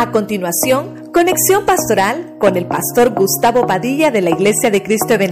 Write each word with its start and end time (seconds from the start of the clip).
A 0.00 0.12
continuación, 0.12 1.12
conexión 1.12 1.66
pastoral 1.66 2.38
con 2.38 2.56
el 2.56 2.66
pastor 2.66 3.12
Gustavo 3.14 3.66
Padilla 3.66 4.10
de 4.10 4.22
la 4.22 4.30
Iglesia 4.30 4.70
de 4.70 4.82
Cristo 4.82 5.18
de 5.18 5.26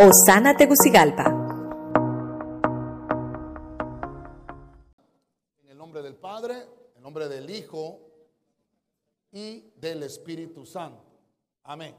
Osana 0.00 0.56
Tegucigalpa. 0.56 1.26
En 5.62 5.70
el 5.70 5.78
nombre 5.78 6.02
del 6.02 6.16
Padre, 6.16 6.54
en 6.56 6.96
el 6.96 7.02
nombre 7.04 7.28
del 7.28 7.48
Hijo 7.48 8.00
y 9.30 9.70
del 9.76 10.02
Espíritu 10.02 10.66
Santo. 10.66 11.04
Amén. 11.62 11.94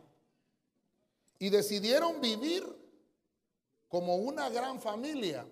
Y 1.39 1.49
decidieron 1.49 2.19
vivir 2.19 2.65
como 3.87 4.17
una 4.17 4.49
gran 4.49 4.81
familia. 4.81 5.47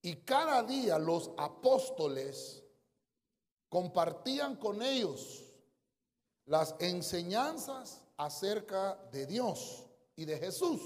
Y 0.00 0.16
cada 0.16 0.62
día 0.62 0.98
los 0.98 1.30
apóstoles 1.36 2.63
compartían 3.74 4.54
con 4.54 4.82
ellos 4.82 5.42
las 6.46 6.76
enseñanzas 6.78 8.02
acerca 8.16 8.94
de 9.10 9.26
Dios 9.26 9.84
y 10.14 10.24
de 10.24 10.38
Jesús. 10.38 10.80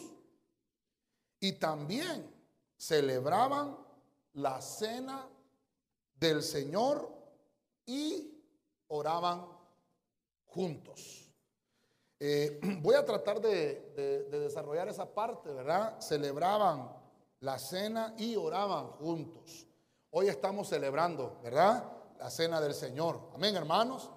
Y 1.38 1.52
también 1.52 2.34
celebraban 2.78 3.76
la 4.32 4.62
cena 4.62 5.28
del 6.14 6.42
Señor 6.42 7.12
y 7.84 8.42
oraban 8.86 9.46
juntos. 10.46 11.30
Eh, 12.18 12.58
voy 12.80 12.94
a 12.94 13.04
tratar 13.04 13.38
de, 13.38 13.92
de 14.30 14.40
desarrollar 14.40 14.88
esa 14.88 15.12
parte, 15.12 15.52
¿verdad? 15.52 16.00
Celebraban 16.00 16.90
la 17.40 17.58
cena 17.58 18.14
y 18.16 18.34
oraban 18.34 18.86
juntos. 18.92 19.66
Hoy 20.08 20.28
estamos 20.28 20.70
celebrando, 20.70 21.38
¿verdad? 21.42 21.97
La 22.18 22.30
cena 22.30 22.60
del 22.60 22.74
Señor. 22.74 23.30
Amén, 23.34 23.56
hermanos. 23.56 24.10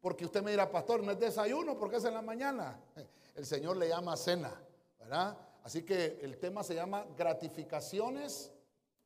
Porque 0.00 0.24
usted 0.24 0.42
me 0.42 0.50
dirá, 0.50 0.70
pastor, 0.70 1.02
no 1.02 1.12
es 1.12 1.18
desayuno 1.18 1.78
porque 1.78 1.96
es 1.96 2.04
en 2.04 2.14
la 2.14 2.22
mañana. 2.22 2.80
El 3.34 3.46
Señor 3.46 3.76
le 3.76 3.88
llama 3.88 4.16
cena, 4.16 4.52
¿verdad? 4.98 5.36
Así 5.62 5.82
que 5.82 6.18
el 6.22 6.36
tema 6.38 6.64
se 6.64 6.74
llama 6.74 7.06
gratificaciones 7.16 8.52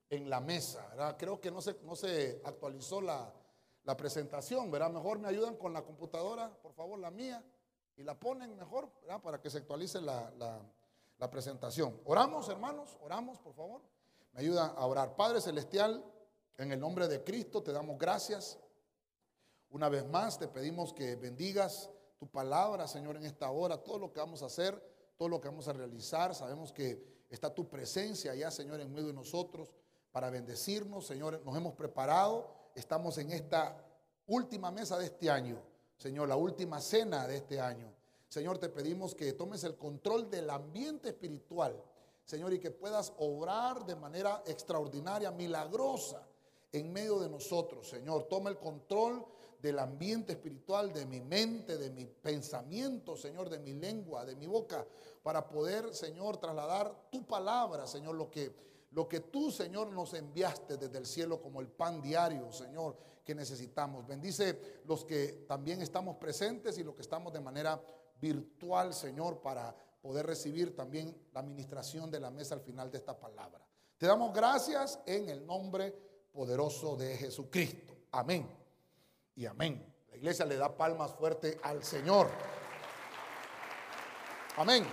en 0.08 0.30
la 0.30 0.40
mesa. 0.40 1.14
Creo 1.18 1.40
que 1.40 1.50
no 1.50 1.60
se, 1.60 1.76
no 1.82 1.94
se 1.94 2.40
actualizó 2.44 3.00
la, 3.00 3.32
presentación, 3.96 4.70
¿verdad? 4.70 4.90
Mejor 4.90 5.18
me 5.18 5.28
ayudan 5.28 5.56
con 5.56 5.72
la 5.72 5.82
computadora, 5.82 6.50
por 6.62 6.72
favor, 6.72 6.98
la 6.98 7.10
mía, 7.10 7.44
y 7.96 8.02
la 8.02 8.18
ponen 8.18 8.56
mejor. 8.56 8.88
Para 9.22 9.40
que 9.40 9.50
se 9.50 9.58
actualice 9.58 10.00
la, 10.00 10.32
la 11.18 11.30
presentación. 11.30 12.00
Oramos, 12.06 12.48
hermanos, 12.48 12.96
oramos, 13.02 13.38
por 13.38 13.54
favor. 13.54 13.82
Me 14.32 14.40
ayuda 14.40 14.66
a 14.66 14.86
orar. 14.86 15.14
Padre 15.16 15.40
Celestial, 15.40 16.04
en 16.58 16.72
el 16.72 16.80
nombre 16.80 17.08
de 17.08 17.22
Cristo 17.22 17.62
te 17.62 17.72
damos 17.72 17.98
gracias. 17.98 18.58
Una 19.70 19.88
vez 19.88 20.06
más 20.06 20.38
te 20.38 20.46
pedimos 20.46 20.92
que 20.92 21.16
bendigas 21.16 21.90
tu 22.18 22.28
palabra, 22.28 22.86
Señor, 22.86 23.16
en 23.16 23.24
esta 23.24 23.50
hora, 23.50 23.78
todo 23.78 23.98
lo 23.98 24.12
que 24.12 24.20
vamos 24.20 24.42
a 24.42 24.46
hacer, 24.46 24.80
todo 25.16 25.28
lo 25.28 25.40
que 25.40 25.48
vamos 25.48 25.66
a 25.66 25.72
realizar. 25.72 26.34
Sabemos 26.34 26.72
que 26.72 27.24
está 27.28 27.52
tu 27.52 27.68
presencia 27.68 28.34
ya, 28.34 28.50
Señor, 28.50 28.80
en 28.80 28.92
medio 28.92 29.08
de 29.08 29.14
nosotros 29.14 29.74
para 30.12 30.30
bendecirnos. 30.30 31.06
Señor, 31.06 31.42
nos 31.44 31.56
hemos 31.56 31.74
preparado. 31.74 32.48
Estamos 32.74 33.18
en 33.18 33.32
esta 33.32 33.76
última 34.26 34.70
mesa 34.70 34.96
de 34.96 35.06
este 35.06 35.28
año. 35.28 35.60
Señor, 35.96 36.28
la 36.28 36.36
última 36.36 36.80
cena 36.80 37.26
de 37.26 37.36
este 37.36 37.60
año. 37.60 37.92
Señor, 38.28 38.58
te 38.58 38.68
pedimos 38.68 39.14
que 39.14 39.32
tomes 39.32 39.64
el 39.64 39.76
control 39.76 40.30
del 40.30 40.50
ambiente 40.50 41.08
espiritual. 41.08 41.82
Señor, 42.24 42.52
y 42.52 42.60
que 42.60 42.70
puedas 42.70 43.12
obrar 43.18 43.84
de 43.84 43.96
manera 43.96 44.42
extraordinaria, 44.46 45.30
milagrosa 45.30 46.26
en 46.74 46.92
medio 46.92 47.20
de 47.20 47.28
nosotros, 47.28 47.88
Señor. 47.88 48.24
Toma 48.24 48.50
el 48.50 48.58
control 48.58 49.24
del 49.62 49.78
ambiente 49.78 50.32
espiritual, 50.32 50.92
de 50.92 51.06
mi 51.06 51.20
mente, 51.20 51.78
de 51.78 51.88
mi 51.90 52.04
pensamiento, 52.04 53.16
Señor, 53.16 53.48
de 53.48 53.60
mi 53.60 53.72
lengua, 53.74 54.24
de 54.24 54.34
mi 54.34 54.46
boca, 54.46 54.84
para 55.22 55.48
poder, 55.48 55.94
Señor, 55.94 56.36
trasladar 56.38 57.10
tu 57.10 57.24
palabra, 57.24 57.86
Señor, 57.86 58.16
lo 58.16 58.28
que, 58.28 58.52
lo 58.90 59.08
que 59.08 59.20
tú, 59.20 59.52
Señor, 59.52 59.90
nos 59.92 60.14
enviaste 60.14 60.76
desde 60.76 60.98
el 60.98 61.06
cielo 61.06 61.40
como 61.40 61.60
el 61.60 61.68
pan 61.68 62.02
diario, 62.02 62.52
Señor, 62.52 62.96
que 63.24 63.36
necesitamos. 63.36 64.04
Bendice 64.04 64.82
los 64.84 65.04
que 65.04 65.44
también 65.46 65.80
estamos 65.80 66.16
presentes 66.16 66.76
y 66.78 66.82
los 66.82 66.96
que 66.96 67.02
estamos 67.02 67.32
de 67.32 67.40
manera 67.40 67.80
virtual, 68.20 68.92
Señor, 68.92 69.40
para 69.40 69.74
poder 70.02 70.26
recibir 70.26 70.74
también 70.74 71.16
la 71.32 71.38
administración 71.38 72.10
de 72.10 72.18
la 72.18 72.30
mesa 72.32 72.56
al 72.56 72.62
final 72.62 72.90
de 72.90 72.98
esta 72.98 73.16
palabra. 73.18 73.64
Te 73.96 74.06
damos 74.06 74.34
gracias 74.34 74.98
en 75.06 75.28
el 75.28 75.46
nombre 75.46 75.90
de 75.90 76.13
poderoso 76.34 76.96
de 76.96 77.16
Jesucristo. 77.16 77.94
Amén. 78.10 78.46
Y 79.36 79.46
amén. 79.46 79.94
La 80.10 80.16
iglesia 80.16 80.44
le 80.44 80.56
da 80.56 80.76
palmas 80.76 81.12
fuerte 81.12 81.58
al 81.62 81.84
Señor. 81.84 82.28
Amén. 84.56 84.84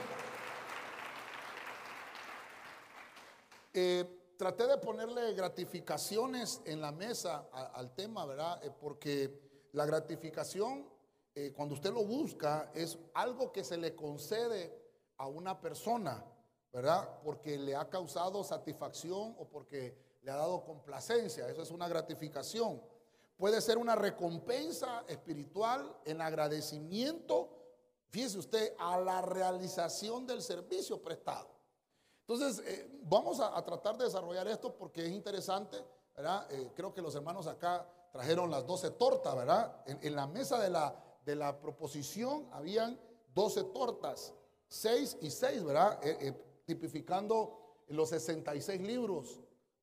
Eh, 3.74 4.34
traté 4.38 4.68
de 4.68 4.78
ponerle 4.78 5.34
gratificaciones 5.34 6.62
en 6.66 6.80
la 6.80 6.92
mesa 6.92 7.50
al 7.52 7.94
tema, 7.96 8.26
¿verdad? 8.26 8.64
Eh, 8.64 8.72
porque 8.80 9.70
la 9.74 9.86
gratificación, 9.86 10.88
eh, 11.34 11.52
cuando 11.56 11.74
usted 11.74 11.92
lo 11.92 12.06
busca, 12.06 12.72
es 12.76 13.00
algo 13.16 13.52
que 13.52 13.64
se 13.64 13.78
le 13.78 13.96
concede 13.96 14.80
a 15.18 15.28
una 15.28 15.60
persona, 15.60 16.24
¿verdad? 16.72 17.20
Porque 17.24 17.58
le 17.58 17.76
ha 17.76 17.90
causado 17.90 18.44
satisfacción 18.44 19.36
o 19.40 19.48
porque 19.48 20.11
le 20.22 20.32
ha 20.32 20.36
dado 20.36 20.64
complacencia, 20.64 21.48
eso 21.50 21.62
es 21.62 21.72
una 21.72 21.88
gratificación. 21.88 22.82
Puede 23.38 23.60
ser 23.60 23.78
una 23.78 23.96
recompensa 23.96 25.04
espiritual 25.08 25.98
en 26.06 26.22
agradecimiento, 26.22 27.50
fíjese 28.10 28.38
usted, 28.38 28.76
a 28.78 29.00
la 29.00 29.22
realización 29.22 30.28
del 30.28 30.44
servicio 30.44 31.02
prestado. 31.02 31.50
Entonces, 32.28 32.64
eh, 32.68 33.00
vamos 33.04 33.40
a, 33.40 33.60
tratar 33.66 33.98
de 33.98 34.06
desarrollar 34.06 34.48
esto 34.48 34.76
porque 34.76 35.06
es 35.06 35.12
interesante, 35.12 35.78
¿verdad? 36.16 36.46
Eh, 36.52 36.72
creo 36.76 36.94
que 36.94 37.02
los 37.02 37.16
hermanos 37.16 37.48
acá 37.48 37.88
trajeron 38.12 38.52
las 38.52 38.66
12 38.66 38.92
tortas, 38.92 39.36
¿verdad? 39.36 39.84
En, 39.88 40.16
la 40.16 40.28
mesa 40.28 40.60
de 40.60 40.70
la, 40.70 40.96
de 41.26 41.36
la 41.36 41.60
proposición 41.60 42.48
habían 42.52 43.00
12 43.34 43.64
tortas, 43.66 44.34
6 44.68 45.18
y 45.22 45.32
6, 45.32 45.64
¿verdad? 45.64 46.00
Eh, 46.04 46.62
tipificando 46.66 47.84
los 47.88 48.10
66 48.10 48.82
libros 48.82 49.40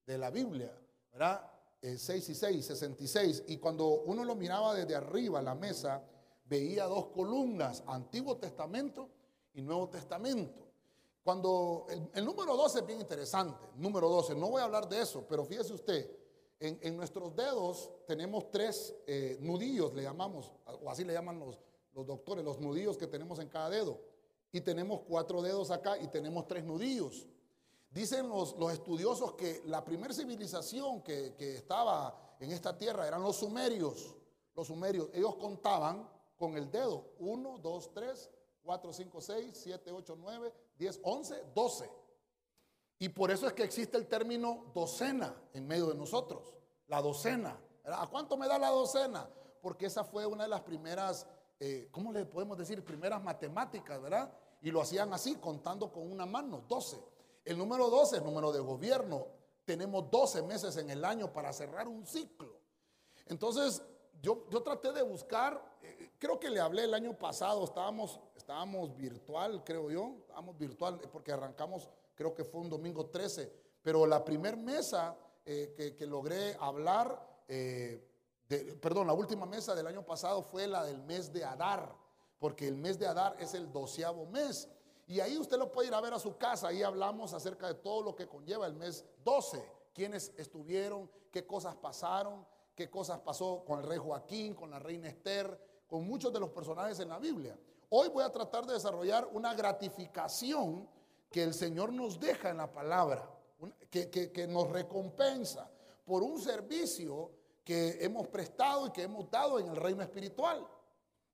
de 0.08 0.16
la 0.16 0.30
Biblia, 0.30 0.72
¿verdad? 1.12 1.52
6 1.82 2.08
eh, 2.10 2.32
y 2.32 2.34
6, 2.34 2.66
66. 2.66 3.44
Y 3.48 3.58
cuando 3.58 3.86
uno 3.86 4.24
lo 4.24 4.34
miraba 4.34 4.74
desde 4.74 4.94
arriba, 4.94 5.42
la 5.42 5.54
mesa, 5.54 6.02
veía 6.46 6.86
dos 6.86 7.08
columnas, 7.08 7.84
Antiguo 7.86 8.38
Testamento 8.38 9.10
y 9.52 9.60
Nuevo 9.60 9.90
Testamento. 9.90 10.66
Cuando 11.22 11.86
el, 12.14 12.24
número 12.24 12.56
12 12.56 12.78
es 12.78 12.86
bien 12.86 13.00
interesante, 13.00 13.66
número 13.76 14.08
12, 14.08 14.34
no 14.34 14.48
voy 14.48 14.62
a 14.62 14.64
hablar 14.64 14.88
de 14.88 15.02
eso, 15.02 15.26
pero 15.28 15.44
fíjese 15.44 15.74
usted, 15.74 16.10
en, 16.58 16.96
nuestros 16.96 17.36
dedos 17.36 17.90
tenemos 18.06 18.50
tres 18.50 18.96
eh, 19.06 19.36
nudillos, 19.42 19.92
le 19.92 20.02
llamamos, 20.02 20.54
o 20.64 20.90
así 20.90 21.04
le 21.04 21.12
llaman 21.12 21.38
los, 21.38 21.60
los 21.92 22.06
doctores, 22.06 22.42
los 22.42 22.58
nudillos 22.58 22.96
que 22.96 23.06
tenemos 23.06 23.38
en 23.40 23.48
cada 23.48 23.68
dedo. 23.68 24.00
Y 24.50 24.62
tenemos 24.62 25.02
cuatro 25.06 25.42
dedos 25.42 25.70
acá 25.70 25.98
y 25.98 26.08
tenemos 26.08 26.48
tres 26.48 26.64
nudillos. 26.64 27.28
Dicen 27.98 28.28
los, 28.28 28.54
estudiosos 28.72 29.32
que 29.32 29.60
la 29.64 29.84
primera 29.84 30.14
civilización 30.14 31.02
que, 31.02 31.34
estaba 31.36 32.36
en 32.38 32.52
esta 32.52 32.78
tierra 32.78 33.08
eran 33.08 33.20
los 33.20 33.38
sumerios. 33.38 34.14
Los 34.54 34.68
sumerios, 34.68 35.08
ellos 35.12 35.34
contaban 35.34 36.08
con 36.36 36.56
el 36.56 36.70
dedo. 36.70 37.14
1, 37.18 37.58
2, 37.58 37.92
3, 37.92 38.30
4, 38.62 38.92
5, 38.92 39.20
6, 39.20 39.50
7, 39.52 39.90
8, 39.90 40.16
9, 40.16 40.54
10, 40.78 41.00
11, 41.02 41.44
12. 41.52 41.90
Y 43.00 43.08
por 43.08 43.32
eso 43.32 43.48
es 43.48 43.52
que 43.52 43.64
existe 43.64 43.96
el 43.96 44.06
término 44.06 44.70
docena 44.72 45.34
en 45.52 45.66
medio 45.66 45.88
de 45.88 45.96
nosotros. 45.96 46.54
La 46.86 47.02
docena. 47.02 47.58
¿A 47.84 48.06
cuánto 48.06 48.36
me 48.36 48.46
da 48.46 48.60
la 48.60 48.70
docena? 48.70 49.28
Porque 49.60 49.86
esa 49.86 50.04
fue 50.04 50.24
una 50.24 50.44
de 50.44 50.50
las 50.50 50.60
primeras, 50.60 51.26
eh, 51.58 51.88
¿cómo 51.90 52.12
le 52.12 52.24
podemos 52.26 52.56
decir? 52.56 52.84
Primeras 52.84 53.20
matemáticas, 53.20 54.00
¿verdad? 54.00 54.32
Y 54.62 54.70
lo 54.70 54.82
hacían 54.82 55.12
así, 55.12 55.34
contando 55.34 55.90
con 55.90 56.08
una 56.08 56.26
mano, 56.26 56.62
12. 56.68 57.17
El 57.48 57.56
número 57.56 57.88
12 57.88 58.18
es 58.18 58.22
número 58.22 58.52
de 58.52 58.60
gobierno. 58.60 59.26
Tenemos 59.64 60.10
12 60.10 60.42
meses 60.42 60.76
en 60.76 60.90
el 60.90 61.02
año 61.02 61.32
para 61.32 61.50
cerrar 61.50 61.88
un 61.88 62.04
ciclo. 62.04 62.60
Entonces, 63.24 63.82
yo, 64.20 64.44
yo 64.50 64.62
traté 64.62 64.92
de 64.92 65.00
buscar, 65.00 65.78
eh, 65.80 66.10
creo 66.18 66.38
que 66.38 66.50
le 66.50 66.60
hablé 66.60 66.84
el 66.84 66.92
año 66.92 67.16
pasado, 67.18 67.64
estábamos, 67.64 68.20
estábamos 68.36 68.94
virtual, 68.94 69.64
creo 69.64 69.90
yo, 69.90 70.16
estábamos 70.20 70.58
virtual 70.58 71.00
eh, 71.02 71.08
porque 71.10 71.32
arrancamos, 71.32 71.88
creo 72.14 72.34
que 72.34 72.44
fue 72.44 72.60
un 72.60 72.68
domingo 72.68 73.06
13, 73.06 73.50
pero 73.80 74.04
la 74.04 74.22
primer 74.22 74.58
mesa 74.58 75.16
eh, 75.46 75.94
que, 75.96 76.06
logré 76.06 76.54
hablar, 76.60 77.26
perdón, 78.78 79.06
la 79.06 79.14
última 79.14 79.46
mesa 79.46 79.74
del 79.74 79.86
año 79.86 80.04
pasado 80.04 80.42
fue 80.42 80.66
la 80.66 80.84
del 80.84 81.00
mes 81.00 81.32
de 81.32 81.46
Adar, 81.46 81.96
porque 82.38 82.68
el 82.68 82.76
mes 82.76 82.98
de 82.98 83.06
Adar 83.06 83.36
es 83.40 83.54
el 83.54 83.72
doceavo 83.72 84.26
mes. 84.26 84.68
Y 85.08 85.20
ahí 85.20 85.38
usted 85.38 85.56
lo 85.56 85.72
puede 85.72 85.88
ir 85.88 85.94
a 85.94 86.02
ver 86.02 86.12
a 86.12 86.18
su 86.18 86.36
casa. 86.36 86.68
Ahí 86.68 86.82
hablamos 86.82 87.32
acerca 87.32 87.66
de 87.66 87.74
todo 87.74 88.02
lo 88.02 88.14
que 88.14 88.28
conlleva 88.28 88.66
el 88.66 88.74
mes 88.74 89.06
12. 89.24 89.64
Quiénes 89.94 90.34
estuvieron, 90.36 91.10
qué 91.32 91.46
cosas 91.46 91.74
pasaron, 91.76 92.46
qué 92.74 92.90
cosas 92.90 93.18
pasó 93.20 93.64
con 93.66 93.80
el 93.80 93.86
rey 93.86 93.96
Joaquín, 93.96 94.54
con 94.54 94.70
la 94.70 94.78
reina 94.78 95.08
Esther, 95.08 95.58
con 95.88 96.06
muchos 96.06 96.30
de 96.30 96.38
los 96.38 96.50
personajes 96.50 97.00
en 97.00 97.08
la 97.08 97.18
Biblia. 97.18 97.58
Hoy 97.88 98.10
voy 98.10 98.22
a 98.22 98.30
tratar 98.30 98.66
de 98.66 98.74
desarrollar 98.74 99.26
una 99.32 99.54
gratificación 99.54 100.86
que 101.30 101.42
el 101.42 101.54
Señor 101.54 101.90
nos 101.90 102.20
deja 102.20 102.50
en 102.50 102.58
la 102.58 102.70
palabra, 102.70 103.34
que, 103.90 104.10
que 104.10 104.46
nos 104.46 104.68
recompensa 104.68 105.70
por 106.04 106.22
un 106.22 106.38
servicio 106.38 107.30
que 107.64 108.04
hemos 108.04 108.28
prestado 108.28 108.86
y 108.86 108.90
que 108.90 109.04
hemos 109.04 109.30
dado 109.30 109.58
en 109.58 109.68
el 109.68 109.76
reino 109.76 110.02
espiritual. 110.02 110.66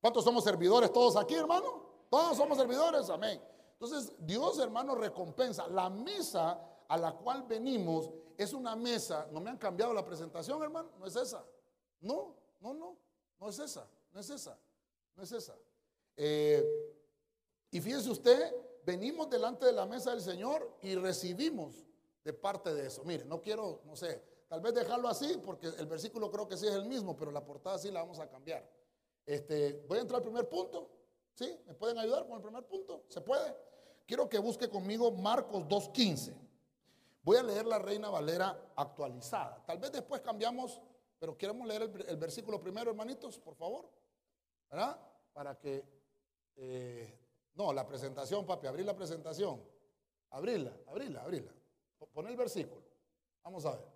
¿Cuántos 0.00 0.23
somos 0.23 0.44
servidores 0.44 0.93
todos 0.93 1.17
aquí, 1.17 1.35
hermano? 1.35 1.82
Todos 2.09 2.37
somos 2.37 2.56
servidores, 2.56 3.11
amén. 3.11 3.41
Entonces, 3.85 4.13
Dios, 4.21 4.59
hermano, 4.61 4.95
recompensa. 4.95 5.69
La 5.69 5.91
mesa 5.91 6.59
a 6.89 6.97
la 6.97 7.13
cual 7.13 7.43
venimos 7.43 8.11
es 8.39 8.55
una 8.55 8.75
mesa. 8.75 9.29
¿No 9.31 9.41
me 9.41 9.51
han 9.51 9.59
cambiado 9.59 9.93
la 9.93 10.03
presentación, 10.03 10.63
hermano? 10.63 10.89
No 10.99 11.05
es 11.05 11.15
esa. 11.15 11.45
No, 12.01 12.35
no, 12.61 12.73
no. 12.73 12.97
No 13.39 13.49
es 13.51 13.59
esa. 13.59 13.87
No 14.11 14.21
es 14.21 14.31
esa. 14.31 14.59
No 15.15 15.23
es 15.23 15.33
esa. 15.33 15.55
Eh, 16.17 16.65
y 17.71 17.79
fíjese 17.79 18.11
usted, 18.11 18.55
venimos 18.87 19.29
delante 19.29 19.67
de 19.67 19.73
la 19.73 19.85
mesa 19.85 20.13
del 20.13 20.23
Señor 20.23 20.79
y 20.81 20.95
recibimos 20.95 21.85
de 22.25 22.33
parte 22.33 22.73
de 22.73 22.87
eso. 22.87 23.05
Mire, 23.05 23.27
no 23.27 23.43
quiero, 23.43 23.83
no 23.85 23.97
sé, 23.97 24.23
tal 24.49 24.63
vez 24.63 24.73
dejarlo 24.73 25.09
así 25.09 25.43
porque 25.45 25.67
el 25.67 25.87
versículo 25.87 26.31
creo 26.31 26.49
que 26.49 26.57
sí 26.57 26.67
es 26.67 26.73
el 26.73 26.87
mismo, 26.87 27.15
pero 27.15 27.31
la 27.31 27.45
portada 27.45 27.79
sí 27.79 27.91
la 27.91 28.01
vamos 28.01 28.19
a 28.19 28.31
cambiar. 28.31 28.67
Este, 29.27 29.85
voy 29.87 29.99
a 29.99 30.01
entrar 30.01 30.21
al 30.21 30.25
primer 30.25 30.49
punto. 30.49 30.89
¿Sí? 31.35 31.53
¿Me 31.67 31.75
pueden 31.75 31.99
ayudar 31.99 32.27
con 32.27 32.37
el 32.37 32.43
primer 32.43 32.65
punto? 32.65 33.05
¿Se 33.09 33.21
puede? 33.21 33.55
Quiero 34.06 34.29
que 34.29 34.39
busque 34.39 34.69
conmigo 34.69 35.11
Marcos 35.12 35.65
2.15. 35.65 36.35
Voy 37.23 37.37
a 37.39 37.43
leer 37.43 37.65
la 37.65 37.79
Reina 37.79 38.11
Valera 38.11 38.73
actualizada. 38.77 39.65
Tal 39.65 39.79
vez 39.79 39.93
después 39.93 40.21
cambiamos, 40.21 40.81
pero 41.19 41.39
queremos 41.39 41.67
leer 41.67 41.83
el, 42.06 42.17
versículo 42.17 42.61
primero, 42.61 42.91
hermanitos, 42.91 43.39
por 43.39 43.55
favor. 43.55 43.89
¿Verdad? 44.71 45.01
Para 45.33 45.59
que... 45.59 45.85
Eh, 46.56 47.19
no, 47.55 47.73
la 47.73 47.87
presentación, 47.87 48.45
papi, 48.45 48.67
abrir 48.67 48.85
la 48.85 48.95
presentación. 48.95 49.62
Abrirla, 50.31 50.77
abrirla, 50.89 51.23
abrirla. 51.23 51.53
Pon 52.12 52.27
el 52.27 52.37
versículo. 52.37 52.83
Vamos 53.43 53.65
a 53.65 53.73
ver. 53.73 53.87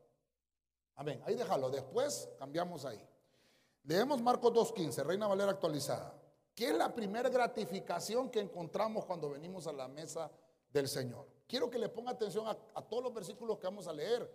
Amén. 0.94 1.22
Ahí 1.26 1.34
déjalo. 1.34 1.69
Después 1.70 2.28
cambiamos 2.38 2.84
ahí. 2.84 3.00
Leemos 3.84 4.22
Marcos 4.22 4.52
2.15, 4.52 5.04
Reina 5.04 5.26
Valera 5.26 5.50
actualizada. 5.50 6.14
¿Qué 6.58 6.70
es 6.70 6.75
la 6.75 6.93
primera 6.93 7.28
gratificación 7.28 8.28
que 8.31 8.40
encontramos 8.40 9.05
cuando 9.05 9.31
venimos 9.31 9.69
a 9.69 9.72
la 9.72 9.87
mesa 9.87 10.28
del 10.72 10.88
Señor? 10.88 11.25
Quiero 11.46 11.70
que 11.70 11.78
le 11.78 11.88
ponga 11.88 12.10
atención 12.10 12.49
a, 12.49 12.82
todos 12.82 13.00
los 13.00 13.14
versículos 13.14 13.58
que 13.58 13.69
vamos 13.69 13.87
a 13.87 13.93
leer, 13.93 14.28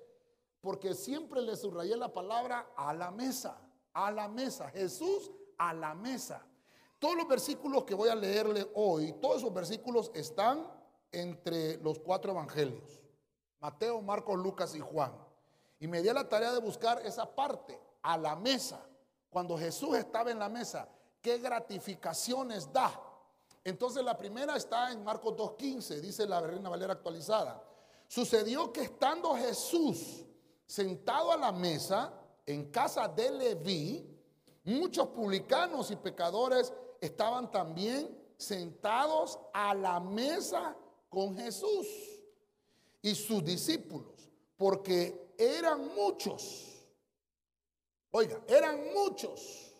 porque 0.62 0.94
siempre 0.94 1.42
le 1.42 1.58
subrayé 1.58 1.98
la 1.98 2.14
palabra 2.14 2.70
a 2.78 2.94
la 2.94 3.12
mesa, 3.12 3.60
a 3.92 4.10
la 4.10 4.30
mesa. 4.30 4.70
Jesús 4.70 5.31
a 5.58 5.74
la 5.74 5.94
mesa. 5.96 6.48
Todos 6.98 7.18
los 7.18 7.28
versículos 7.28 7.84
que 7.84 7.94
voy 7.94 8.08
a 8.08 8.16
leerle 8.16 8.72
hoy, 8.74 9.12
todos 9.22 9.40
esos 9.40 9.54
versículos 9.54 10.10
están 10.14 10.66
entre 11.12 11.76
los 11.80 12.00
cuatro 12.00 12.31
evangelios. 12.31 13.02
Mateo, 13.60 14.02
Marcos, 14.02 14.40
Lucas 14.40 14.74
y 14.76 14.80
Juan. 14.80 15.12
Y 15.78 15.88
me 15.88 16.02
di 16.02 16.08
la 16.08 16.30
tarea 16.30 16.54
de 16.54 16.62
buscar 16.62 17.06
esa 17.06 17.36
parte, 17.36 17.78
a 18.02 18.18
la 18.18 18.38
mesa. 18.38 18.80
Cuando 19.30 19.58
Jesús 19.58 19.98
estaba 19.98 20.31
en 20.31 20.40
la 20.40 20.48
mesa, 20.48 20.88
¿qué 21.24 21.40
gratificaciones 21.40 22.72
da? 22.72 23.02
Entonces 23.64 24.04
la 24.04 24.16
primera 24.16 24.56
está 24.56 24.92
en 24.92 25.04
Marcos 25.04 25.34
2.15, 25.36 26.02
dice 26.02 26.28
la 26.28 26.42
Reina 26.42 26.70
Valera 26.70 26.94
actualizada. 26.94 27.64
Sucedió 28.08 28.72
que 28.72 28.81
estando 28.81 29.36
Jesús 29.36 30.25
sentado 30.68 31.31
a 31.31 31.38
la 31.38 31.52
mesa 31.52 32.14
en 32.46 32.70
casa 32.70 33.08
de 33.08 33.31
Leví, 33.31 34.06
muchos 34.66 35.08
publicanos 35.08 35.90
y 35.90 35.96
pecadores 35.96 36.72
estaban 37.02 37.50
también 37.50 38.16
sentados 38.38 39.40
a 39.54 39.74
la 39.74 40.00
mesa 40.00 40.76
con 41.10 41.36
Jesús 41.38 41.88
y 43.02 43.16
sus 43.16 43.44
discípulos, 43.44 44.30
porque 44.58 45.34
eran 45.38 45.96
muchos 45.96 46.74
Oiga, 48.16 48.40
eran 48.48 48.94
muchos 48.94 49.73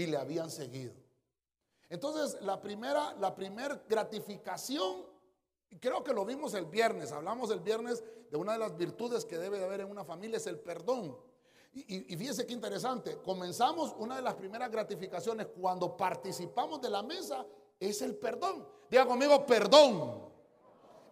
y 0.00 0.06
le 0.06 0.16
habían 0.16 0.50
seguido. 0.50 0.94
Entonces, 1.88 2.40
la 2.42 2.60
primera, 2.60 3.14
la 3.14 3.34
primera 3.34 3.82
gratificación, 3.88 5.04
creo 5.80 6.02
que 6.02 6.12
lo 6.12 6.24
vimos 6.24 6.54
el 6.54 6.66
viernes, 6.66 7.12
hablamos 7.12 7.50
el 7.50 7.60
viernes 7.60 8.02
de 8.30 8.36
una 8.36 8.52
de 8.52 8.58
las 8.58 8.76
virtudes 8.76 9.24
que 9.24 9.38
debe 9.38 9.58
de 9.58 9.64
haber 9.64 9.80
en 9.80 9.90
una 9.90 10.04
familia, 10.04 10.36
es 10.36 10.46
el 10.46 10.58
perdón. 10.58 11.16
Y, 11.72 12.12
y, 12.12 12.16
fíjese 12.16 12.46
qué 12.46 12.52
interesante, 12.52 13.18
comenzamos 13.18 13.94
una 13.98 14.16
de 14.16 14.22
las 14.22 14.34
primeras 14.34 14.70
gratificaciones 14.70 15.48
cuando 15.48 15.96
participamos 15.96 16.80
de 16.80 16.90
la 16.90 17.02
mesa, 17.02 17.46
es 17.78 18.02
el 18.02 18.16
perdón. 18.16 18.66
Diga 18.90 19.06
conmigo, 19.06 19.46
perdón. 19.46 20.30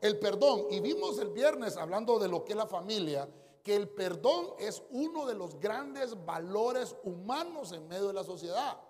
El 0.00 0.19
perdón. 0.19 0.67
Y 0.70 0.81
vimos 0.81 1.19
el 1.19 1.29
viernes, 1.29 1.76
hablando 1.76 2.19
de 2.19 2.29
lo 2.29 2.44
que 2.44 2.52
es 2.52 2.58
la 2.58 2.67
familia, 2.67 3.29
que 3.69 3.76
el 3.76 3.91
perdón 3.91 4.55
es 4.59 4.82
uno 4.93 5.26
de 5.26 5.35
los 5.35 5.61
grandes 5.61 6.25
valores 6.25 6.97
humanos 7.05 7.70
en 7.73 7.87
medio 7.87 8.06
de 8.06 8.15
la 8.15 8.25
sociedad. 8.25 8.81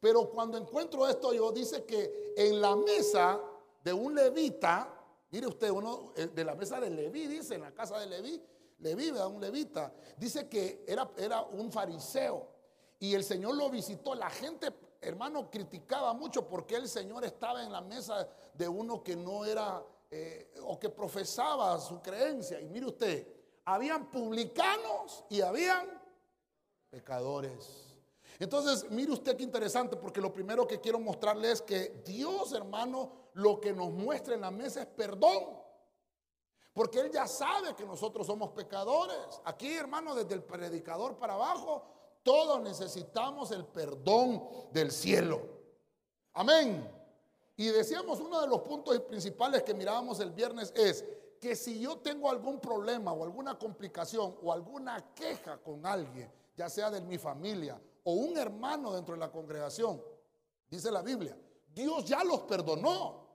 Pero 0.00 0.28
cuando 0.30 0.58
encuentro 0.58 1.06
esto, 1.06 1.32
yo 1.32 1.52
dice 1.52 1.84
que 1.84 2.34
en 2.36 2.60
la 2.60 2.74
mesa 2.74 3.40
de 3.84 3.92
un 3.92 4.12
levita, 4.12 4.92
mire 5.30 5.46
usted, 5.46 5.70
uno 5.70 6.12
eh, 6.16 6.26
de 6.26 6.44
la 6.44 6.56
mesa 6.56 6.80
de 6.80 6.90
Leví, 6.90 7.28
dice, 7.28 7.54
en 7.54 7.60
la 7.60 7.72
casa 7.72 8.00
de 8.00 8.06
Leví, 8.06 8.42
Leví, 8.80 9.10
un 9.10 9.40
levita, 9.40 9.94
dice 10.16 10.48
que 10.48 10.84
era, 10.88 11.08
era 11.16 11.42
un 11.42 11.70
fariseo 11.70 12.48
y 12.98 13.14
el 13.14 13.22
Señor 13.22 13.54
lo 13.54 13.70
visitó. 13.70 14.16
La 14.16 14.28
gente, 14.28 14.74
hermano, 15.00 15.48
criticaba 15.48 16.14
mucho 16.14 16.48
porque 16.48 16.74
el 16.74 16.88
Señor 16.88 17.24
estaba 17.24 17.62
en 17.62 17.70
la 17.70 17.80
mesa 17.80 18.28
de 18.54 18.66
uno 18.66 19.04
que 19.04 19.14
no 19.14 19.44
era 19.44 19.80
eh, 20.10 20.52
o 20.64 20.80
que 20.80 20.88
profesaba 20.88 21.78
su 21.78 22.02
creencia. 22.02 22.60
Y 22.60 22.68
mire 22.68 22.86
usted, 22.86 23.39
habían 23.74 24.10
publicanos 24.10 25.24
y 25.28 25.40
habían 25.40 25.86
pecadores. 26.90 27.86
Entonces, 28.38 28.90
mire 28.90 29.12
usted 29.12 29.36
qué 29.36 29.42
interesante, 29.42 29.96
porque 29.96 30.20
lo 30.20 30.32
primero 30.32 30.66
que 30.66 30.80
quiero 30.80 30.98
mostrarle 30.98 31.52
es 31.52 31.62
que 31.62 32.02
Dios, 32.04 32.52
hermano, 32.52 33.12
lo 33.34 33.60
que 33.60 33.72
nos 33.72 33.90
muestra 33.92 34.34
en 34.34 34.40
la 34.40 34.50
mesa 34.50 34.80
es 34.80 34.86
perdón. 34.86 35.60
Porque 36.72 37.00
Él 37.00 37.10
ya 37.12 37.26
sabe 37.26 37.74
que 37.74 37.84
nosotros 37.84 38.26
somos 38.26 38.50
pecadores. 38.50 39.40
Aquí, 39.44 39.72
hermano, 39.74 40.14
desde 40.14 40.34
el 40.34 40.42
predicador 40.42 41.16
para 41.16 41.34
abajo, 41.34 41.84
todos 42.22 42.60
necesitamos 42.62 43.50
el 43.50 43.66
perdón 43.66 44.42
del 44.72 44.90
cielo. 44.90 45.42
Amén. 46.32 46.88
Y 47.56 47.66
decíamos, 47.66 48.20
uno 48.20 48.40
de 48.40 48.48
los 48.48 48.60
puntos 48.62 48.98
principales 49.00 49.62
que 49.62 49.74
mirábamos 49.74 50.18
el 50.20 50.30
viernes 50.30 50.72
es, 50.74 51.04
que 51.40 51.56
si 51.56 51.80
yo 51.80 51.98
tengo 51.98 52.30
algún 52.30 52.60
problema 52.60 53.12
o 53.12 53.24
alguna 53.24 53.58
complicación 53.58 54.36
o 54.42 54.52
alguna 54.52 55.14
queja 55.14 55.56
con 55.56 55.84
alguien, 55.86 56.30
ya 56.54 56.68
sea 56.68 56.90
de 56.90 57.00
mi 57.00 57.16
familia 57.16 57.80
o 58.04 58.12
un 58.12 58.36
hermano 58.36 58.92
dentro 58.92 59.14
de 59.14 59.20
la 59.20 59.32
congregación, 59.32 60.02
dice 60.68 60.90
la 60.90 61.00
Biblia, 61.00 61.36
Dios 61.74 62.04
ya 62.04 62.22
los 62.22 62.40
perdonó. 62.40 63.26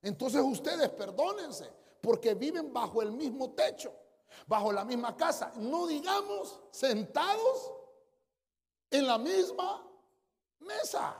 Entonces 0.00 0.40
ustedes 0.42 0.88
perdónense 0.90 1.70
porque 2.00 2.34
viven 2.34 2.72
bajo 2.72 3.02
el 3.02 3.12
mismo 3.12 3.52
techo, 3.52 3.92
bajo 4.46 4.72
la 4.72 4.84
misma 4.84 5.14
casa, 5.14 5.52
no 5.56 5.86
digamos 5.86 6.60
sentados 6.70 7.72
en 8.90 9.06
la 9.06 9.18
misma 9.18 9.86
mesa. 10.60 11.16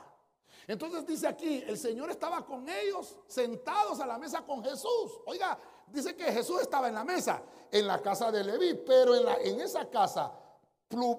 Entonces 0.66 1.07
dice 1.07 1.26
aquí, 1.26 1.62
el 1.66 1.76
Señor 1.76 2.11
estaba 2.11 2.45
con 2.47 2.66
ellos 2.69 3.19
sentados 3.26 4.00
a 4.00 4.07
la 4.07 4.19
mesa 4.19 4.45
con 4.47 4.64
Jesús. 4.64 5.21
Oiga, 5.26 5.59
dice 5.88 6.17
que 6.17 6.33
Jesús 6.33 6.61
estaba 6.61 6.88
en 6.88 6.95
la 6.95 7.05
mesa, 7.05 7.43
en 7.71 7.87
la 7.87 8.00
casa 8.00 8.31
de 8.31 8.45
Leví, 8.45 8.75
pero 8.87 9.14
en, 9.14 9.25
la, 9.25 9.37
en 9.37 9.61
esa 9.61 9.88
casa 9.88 10.33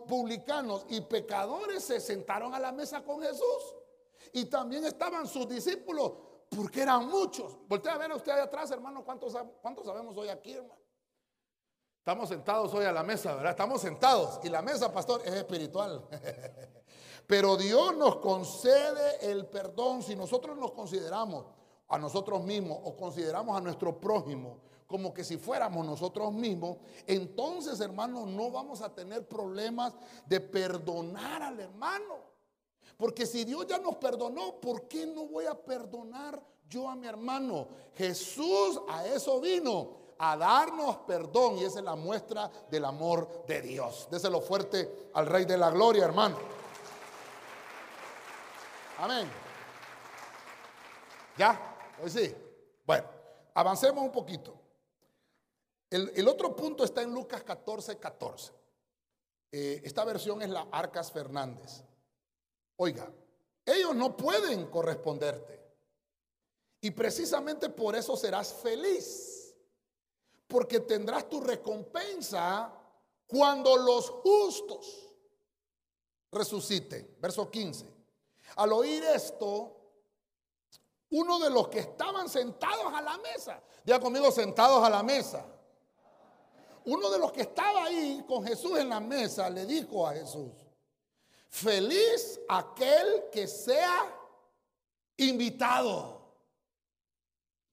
publicanos 0.08 0.86
y 0.90 1.02
pecadores 1.02 1.84
se 1.84 2.00
sentaron 2.00 2.54
a 2.54 2.60
la 2.60 2.72
mesa 2.72 3.04
con 3.04 3.22
Jesús. 3.22 3.76
Y 4.34 4.46
también 4.46 4.86
estaban 4.86 5.28
sus 5.28 5.48
discípulos, 5.48 6.14
porque 6.50 6.82
eran 6.82 7.08
muchos. 7.08 7.58
Voltea 7.68 7.94
a 7.94 7.98
ver 7.98 8.12
a 8.12 8.16
usted 8.16 8.32
allá 8.32 8.44
atrás, 8.44 8.72
hermano, 8.72 9.04
¿cuántos, 9.04 9.36
cuántos 9.62 9.86
sabemos 9.86 10.18
hoy 10.18 10.30
aquí, 10.30 10.54
hermano? 10.54 10.82
Estamos 12.00 12.30
sentados 12.30 12.74
hoy 12.74 12.86
a 12.86 12.92
la 12.92 13.04
mesa, 13.04 13.34
¿verdad? 13.34 13.52
Estamos 13.52 13.82
sentados. 13.82 14.40
Y 14.44 14.50
la 14.50 14.62
mesa, 14.62 14.94
pastor, 14.94 15.22
es 15.26 15.34
espiritual. 15.34 16.08
Pero 17.28 17.58
Dios 17.58 17.96
nos 17.96 18.18
concede 18.18 19.32
el 19.32 19.48
perdón 19.48 20.04
si 20.04 20.16
nosotros 20.16 20.56
nos 20.56 20.72
consideramos 20.74 21.46
a 21.88 21.98
nosotros 21.98 22.44
mismos 22.44 22.80
o 22.84 22.96
consideramos 22.96 23.58
a 23.58 23.62
nuestro 23.62 24.00
prójimo 24.00 24.60
como 24.88 25.14
que 25.14 25.24
si 25.24 25.38
fuéramos 25.38 25.86
nosotros 25.86 26.32
mismos, 26.32 26.78
entonces 27.08 27.80
hermano 27.80 28.26
no 28.26 28.52
vamos 28.52 28.82
a 28.82 28.94
tener 28.94 29.28
problemas 29.28 29.94
de 30.26 30.40
perdonar 30.40 31.42
al 31.42 31.60
hermano. 31.60 32.36
Porque 32.98 33.26
si 33.26 33.44
Dios 33.44 33.66
ya 33.68 33.80
nos 33.80 33.96
perdonó, 33.96 34.60
¿por 34.62 34.88
qué 34.88 35.06
no 35.06 35.26
voy 35.26 35.46
a 35.46 35.56
perdonar 35.56 36.42
yo 36.70 36.88
a 36.88 36.96
mi 36.96 37.08
hermano? 37.08 37.68
Jesús 37.96 38.80
a 38.88 39.06
eso 39.08 39.42
vino, 39.42 40.06
a 40.18 40.38
darnos 40.38 40.98
perdón 41.00 41.58
y 41.58 41.66
esa 41.66 41.80
es 41.80 41.86
la 41.86 41.96
muestra 41.96 42.50
del 42.70 42.86
amor 42.86 43.44
de 43.48 43.62
Dios. 43.62 44.08
Déselo 44.10 44.40
fuerte 44.40 45.10
al 45.14 45.26
Rey 45.26 45.46
de 45.46 45.58
la 45.58 45.72
Gloria, 45.72 46.06
hermano. 46.06 46.38
Amén. 49.00 49.30
¿Ya? 51.38 51.75
Pues 52.00 52.14
sí. 52.14 52.36
Bueno, 52.86 53.08
avancemos 53.54 54.04
un 54.04 54.12
poquito. 54.12 54.54
El, 55.90 56.28
otro 56.28 56.56
punto 56.56 56.84
está 56.84 57.02
en 57.04 57.14
Lucas 57.14 57.44
14, 57.44 57.98
14. 57.98 58.52
Eh, 59.52 59.82
esta 59.84 60.04
versión 60.04 60.42
es 60.42 60.50
la 60.50 60.68
Arcas 60.72 61.12
Fernández. 61.12 61.84
Oiga, 62.78 63.10
ellos 63.66 63.96
no 63.96 64.18
pueden 64.18 64.68
corresponderte. 64.68 65.64
Y 66.82 66.92
precisamente 66.92 67.70
por 67.70 67.96
eso 67.96 68.18
serás 68.18 68.54
feliz. 68.54 69.56
Porque 70.48 70.82
tendrás 70.82 71.30
tu 71.30 71.40
recompensa 71.40 72.74
cuando 73.26 73.78
los 73.78 74.10
justos 74.10 75.18
resuciten. 76.32 77.16
Verso 77.20 77.50
15. 77.50 77.86
Al 78.58 78.74
oír 78.74 79.04
esto, 79.04 79.75
uno 81.16 81.40
de 81.40 81.50
los 81.50 81.70
que 81.70 81.80
estaban 81.80 82.28
sentados 82.28 82.94
a 82.94 83.02
la 83.02 83.18
mesa, 83.20 83.62
diga 83.86 84.02
conmigo 84.02 84.30
sentados 84.32 84.84
a 84.84 84.90
la 84.90 85.02
mesa, 85.02 85.46
uno 86.84 87.10
de 87.10 87.18
los 87.18 87.32
que 87.32 87.42
estaba 87.42 87.86
ahí 87.86 88.26
con 88.28 88.46
Jesús 88.46 88.78
en 88.78 88.90
la 88.90 89.00
mesa 89.00 89.50
le 89.50 89.66
dijo 89.66 90.06
a 90.06 90.14
Jesús, 90.14 90.52
feliz 91.48 92.42
aquel 92.50 93.30
que 93.32 93.48
sea 93.48 94.14
invitado 95.16 96.22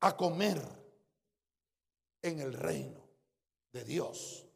a 0.00 0.16
comer 0.16 0.62
en 2.22 2.38
el 2.38 2.52
reino 2.52 3.00
de 3.72 3.82
Dios. 3.82 4.46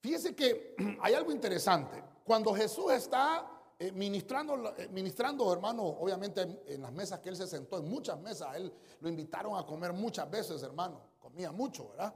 Fíjese 0.00 0.36
que 0.36 0.76
hay 1.00 1.14
algo 1.14 1.32
interesante. 1.32 2.04
Cuando 2.24 2.54
Jesús 2.54 2.92
está 2.92 3.50
eh, 3.82 3.92
ministrando, 3.92 4.74
eh, 4.76 4.88
ministrando, 4.92 5.50
hermano, 5.50 5.82
obviamente 5.82 6.42
en, 6.66 6.82
las 6.82 6.92
mesas 6.92 7.18
que 7.20 7.30
él 7.30 7.36
se 7.36 7.46
sentó, 7.46 7.78
en 7.78 7.88
muchas 7.88 8.20
mesas, 8.20 8.54
él 8.54 8.70
lo 9.00 9.08
invitaron 9.08 9.56
a 9.56 9.64
comer 9.64 9.94
muchas 9.94 10.30
veces, 10.30 10.62
hermano. 10.62 11.00
Comía 11.18 11.50
mucho, 11.50 11.88
¿verdad? 11.88 12.14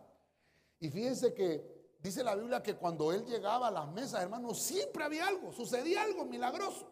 Y 0.78 0.90
fíjense 0.90 1.32
que 1.32 1.96
dice 2.02 2.22
la 2.22 2.34
Biblia 2.34 2.62
que 2.62 2.76
cuando 2.76 3.10
él 3.12 3.24
llegaba 3.24 3.68
a 3.68 3.70
las 3.70 3.88
mesas, 3.88 4.20
hermano, 4.20 4.52
siempre 4.52 5.04
había 5.04 5.26
algo, 5.26 5.54
sucedía 5.54 6.02
algo 6.02 6.26
milagroso. 6.26 6.86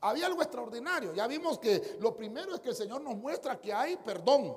Había 0.00 0.24
algo 0.24 0.40
extraordinario. 0.40 1.12
Ya 1.12 1.26
vimos 1.26 1.58
que 1.58 1.98
lo 2.00 2.16
primero 2.16 2.54
es 2.54 2.60
que 2.60 2.70
el 2.70 2.74
Señor 2.74 3.02
nos 3.02 3.14
muestra 3.16 3.60
que 3.60 3.74
hay 3.74 3.96
perdón. 3.98 4.56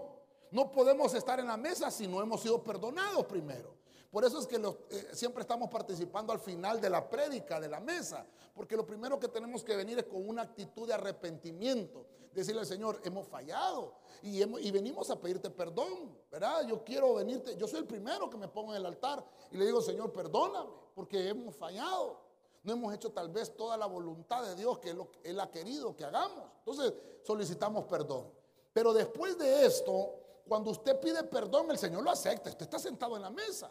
No 0.51 0.71
podemos 0.71 1.13
estar 1.13 1.41
en 1.41 1.47
la 1.47 1.57
mesa 1.57 1.91
si 1.91 2.07
no 2.07 2.21
hemos 2.21 2.39
sido 2.39 2.63
perdonados 2.63 3.25
primero. 3.25 3.75
Por 4.15 4.23
eso 4.23 4.39
es 4.39 4.47
que 4.47 4.55
eh, 4.55 5.07
siempre 5.11 5.41
estamos 5.41 5.69
participando 5.69 6.31
al 6.31 6.39
final 6.39 6.79
de 6.79 6.89
la 6.89 7.09
prédica, 7.09 7.59
de 7.59 7.67
la 7.67 7.81
mesa, 7.81 8.25
porque 8.53 8.77
lo 8.77 8.85
primero 8.85 9.19
que 9.19 9.27
tenemos 9.27 9.61
que 9.61 9.75
venir 9.75 9.99
es 9.99 10.05
con 10.05 10.25
una 10.25 10.43
actitud 10.43 10.87
de 10.87 10.93
arrepentimiento, 10.93 12.05
decirle 12.33 12.61
al 12.61 12.65
Señor, 12.65 13.01
hemos 13.03 13.27
fallado 13.27 13.95
y, 14.21 14.41
y 14.41 14.71
venimos 14.71 15.09
a 15.09 15.19
pedirte 15.19 15.49
perdón, 15.49 16.17
¿verdad? 16.31 16.65
Yo 16.65 16.81
quiero 16.81 17.15
venirte, 17.15 17.57
yo 17.57 17.67
soy 17.67 17.79
el 17.79 17.87
primero 17.87 18.29
que 18.29 18.37
me 18.37 18.47
pongo 18.47 18.71
en 18.71 18.77
el 18.77 18.85
altar 18.85 19.21
y 19.51 19.57
le 19.57 19.65
digo, 19.65 19.81
Señor, 19.81 20.13
perdóname, 20.13 20.69
porque 20.93 21.27
hemos 21.27 21.53
fallado. 21.53 22.21
No 22.63 22.71
hemos 22.71 22.93
hecho 22.93 23.11
tal 23.11 23.27
vez 23.27 23.53
toda 23.53 23.75
la 23.75 23.85
voluntad 23.85 24.45
de 24.45 24.55
Dios 24.55 24.79
que 24.79 24.95
Él 25.25 25.39
ha 25.41 25.51
querido 25.51 25.93
que 25.93 26.05
hagamos. 26.05 26.45
Entonces 26.59 26.93
solicitamos 27.21 27.83
perdón. 27.83 28.31
Pero 28.71 28.93
después 28.93 29.37
de 29.37 29.65
esto, 29.65 30.13
cuando 30.47 30.71
usted 30.71 31.01
pide 31.01 31.21
perdón, 31.25 31.69
el 31.69 31.77
Señor 31.77 32.01
lo 32.01 32.11
acepta. 32.11 32.49
Usted 32.49 32.63
está 32.63 32.79
sentado 32.79 33.17
en 33.17 33.21
la 33.21 33.29
mesa. 33.29 33.69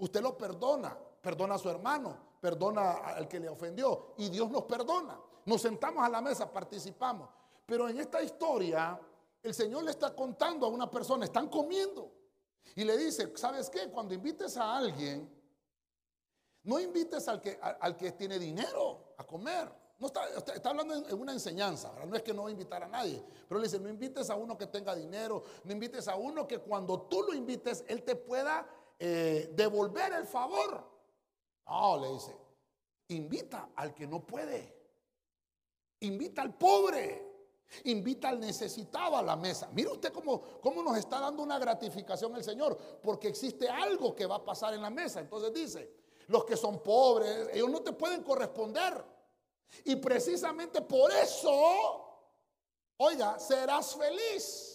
Usted 0.00 0.20
lo 0.20 0.36
perdona, 0.36 0.96
perdona 1.20 1.54
a 1.54 1.58
su 1.58 1.68
hermano, 1.70 2.16
perdona 2.40 2.92
al 2.92 3.28
que 3.28 3.38
le 3.38 3.48
ofendió 3.48 4.14
y 4.16 4.28
Dios 4.28 4.50
nos 4.50 4.64
perdona. 4.64 5.18
Nos 5.44 5.62
sentamos 5.62 6.04
a 6.04 6.08
la 6.08 6.20
mesa, 6.20 6.50
participamos. 6.50 7.28
Pero 7.66 7.88
en 7.88 7.98
esta 7.98 8.22
historia, 8.22 8.98
el 9.42 9.54
Señor 9.54 9.84
le 9.84 9.90
está 9.90 10.14
contando 10.14 10.66
a 10.66 10.68
una 10.68 10.90
persona, 10.90 11.24
están 11.24 11.48
comiendo. 11.48 12.12
Y 12.76 12.84
le 12.84 12.96
dice, 12.96 13.32
¿sabes 13.36 13.68
qué? 13.70 13.88
Cuando 13.90 14.14
invites 14.14 14.56
a 14.56 14.76
alguien, 14.76 15.28
no 16.64 16.78
invites 16.78 17.26
al 17.28 17.40
que, 17.40 17.58
al, 17.60 17.96
que 17.96 18.12
tiene 18.12 18.38
dinero 18.38 19.14
a 19.16 19.24
comer. 19.24 19.70
No 19.98 20.06
está, 20.06 20.26
está, 20.54 20.70
hablando 20.70 20.94
en 20.94 21.20
una 21.20 21.32
enseñanza, 21.32 21.92
no 22.06 22.16
es 22.16 22.22
que 22.22 22.32
no 22.32 22.44
va 22.44 22.48
a 22.48 22.52
invitar 22.52 22.82
a 22.82 22.88
nadie, 22.88 23.22
pero 23.46 23.60
le 23.60 23.66
dice, 23.66 23.78
no 23.78 23.86
invites 23.86 24.30
a 24.30 24.34
uno 24.34 24.56
que 24.56 24.66
tenga 24.66 24.94
dinero, 24.94 25.44
no 25.62 25.72
invites 25.72 26.08
a 26.08 26.16
uno 26.16 26.46
que 26.46 26.58
cuando 26.58 27.02
tú 27.02 27.22
lo 27.22 27.34
invites, 27.34 27.84
él 27.86 28.02
te 28.02 28.16
pueda 28.16 28.66
eh, 29.02 29.50
devolver 29.54 30.12
el 30.12 30.26
favor. 30.26 30.86
No, 31.66 31.98
le 31.98 32.12
dice, 32.12 32.36
invita 33.08 33.70
al 33.74 33.94
que 33.94 34.06
no 34.06 34.26
puede. 34.26 34.76
Invita 36.00 36.42
al 36.42 36.54
pobre. 36.54 37.28
Invita 37.84 38.28
al 38.28 38.40
necesitado 38.40 39.16
a 39.16 39.22
la 39.22 39.36
mesa. 39.36 39.70
Mire 39.72 39.90
usted 39.90 40.12
cómo, 40.12 40.42
cómo 40.60 40.82
nos 40.82 40.98
está 40.98 41.18
dando 41.18 41.42
una 41.42 41.58
gratificación 41.58 42.34
el 42.36 42.44
Señor, 42.44 42.76
porque 43.02 43.28
existe 43.28 43.68
algo 43.68 44.14
que 44.14 44.26
va 44.26 44.36
a 44.36 44.44
pasar 44.44 44.74
en 44.74 44.82
la 44.82 44.90
mesa. 44.90 45.20
Entonces 45.20 45.52
dice, 45.54 45.90
los 46.26 46.44
que 46.44 46.56
son 46.56 46.82
pobres, 46.82 47.48
ellos 47.54 47.70
no 47.70 47.80
te 47.80 47.92
pueden 47.92 48.22
corresponder. 48.22 49.02
Y 49.84 49.96
precisamente 49.96 50.82
por 50.82 51.10
eso, 51.12 52.28
oiga, 52.98 53.38
serás 53.38 53.94
feliz 53.94 54.69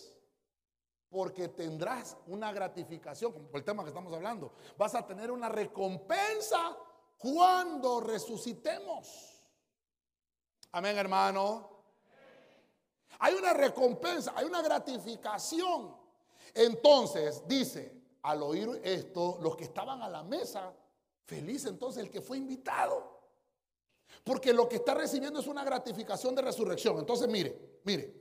porque 1.16 1.48
tendrás 1.48 2.18
una 2.28 2.52
gratificación, 2.52 3.32
como 3.32 3.48
por 3.48 3.60
el 3.60 3.64
tema 3.64 3.84
que 3.84 3.88
estamos 3.88 4.12
hablando. 4.12 4.52
Vas 4.78 4.96
a 4.96 5.08
tener 5.08 5.32
una 5.32 5.48
recompensa 5.48 6.78
cuando 7.18 8.02
resucitemos. 8.02 9.42
Amén, 10.74 10.98
hermano. 10.98 11.70
Hay 13.20 13.34
una 13.34 13.54
recompensa, 13.54 14.34
hay 14.36 14.46
una 14.46 14.62
gratificación. 14.62 15.96
Entonces, 16.54 17.44
dice, 17.48 17.94
al 18.24 18.44
oír 18.44 18.82
esto, 18.84 19.40
los 19.42 19.56
que 19.56 19.64
estaban 19.64 20.02
a 20.02 20.10
la 20.10 20.22
mesa, 20.22 20.74
feliz 21.24 21.66
entonces 21.66 22.04
el 22.04 22.10
que 22.12 22.20
fue 22.20 22.40
invitado. 22.40 23.22
Porque 24.22 24.52
lo 24.52 24.68
que 24.68 24.76
está 24.76 24.94
recibiendo 24.94 25.40
es 25.40 25.48
una 25.48 25.64
gratificación 25.64 26.36
de 26.36 26.42
resurrección. 26.42 27.00
Entonces, 27.00 27.30
mire, 27.30 27.80
mire, 27.86 28.14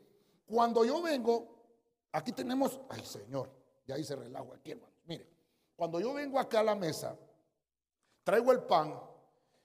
cuando 0.46 0.84
yo 0.84 1.02
vengo 1.02 1.53
Aquí 2.14 2.30
tenemos, 2.30 2.80
ay 2.90 3.04
Señor, 3.04 3.50
ya 3.84 3.98
hice 3.98 4.14
relajo 4.14 4.54
aquí, 4.54 4.70
hermano. 4.70 4.94
Mire, 5.04 5.28
cuando 5.74 5.98
yo 5.98 6.14
vengo 6.14 6.38
acá 6.38 6.60
a 6.60 6.62
la 6.62 6.76
mesa, 6.76 7.18
traigo 8.22 8.52
el 8.52 8.62
pan 8.62 8.96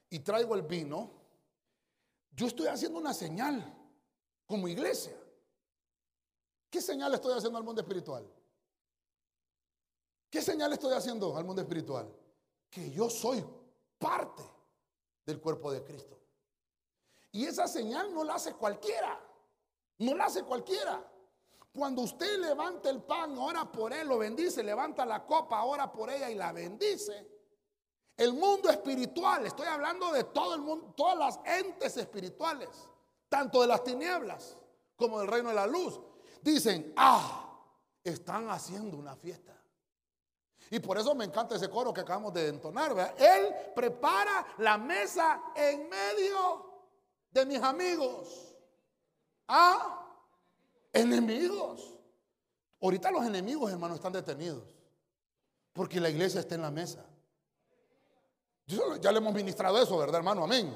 y 0.08 0.18
traigo 0.18 0.56
el 0.56 0.62
vino, 0.62 1.12
yo 2.32 2.48
estoy 2.48 2.66
haciendo 2.66 2.98
una 2.98 3.14
señal 3.14 3.72
como 4.46 4.66
iglesia. 4.66 5.16
¿Qué 6.68 6.82
señal 6.82 7.14
estoy 7.14 7.38
haciendo 7.38 7.56
al 7.56 7.62
mundo 7.62 7.82
espiritual? 7.82 8.28
¿Qué 10.28 10.42
señal 10.42 10.72
estoy 10.72 10.92
haciendo 10.94 11.36
al 11.36 11.44
mundo 11.44 11.62
espiritual? 11.62 12.12
Que 12.68 12.90
yo 12.90 13.08
soy 13.08 13.44
parte 13.96 14.42
del 15.24 15.40
cuerpo 15.40 15.70
de 15.70 15.84
Cristo. 15.84 16.18
Y 17.30 17.46
esa 17.46 17.68
señal 17.68 18.12
no 18.12 18.24
la 18.24 18.34
hace 18.34 18.54
cualquiera. 18.54 19.20
No 19.98 20.16
la 20.16 20.24
hace 20.24 20.42
cualquiera. 20.42 21.09
Cuando 21.72 22.02
usted 22.02 22.38
levanta 22.38 22.90
el 22.90 23.02
pan, 23.02 23.38
ora 23.38 23.70
por 23.70 23.92
él, 23.92 24.08
lo 24.08 24.18
bendice, 24.18 24.62
levanta 24.62 25.04
la 25.04 25.24
copa, 25.24 25.62
ora 25.62 25.90
por 25.90 26.10
ella 26.10 26.28
y 26.28 26.34
la 26.34 26.52
bendice. 26.52 27.28
El 28.16 28.34
mundo 28.34 28.68
espiritual, 28.68 29.46
estoy 29.46 29.66
hablando 29.66 30.12
de 30.12 30.24
todo 30.24 30.54
el 30.54 30.60
mundo, 30.60 30.92
todas 30.96 31.16
las 31.16 31.40
entes 31.58 31.96
espirituales, 31.96 32.68
tanto 33.28 33.60
de 33.62 33.68
las 33.68 33.84
tinieblas 33.84 34.56
como 34.96 35.20
del 35.20 35.28
reino 35.28 35.48
de 35.50 35.54
la 35.54 35.66
luz, 35.66 35.98
dicen, 36.42 36.92
ah, 36.96 37.58
están 38.02 38.50
haciendo 38.50 38.96
una 38.96 39.14
fiesta. 39.16 39.56
Y 40.70 40.78
por 40.78 40.98
eso 40.98 41.14
me 41.14 41.24
encanta 41.24 41.56
ese 41.56 41.70
coro 41.70 41.92
que 41.92 42.02
acabamos 42.02 42.32
de 42.32 42.48
entonar. 42.48 43.14
Él 43.18 43.54
prepara 43.74 44.46
la 44.58 44.76
mesa 44.76 45.42
en 45.54 45.88
medio 45.88 46.84
de 47.30 47.46
mis 47.46 47.62
amigos. 47.62 48.54
Ah, 49.48 49.99
Enemigos. 50.92 51.98
Ahorita 52.80 53.10
los 53.10 53.24
enemigos, 53.24 53.70
hermanos, 53.70 53.96
están 53.96 54.12
detenidos. 54.12 54.64
Porque 55.72 56.00
la 56.00 56.10
iglesia 56.10 56.40
está 56.40 56.54
en 56.54 56.62
la 56.62 56.70
mesa. 56.70 57.04
ya 59.00 59.12
le 59.12 59.18
hemos 59.18 59.34
ministrado 59.34 59.80
eso, 59.80 59.96
¿verdad, 59.98 60.16
hermano? 60.16 60.44
Amén. 60.44 60.74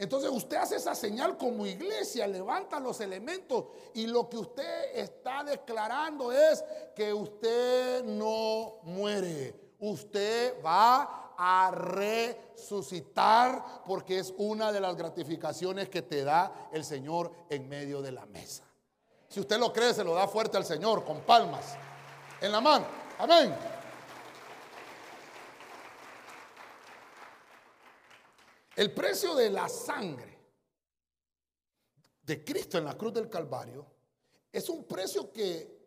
Entonces 0.00 0.30
usted 0.30 0.56
hace 0.56 0.76
esa 0.76 0.94
señal 0.94 1.36
como 1.36 1.66
iglesia, 1.66 2.26
levanta 2.26 2.80
los 2.80 3.00
elementos 3.02 3.66
y 3.92 4.06
lo 4.06 4.30
que 4.30 4.38
usted 4.38 4.94
está 4.94 5.44
declarando 5.44 6.32
es 6.32 6.64
que 6.96 7.12
usted 7.12 8.02
no 8.04 8.78
muere. 8.84 9.74
Usted 9.78 10.54
va 10.64 11.34
a 11.36 11.70
resucitar 11.70 13.62
porque 13.84 14.20
es 14.20 14.32
una 14.38 14.72
de 14.72 14.80
las 14.80 14.96
gratificaciones 14.96 15.90
que 15.90 16.00
te 16.00 16.24
da 16.24 16.70
el 16.72 16.82
Señor 16.82 17.30
en 17.50 17.68
medio 17.68 18.00
de 18.00 18.12
la 18.12 18.24
mesa. 18.24 18.69
Si 19.30 19.38
usted 19.38 19.58
lo 19.58 19.72
cree, 19.72 19.94
se 19.94 20.02
lo 20.02 20.12
da 20.12 20.26
fuerte 20.26 20.56
al 20.56 20.64
Señor, 20.64 21.04
con 21.04 21.20
palmas, 21.20 21.76
en 22.40 22.50
la 22.50 22.60
mano. 22.60 22.84
Amén. 23.16 23.54
El 28.74 28.92
precio 28.92 29.36
de 29.36 29.50
la 29.50 29.68
sangre 29.68 30.36
de 32.22 32.44
Cristo 32.44 32.78
en 32.78 32.84
la 32.84 32.98
cruz 32.98 33.12
del 33.14 33.28
Calvario 33.28 33.86
es 34.50 34.68
un 34.68 34.84
precio 34.84 35.32
que 35.32 35.78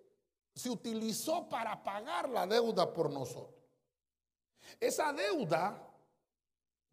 se 0.55 0.69
utilizó 0.69 1.49
para 1.49 1.83
pagar 1.83 2.29
la 2.29 2.47
deuda 2.47 2.93
por 2.93 3.11
nosotros. 3.11 3.61
Esa 4.79 5.11
deuda 5.11 5.85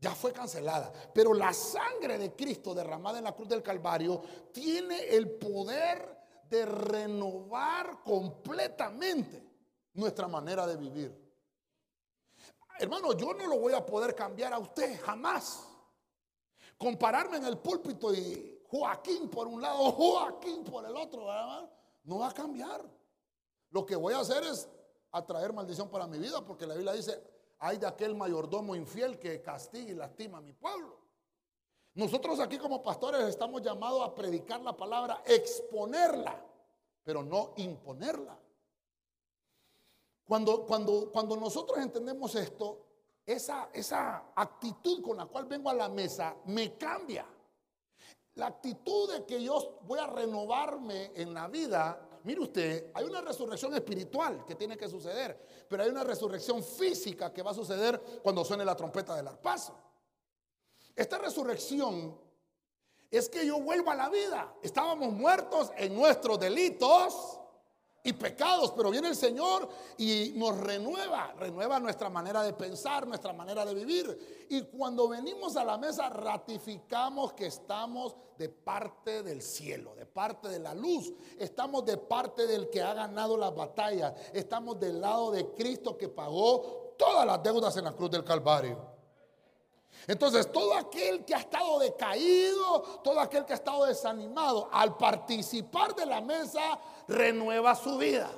ya 0.00 0.16
fue 0.16 0.32
cancelada, 0.32 0.92
pero 1.14 1.32
la 1.32 1.52
sangre 1.52 2.18
de 2.18 2.34
Cristo 2.34 2.74
derramada 2.74 3.18
en 3.18 3.24
la 3.24 3.36
cruz 3.36 3.48
del 3.48 3.62
Calvario 3.62 4.20
tiene 4.52 5.10
el 5.10 5.30
poder 5.30 6.19
de 6.50 6.66
renovar 6.66 8.02
completamente 8.02 9.48
nuestra 9.94 10.26
manera 10.26 10.66
de 10.66 10.76
vivir. 10.76 11.30
Hermano, 12.78 13.12
yo 13.12 13.32
no 13.34 13.46
lo 13.46 13.58
voy 13.58 13.72
a 13.72 13.84
poder 13.84 14.14
cambiar 14.14 14.52
a 14.52 14.58
usted 14.58 15.00
jamás. 15.02 15.66
Compararme 16.76 17.36
en 17.36 17.44
el 17.44 17.58
púlpito 17.58 18.12
y 18.12 18.62
Joaquín 18.68 19.28
por 19.28 19.46
un 19.46 19.60
lado, 19.60 19.92
Joaquín 19.92 20.64
por 20.64 20.84
el 20.84 20.96
otro, 20.96 21.26
no 22.04 22.18
va 22.18 22.28
a 22.28 22.32
cambiar. 22.32 22.84
Lo 23.70 23.86
que 23.86 23.94
voy 23.94 24.14
a 24.14 24.20
hacer 24.20 24.42
es 24.44 24.68
atraer 25.12 25.52
maldición 25.52 25.88
para 25.88 26.06
mi 26.06 26.18
vida, 26.18 26.44
porque 26.44 26.66
la 26.66 26.74
Biblia 26.74 26.92
dice, 26.92 27.22
hay 27.58 27.76
de 27.78 27.86
aquel 27.86 28.14
mayordomo 28.14 28.74
infiel 28.74 29.18
que 29.18 29.42
castiga 29.42 29.90
y 29.90 29.94
lastima 29.94 30.38
a 30.38 30.40
mi 30.40 30.52
pueblo. 30.52 30.99
Nosotros 31.94 32.38
aquí 32.38 32.56
como 32.58 32.82
pastores 32.82 33.22
estamos 33.22 33.62
llamados 33.62 34.02
a 34.02 34.14
predicar 34.14 34.60
la 34.60 34.76
palabra, 34.76 35.22
exponerla, 35.26 36.40
pero 37.02 37.22
no 37.22 37.52
imponerla. 37.56 38.38
Cuando, 40.24 40.64
cuando, 40.64 41.10
cuando 41.10 41.36
nosotros 41.36 41.78
entendemos 41.78 42.34
esto, 42.36 42.86
esa, 43.26 43.70
esa 43.72 44.32
actitud 44.36 45.02
con 45.02 45.16
la 45.16 45.26
cual 45.26 45.46
vengo 45.46 45.68
a 45.68 45.74
la 45.74 45.88
mesa 45.88 46.36
me 46.46 46.76
cambia. 46.76 47.26
La 48.34 48.46
actitud 48.46 49.12
de 49.12 49.26
que 49.26 49.42
yo 49.42 49.80
voy 49.82 49.98
a 49.98 50.06
renovarme 50.06 51.10
en 51.16 51.34
la 51.34 51.48
vida, 51.48 52.20
mire 52.22 52.40
usted, 52.40 52.92
hay 52.94 53.04
una 53.04 53.20
resurrección 53.20 53.74
espiritual 53.74 54.44
que 54.46 54.54
tiene 54.54 54.76
que 54.76 54.88
suceder, 54.88 55.66
pero 55.68 55.82
hay 55.82 55.90
una 55.90 56.04
resurrección 56.04 56.62
física 56.62 57.32
que 57.32 57.42
va 57.42 57.50
a 57.50 57.54
suceder 57.54 58.00
cuando 58.22 58.44
suene 58.44 58.64
la 58.64 58.76
trompeta 58.76 59.16
del 59.16 59.26
arpazo. 59.26 59.89
Esta 60.96 61.18
resurrección 61.18 62.18
es 63.10 63.28
que 63.28 63.44
yo 63.44 63.60
vuelvo 63.60 63.90
a 63.90 63.94
la 63.94 64.08
vida. 64.08 64.54
Estábamos 64.62 65.12
muertos 65.12 65.72
en 65.76 65.94
nuestros 65.94 66.38
delitos 66.38 67.40
y 68.02 68.12
pecados, 68.14 68.72
pero 68.72 68.90
viene 68.90 69.08
el 69.08 69.16
Señor 69.16 69.68
y 69.98 70.32
nos 70.36 70.56
renueva, 70.56 71.34
renueva 71.38 71.78
nuestra 71.78 72.08
manera 72.08 72.42
de 72.42 72.54
pensar, 72.54 73.06
nuestra 73.06 73.32
manera 73.32 73.64
de 73.64 73.74
vivir. 73.74 74.46
Y 74.48 74.62
cuando 74.62 75.08
venimos 75.08 75.56
a 75.56 75.64
la 75.64 75.76
mesa 75.76 76.08
ratificamos 76.08 77.34
que 77.34 77.46
estamos 77.46 78.16
de 78.38 78.48
parte 78.48 79.22
del 79.22 79.42
cielo, 79.42 79.94
de 79.94 80.06
parte 80.06 80.48
de 80.48 80.60
la 80.60 80.72
luz, 80.72 81.12
estamos 81.38 81.84
de 81.84 81.98
parte 81.98 82.46
del 82.46 82.70
que 82.70 82.80
ha 82.80 82.94
ganado 82.94 83.36
las 83.36 83.54
batallas, 83.54 84.14
estamos 84.32 84.80
del 84.80 85.00
lado 85.00 85.30
de 85.30 85.48
Cristo 85.54 85.98
que 85.98 86.08
pagó 86.08 86.94
todas 86.96 87.26
las 87.26 87.42
deudas 87.42 87.76
en 87.76 87.84
la 87.84 87.92
cruz 87.92 88.10
del 88.10 88.24
Calvario. 88.24 88.89
Entonces, 90.06 90.50
todo 90.50 90.74
aquel 90.74 91.24
que 91.24 91.34
ha 91.34 91.40
estado 91.40 91.78
decaído, 91.78 92.82
todo 93.02 93.20
aquel 93.20 93.44
que 93.44 93.52
ha 93.52 93.56
estado 93.56 93.84
desanimado, 93.86 94.68
al 94.72 94.96
participar 94.96 95.94
de 95.94 96.06
la 96.06 96.20
mesa, 96.20 96.78
renueva 97.06 97.74
su 97.74 97.98
vida. 97.98 98.30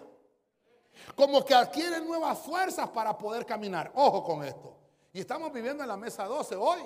Como 1.14 1.44
que 1.44 1.54
adquiere 1.54 2.00
nuevas 2.00 2.38
fuerzas 2.38 2.88
para 2.90 3.16
poder 3.16 3.46
caminar. 3.46 3.92
Ojo 3.94 4.22
con 4.22 4.44
esto. 4.44 4.76
Y 5.12 5.20
estamos 5.20 5.52
viviendo 5.52 5.82
en 5.82 5.88
la 5.88 5.96
mesa 5.96 6.24
12 6.24 6.56
hoy. 6.56 6.82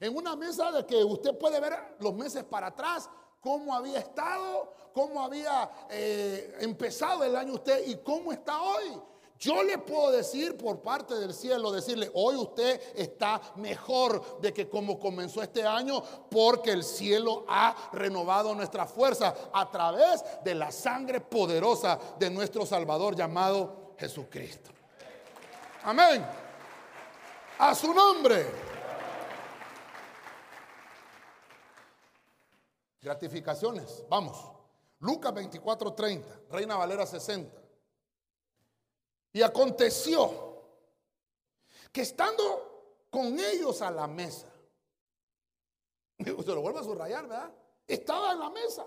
En 0.00 0.16
una 0.16 0.36
mesa 0.36 0.70
de 0.72 0.84
que 0.86 1.02
usted 1.02 1.38
puede 1.38 1.60
ver 1.60 1.96
los 2.00 2.14
meses 2.14 2.44
para 2.44 2.68
atrás, 2.68 3.08
cómo 3.40 3.74
había 3.74 3.98
estado, 3.98 4.72
cómo 4.92 5.22
había 5.22 5.70
eh, 5.90 6.56
empezado 6.60 7.24
el 7.24 7.36
año 7.36 7.54
usted 7.54 7.86
y 7.86 7.96
cómo 7.96 8.32
está 8.32 8.60
hoy. 8.60 9.00
Yo 9.42 9.60
le 9.64 9.76
puedo 9.78 10.12
decir 10.12 10.56
por 10.56 10.80
parte 10.82 11.16
del 11.16 11.34
cielo, 11.34 11.72
decirle, 11.72 12.08
hoy 12.14 12.36
usted 12.36 12.80
está 12.94 13.40
mejor 13.56 14.40
de 14.40 14.52
que 14.52 14.68
como 14.68 15.00
comenzó 15.00 15.42
este 15.42 15.66
año, 15.66 16.00
porque 16.30 16.70
el 16.70 16.84
cielo 16.84 17.44
ha 17.48 17.90
renovado 17.92 18.54
nuestra 18.54 18.86
fuerza 18.86 19.34
a 19.52 19.68
través 19.68 20.22
de 20.44 20.54
la 20.54 20.70
sangre 20.70 21.20
poderosa 21.20 21.98
de 22.20 22.30
nuestro 22.30 22.64
Salvador 22.64 23.16
llamado 23.16 23.96
Jesucristo. 23.98 24.70
Amén. 25.82 26.24
A 27.58 27.74
su 27.74 27.92
nombre. 27.92 28.46
Gratificaciones. 33.00 34.04
Vamos. 34.08 34.36
Lucas 35.00 35.34
24:30, 35.34 36.22
Reina 36.48 36.76
Valera 36.76 37.04
60. 37.04 37.61
Y 39.32 39.42
aconteció 39.42 40.52
que 41.90 42.02
estando 42.02 43.06
con 43.10 43.38
ellos 43.38 43.80
a 43.82 43.90
la 43.90 44.06
mesa, 44.06 44.52
se 46.18 46.54
lo 46.54 46.60
vuelve 46.60 46.80
a 46.80 46.84
subrayar, 46.84 47.26
¿verdad? 47.26 47.52
Estaba 47.86 48.32
en 48.32 48.38
la 48.38 48.50
mesa. 48.50 48.86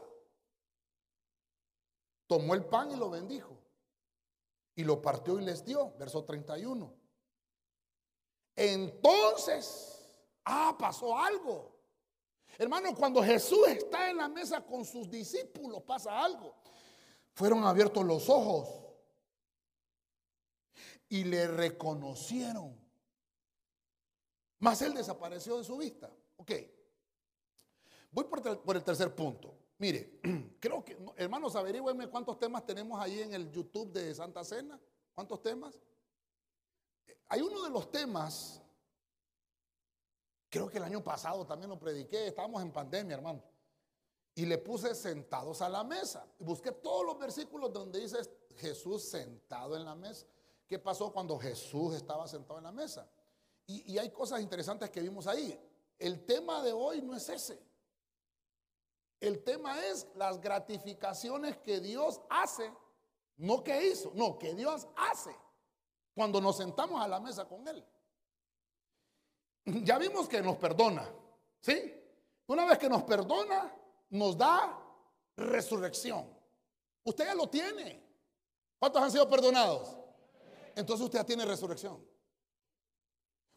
Tomó 2.28 2.54
el 2.54 2.66
pan 2.66 2.92
y 2.92 2.96
lo 2.96 3.10
bendijo. 3.10 3.58
Y 4.76 4.84
lo 4.84 5.02
partió 5.02 5.40
y 5.40 5.44
les 5.44 5.64
dio. 5.64 5.94
Verso 5.98 6.24
31. 6.24 6.94
Entonces, 8.56 10.10
ah, 10.46 10.76
pasó 10.78 11.18
algo. 11.18 11.76
Hermano, 12.58 12.96
cuando 12.96 13.22
Jesús 13.22 13.68
está 13.68 14.10
en 14.10 14.18
la 14.18 14.30
mesa 14.30 14.66
con 14.66 14.86
sus 14.86 15.10
discípulos, 15.10 15.82
pasa 15.84 16.24
algo. 16.24 16.56
Fueron 17.34 17.64
abiertos 17.66 18.04
los 18.06 18.30
ojos 18.30 18.85
y 21.10 21.24
le 21.24 21.48
reconocieron. 21.48 22.76
Mas 24.60 24.82
él 24.82 24.94
desapareció 24.94 25.58
de 25.58 25.64
su 25.64 25.78
vista. 25.78 26.12
Ok. 26.38 26.52
Voy 28.12 28.24
por, 28.24 28.76
el 28.76 28.84
tercer 28.84 29.14
punto. 29.14 29.54
Mire, 29.78 30.20
creo 30.60 30.84
que, 30.84 30.98
hermanos, 31.18 31.56
averigüenme 31.56 32.08
cuántos 32.10 32.40
temas 32.40 32.66
tenemos 32.66 33.00
ahí 33.00 33.22
en 33.22 33.34
el 33.34 33.52
YouTube 33.52 33.92
de 33.92 34.16
Santa 34.16 34.44
Cena. 34.44 34.80
¿Cuántos 35.14 35.42
temas? 35.42 35.78
Hay 37.28 37.42
uno 37.42 37.64
de 37.64 37.70
los 37.70 37.92
temas, 37.92 38.62
creo 40.50 40.70
que 40.70 40.78
el 40.78 40.84
año 40.84 41.04
pasado 41.04 41.46
también 41.46 41.70
lo 41.70 41.80
prediqué, 41.80 42.28
estábamos 42.28 42.62
en 42.62 42.72
pandemia, 42.72 43.16
hermano. 43.16 43.44
Y 44.36 44.46
le 44.46 44.58
puse 44.58 44.94
sentados 44.96 45.62
a 45.62 45.70
la 45.70 45.84
mesa. 45.84 46.28
Busqué 46.40 46.72
todos 46.72 47.06
los 47.06 47.18
versículos 47.18 47.72
donde 47.72 48.00
dice 48.00 48.18
Jesús 48.56 49.04
sentado 49.04 49.76
en 49.76 49.86
la 49.86 49.96
mesa. 49.96 50.26
¿Qué 50.68 50.80
pasó 50.80 51.12
cuando 51.12 51.38
Jesús 51.38 51.96
estaba 51.96 52.28
sentado 52.28 52.58
en 52.58 52.66
la 52.66 52.72
mesa? 52.72 53.08
Y, 53.68 53.98
hay 53.98 54.10
cosas 54.12 54.42
interesantes 54.42 54.90
que 54.90 55.02
vimos 55.02 55.28
ahí. 55.28 55.60
El 55.98 56.26
tema 56.26 56.62
de 56.62 56.72
hoy 56.72 57.02
no 57.02 57.16
es 57.16 57.28
ese. 57.30 57.60
El 59.20 59.44
tema 59.44 59.84
es 59.86 60.08
las 60.16 60.40
gratificaciones 60.40 61.58
que 61.58 61.80
Dios 61.80 62.22
hace, 62.30 62.72
no 63.38 63.64
que 63.64 63.88
hizo, 63.88 64.12
no, 64.14 64.38
que 64.38 64.54
Dios 64.54 64.88
hace 64.96 65.36
cuando 66.14 66.40
nos 66.40 66.58
sentamos 66.58 67.02
a 67.02 67.08
la 67.08 67.20
mesa 67.20 67.48
con 67.48 67.68
Él. 67.68 67.84
Ya 69.66 69.98
vimos 69.98 70.28
que 70.28 70.42
nos 70.42 70.58
perdona, 70.58 71.10
¿sí? 71.60 71.94
Una 72.48 72.66
vez 72.66 72.78
que 72.78 72.90
nos 72.90 73.04
perdona, 73.04 73.74
nos 74.10 74.38
da 74.38 74.80
resurrección. 75.36 76.30
Usted 77.04 77.26
ya 77.26 77.36
lo 77.36 77.48
tiene. 77.48 78.04
¿Cuántos 78.78 79.02
han 79.02 79.12
sido 79.12 79.28
perdonados? 79.28 80.05
Entonces 80.76 81.06
usted 81.06 81.20
ya 81.20 81.26
tiene 81.26 81.46
resurrección. 81.46 82.06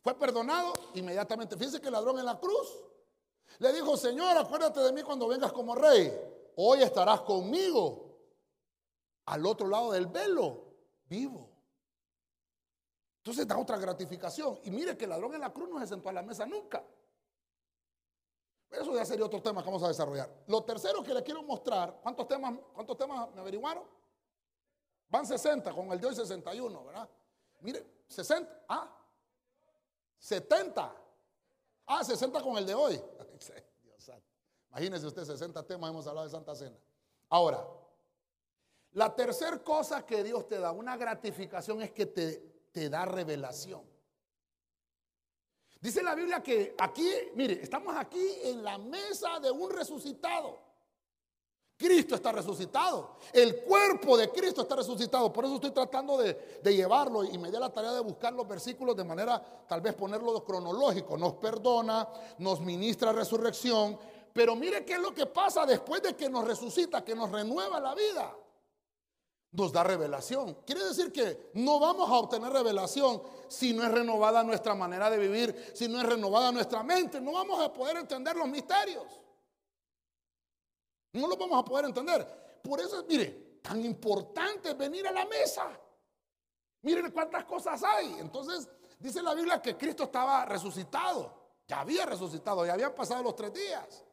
Fue 0.01 0.15
perdonado 0.17 0.73
inmediatamente. 0.95 1.57
Fíjense 1.57 1.81
que 1.81 1.89
el 1.89 1.93
ladrón 1.93 2.19
en 2.19 2.25
la 2.25 2.39
cruz 2.39 2.69
le 3.59 3.73
dijo, 3.73 3.97
Señor, 3.97 4.37
acuérdate 4.37 4.81
de 4.81 4.93
mí 4.93 5.03
cuando 5.03 5.27
vengas 5.27 5.53
como 5.53 5.75
rey. 5.75 6.13
Hoy 6.57 6.83
estarás 6.83 7.23
conmigo 7.23 8.09
al 9.27 9.45
otro 9.45 9.67
lado 9.69 9.93
del 9.93 10.07
velo, 10.07 10.75
vivo. 11.05 11.51
Entonces 13.19 13.47
da 13.47 13.59
otra 13.59 13.77
gratificación. 13.77 14.59
Y 14.65 14.71
mire 14.71 14.97
que 14.97 15.05
el 15.05 15.11
ladrón 15.11 15.35
en 15.35 15.41
la 15.41 15.53
cruz 15.53 15.69
no 15.69 15.79
se 15.81 15.87
sentó 15.87 16.09
a 16.09 16.13
la 16.13 16.23
mesa 16.23 16.47
nunca. 16.47 16.85
Eso 18.71 18.95
ya 18.95 19.05
sería 19.05 19.25
otro 19.25 19.43
tema 19.43 19.63
que 19.63 19.67
vamos 19.67 19.83
a 19.83 19.89
desarrollar. 19.89 20.31
Lo 20.47 20.63
tercero 20.63 21.03
que 21.03 21.15
le 21.15 21.23
quiero 21.23 21.43
mostrar, 21.43 22.01
¿cuántos 22.03 22.29
temas, 22.29 22.55
cuántos 22.75 22.97
temas 22.97 23.31
me 23.35 23.41
averiguaron? 23.41 23.85
Van 25.09 25.27
60 25.27 25.73
con 25.73 25.91
el 25.93 26.01
de 26.01 26.07
hoy 26.07 26.15
61, 26.15 26.85
¿verdad? 26.85 27.09
Mire, 27.61 27.85
60, 28.09 28.65
ah, 28.69 28.95
70. 30.19 30.95
Ah, 31.87 32.05
60 32.05 32.43
con 32.43 32.57
el 32.59 32.67
de 32.67 32.75
hoy. 32.75 32.95
Dios 33.83 34.11
Imagínese 34.71 35.07
usted, 35.07 35.25
60 35.25 35.67
temas 35.67 35.91
hemos 35.91 36.07
hablado 36.07 36.27
de 36.27 36.31
Santa 36.31 36.55
Cena. 36.55 36.77
Ahora, 37.31 37.67
la 38.93 39.15
tercera 39.15 39.59
cosa 39.63 40.05
que 40.05 40.23
Dios 40.23 40.47
te 40.47 40.59
da, 40.59 40.73
una 40.73 40.97
gratificación, 40.97 41.83
es 41.83 41.91
que 41.93 42.07
te, 42.07 42.39
te 42.71 42.91
da 42.91 43.05
revelación. 43.07 43.83
Dice 45.81 46.03
la 46.03 46.15
Biblia 46.15 46.43
que 46.43 46.75
aquí, 46.79 47.09
mire, 47.35 47.63
estamos 47.63 47.97
aquí 47.97 48.39
en 48.43 48.63
la 48.63 48.79
mesa 48.79 49.39
de 49.41 49.51
un 49.51 49.71
resucitado. 49.71 50.68
Cristo 51.79 52.17
está 52.17 52.33
resucitado. 52.33 53.19
El 53.33 53.63
cuerpo 53.63 54.17
de 54.17 54.29
Cristo 54.31 54.63
está 54.63 54.75
resucitado. 54.75 55.33
Por 55.33 55.45
eso 55.45 55.55
estoy 55.55 55.71
tratando 55.71 56.19
de, 56.19 56.61
llevarlo 56.65 57.23
y 57.23 57.39
me 57.39 57.53
da 57.53 57.61
la 57.61 57.73
tarea 57.73 57.93
de 57.93 58.01
buscar 58.01 58.33
los 58.33 58.49
versículos 58.49 58.97
de 58.97 59.05
manera, 59.05 59.41
tal 59.69 59.81
vez 59.81 59.95
ponerlo 59.95 60.45
cronológico. 60.45 61.17
Nos 61.17 61.35
perdona, 61.35 62.09
nos 62.39 62.61
ministra 62.61 63.13
resurrección. 63.13 63.97
Pero 64.33 64.57
mire 64.57 64.85
qué 64.85 64.95
es 64.95 65.01
lo 65.01 65.15
que 65.15 65.27
pasa 65.27 65.65
después 65.65 66.03
de 66.03 66.17
que 66.17 66.29
nos 66.29 66.45
resucita, 66.45 67.05
que 67.05 67.15
nos 67.15 67.31
renueva 67.31 67.79
la 67.79 67.95
vida. 67.95 68.37
Nos 69.53 69.73
da 69.73 69.85
revelación. 69.85 70.59
Quiere 70.67 70.85
decir 70.85 71.13
que 71.13 71.53
no 71.55 71.79
vamos 71.79 72.11
a 72.11 72.15
obtener 72.15 72.53
revelación 72.53 73.23
si 73.47 73.73
no 73.73 73.85
es 73.85 73.93
renovada 73.93 74.43
nuestra 74.43 74.75
manera 74.75 75.09
de 75.09 75.19
vivir, 75.19 75.73
si 75.75 75.87
no 75.87 76.01
es 76.01 76.07
renovada 76.07 76.51
nuestra 76.51 76.83
mente. 76.83 77.21
No 77.21 77.33
vamos 77.33 77.61
a 77.61 77.73
poder 77.73 77.99
entender 77.99 78.35
los 78.35 78.49
misterios. 78.49 79.05
No 81.13 81.27
lo 81.27 81.37
vamos 81.37 81.61
a 81.61 81.65
poder 81.65 81.87
entender. 81.87 82.61
Por 82.63 82.81
eso, 82.81 83.05
mire, 83.09 83.61
tan 83.63 83.85
importante 83.85 84.75
venir 84.75 85.07
a 85.07 85.13
la 85.13 85.27
mesa. 85.27 85.69
Miren 86.83 87.11
cuántas 87.11 87.45
cosas 87.45 87.83
hay. 87.83 88.17
Entonces, 88.19 88.69
dice 88.99 89.23
la 89.23 89.35
Biblia 89.35 89.61
que 89.61 89.77
Cristo 89.77 90.05
estaba 90.05 90.45
resucitado. 90.45 91.39
Ya 91.67 91.81
había 91.81 92.07
resucitado, 92.07 92.65
ya 92.65 92.73
habían 92.73 92.95
pasado 92.95 93.23
los 93.23 93.37
tres 93.37 93.53
días. 93.53 94.05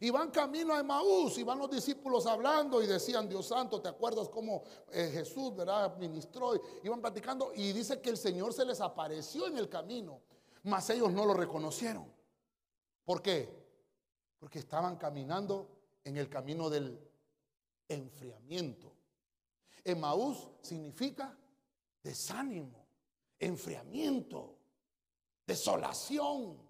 Y 0.00 0.10
van 0.10 0.30
camino 0.30 0.74
a 0.74 0.80
Emaús 0.80 1.38
y 1.38 1.44
van 1.44 1.58
los 1.58 1.70
discípulos 1.70 2.26
hablando 2.26 2.82
y 2.82 2.86
decían, 2.86 3.28
Dios 3.28 3.46
santo, 3.46 3.80
¿te 3.80 3.88
acuerdas 3.88 4.28
cómo 4.28 4.64
eh, 4.90 5.10
Jesús, 5.12 5.54
verdad, 5.54 5.96
ministró? 5.96 6.52
Iban 6.82 7.00
platicando 7.00 7.52
y 7.54 7.72
dice 7.72 8.00
que 8.00 8.10
el 8.10 8.16
Señor 8.16 8.52
se 8.52 8.64
les 8.64 8.80
apareció 8.80 9.46
en 9.46 9.56
el 9.56 9.68
camino, 9.68 10.20
mas 10.64 10.90
ellos 10.90 11.12
no 11.12 11.24
lo 11.24 11.34
reconocieron. 11.34 12.12
¿Por 13.04 13.22
qué? 13.22 13.48
Porque 14.40 14.58
estaban 14.58 14.96
caminando 14.96 15.73
en 16.04 16.16
el 16.16 16.28
camino 16.28 16.68
del 16.70 17.00
enfriamiento. 17.88 18.92
Emaús 19.82 20.48
significa 20.62 21.36
desánimo, 22.02 22.86
enfriamiento, 23.38 24.58
desolación. 25.46 26.62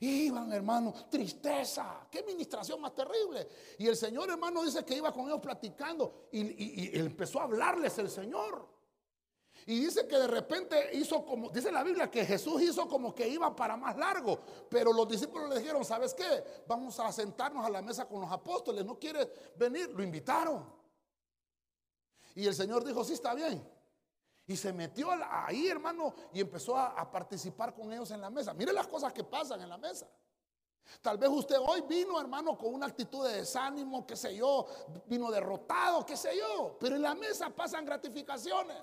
Iban, 0.00 0.52
hermano, 0.52 0.94
tristeza. 1.10 2.06
Qué 2.10 2.20
administración 2.20 2.80
más 2.80 2.94
terrible. 2.94 3.48
Y 3.78 3.86
el 3.88 3.96
Señor, 3.96 4.30
hermano, 4.30 4.62
dice 4.62 4.84
que 4.84 4.96
iba 4.96 5.12
con 5.12 5.26
ellos 5.26 5.40
platicando 5.40 6.28
y 6.30 6.96
empezó 6.98 7.40
a 7.40 7.44
hablarles 7.44 7.98
el 7.98 8.08
Señor. 8.08 8.81
Y 9.66 9.80
dice 9.80 10.06
que 10.08 10.18
de 10.18 10.26
repente 10.26 10.90
hizo 10.94 11.24
como, 11.24 11.50
dice 11.50 11.70
la 11.70 11.84
Biblia 11.84 12.10
que 12.10 12.24
Jesús 12.24 12.60
hizo 12.62 12.88
como 12.88 13.14
que 13.14 13.28
iba 13.28 13.54
para 13.54 13.76
más 13.76 13.96
largo, 13.96 14.40
pero 14.68 14.92
los 14.92 15.08
discípulos 15.08 15.48
le 15.48 15.60
dijeron, 15.60 15.84
¿sabes 15.84 16.14
qué? 16.14 16.64
Vamos 16.66 16.98
a 16.98 17.12
sentarnos 17.12 17.64
a 17.64 17.70
la 17.70 17.80
mesa 17.80 18.06
con 18.08 18.20
los 18.22 18.32
apóstoles, 18.32 18.84
¿no 18.84 18.98
quiere 18.98 19.30
venir? 19.56 19.90
Lo 19.90 20.02
invitaron. 20.02 20.64
Y 22.34 22.46
el 22.46 22.54
Señor 22.54 22.84
dijo, 22.84 23.04
sí, 23.04 23.12
está 23.12 23.34
bien. 23.34 23.62
Y 24.46 24.56
se 24.56 24.72
metió 24.72 25.10
ahí, 25.30 25.68
hermano, 25.68 26.12
y 26.32 26.40
empezó 26.40 26.76
a, 26.76 26.88
a 26.88 27.08
participar 27.10 27.72
con 27.74 27.92
ellos 27.92 28.10
en 28.10 28.20
la 28.20 28.30
mesa. 28.30 28.52
Mire 28.54 28.72
las 28.72 28.88
cosas 28.88 29.12
que 29.12 29.22
pasan 29.22 29.60
en 29.60 29.68
la 29.68 29.78
mesa. 29.78 30.08
Tal 31.00 31.16
vez 31.16 31.30
usted 31.30 31.56
hoy 31.60 31.82
vino, 31.82 32.20
hermano, 32.20 32.58
con 32.58 32.74
una 32.74 32.86
actitud 32.86 33.26
de 33.26 33.36
desánimo, 33.36 34.04
qué 34.06 34.16
sé 34.16 34.34
yo, 34.34 34.66
vino 35.06 35.30
derrotado, 35.30 36.04
qué 36.04 36.16
sé 36.16 36.36
yo, 36.36 36.76
pero 36.80 36.96
en 36.96 37.02
la 37.02 37.14
mesa 37.14 37.50
pasan 37.50 37.84
gratificaciones. 37.84 38.76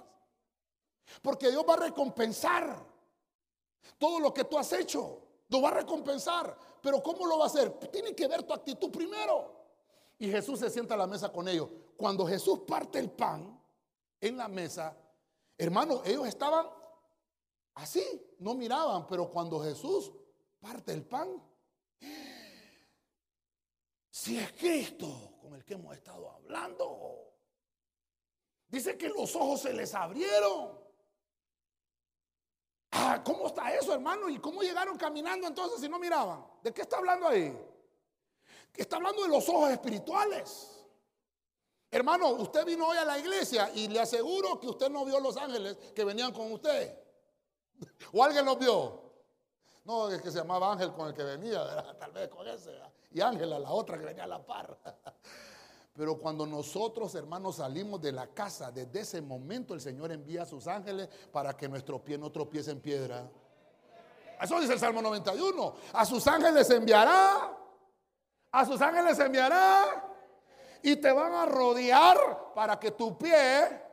Porque 1.21 1.49
Dios 1.49 1.65
va 1.67 1.73
a 1.73 1.77
recompensar 1.77 2.85
todo 3.97 4.19
lo 4.19 4.33
que 4.33 4.45
tú 4.45 4.57
has 4.57 4.71
hecho. 4.73 5.21
Lo 5.49 5.61
va 5.61 5.69
a 5.69 5.73
recompensar. 5.73 6.55
Pero 6.81 7.01
¿cómo 7.01 7.25
lo 7.25 7.37
va 7.37 7.45
a 7.45 7.47
hacer? 7.47 7.71
Tiene 7.91 8.15
que 8.15 8.27
ver 8.27 8.43
tu 8.43 8.53
actitud 8.53 8.91
primero. 8.91 9.59
Y 10.17 10.29
Jesús 10.29 10.59
se 10.59 10.69
sienta 10.69 10.93
a 10.93 10.97
la 10.97 11.07
mesa 11.07 11.31
con 11.31 11.47
ellos. 11.47 11.69
Cuando 11.97 12.25
Jesús 12.25 12.59
parte 12.67 12.99
el 12.99 13.09
pan 13.09 13.59
en 14.19 14.37
la 14.37 14.47
mesa, 14.47 14.95
hermano, 15.57 16.01
ellos 16.05 16.27
estaban 16.27 16.67
así, 17.75 18.03
no 18.39 18.53
miraban, 18.53 19.07
pero 19.07 19.29
cuando 19.29 19.61
Jesús 19.61 20.11
parte 20.59 20.91
el 20.91 21.05
pan, 21.05 21.41
si 24.09 24.37
es 24.37 24.51
Cristo 24.53 25.37
con 25.41 25.55
el 25.55 25.63
que 25.63 25.75
hemos 25.75 25.95
estado 25.95 26.29
hablando, 26.29 27.33
dice 28.67 28.97
que 28.97 29.07
los 29.07 29.33
ojos 29.35 29.61
se 29.61 29.73
les 29.73 29.93
abrieron. 29.95 30.77
Ah, 33.01 33.21
¿cómo 33.23 33.47
está 33.47 33.73
eso, 33.73 33.93
hermano? 33.93 34.29
¿Y 34.29 34.39
cómo 34.39 34.61
llegaron 34.61 34.97
caminando 34.97 35.47
entonces 35.47 35.79
si 35.79 35.87
no 35.87 35.97
miraban? 35.97 36.45
¿De 36.61 36.73
qué 36.73 36.81
está 36.81 36.97
hablando 36.97 37.29
ahí? 37.29 37.57
Está 38.75 38.97
hablando 38.97 39.23
de 39.23 39.29
los 39.29 39.47
ojos 39.47 39.69
espirituales. 39.69 40.83
Hermano, 41.89 42.29
usted 42.31 42.65
vino 42.65 42.87
hoy 42.87 42.97
a 42.97 43.05
la 43.05 43.17
iglesia 43.17 43.71
y 43.73 43.87
le 43.87 44.01
aseguro 44.01 44.59
que 44.59 44.67
usted 44.67 44.89
no 44.89 45.05
vio 45.05 45.19
los 45.21 45.37
ángeles 45.37 45.77
que 45.95 46.03
venían 46.03 46.33
con 46.33 46.51
usted. 46.51 46.93
¿O 48.13 48.21
alguien 48.21 48.45
los 48.45 48.59
vio? 48.59 49.01
No, 49.85 50.09
es 50.09 50.21
que 50.21 50.29
se 50.29 50.39
llamaba 50.39 50.73
Ángel 50.73 50.91
con 50.91 51.07
el 51.07 51.13
que 51.13 51.23
venía, 51.23 51.95
tal 51.99 52.11
vez 52.11 52.27
con 52.27 52.45
ese. 52.47 52.77
Y 53.11 53.21
Ángela, 53.21 53.57
la 53.59 53.71
otra 53.71 53.97
que 53.97 54.05
venía 54.05 54.25
a 54.25 54.27
la 54.27 54.45
par. 54.45 54.77
Pero 55.93 56.17
cuando 56.17 56.45
nosotros, 56.45 57.13
hermanos, 57.15 57.57
salimos 57.57 58.01
de 58.01 58.11
la 58.11 58.27
casa, 58.27 58.71
desde 58.71 59.01
ese 59.01 59.21
momento 59.21 59.73
el 59.73 59.81
Señor 59.81 60.11
envía 60.11 60.43
a 60.43 60.45
sus 60.45 60.67
ángeles 60.67 61.09
para 61.31 61.55
que 61.57 61.67
nuestro 61.67 62.03
pie 62.03 62.17
no 62.17 62.31
tropiece 62.31 62.71
en 62.71 62.79
piedra. 62.79 63.29
Eso 64.41 64.59
dice 64.59 64.73
el 64.73 64.79
Salmo 64.79 65.01
91. 65.01 65.75
A 65.93 66.05
sus 66.05 66.25
ángeles 66.27 66.69
enviará. 66.69 67.57
A 68.51 68.65
sus 68.65 68.81
ángeles 68.81 69.19
enviará. 69.19 70.05
Y 70.81 70.95
te 70.95 71.11
van 71.11 71.33
a 71.33 71.45
rodear 71.45 72.53
para 72.55 72.79
que 72.79 72.91
tu 72.91 73.17
pie 73.17 73.88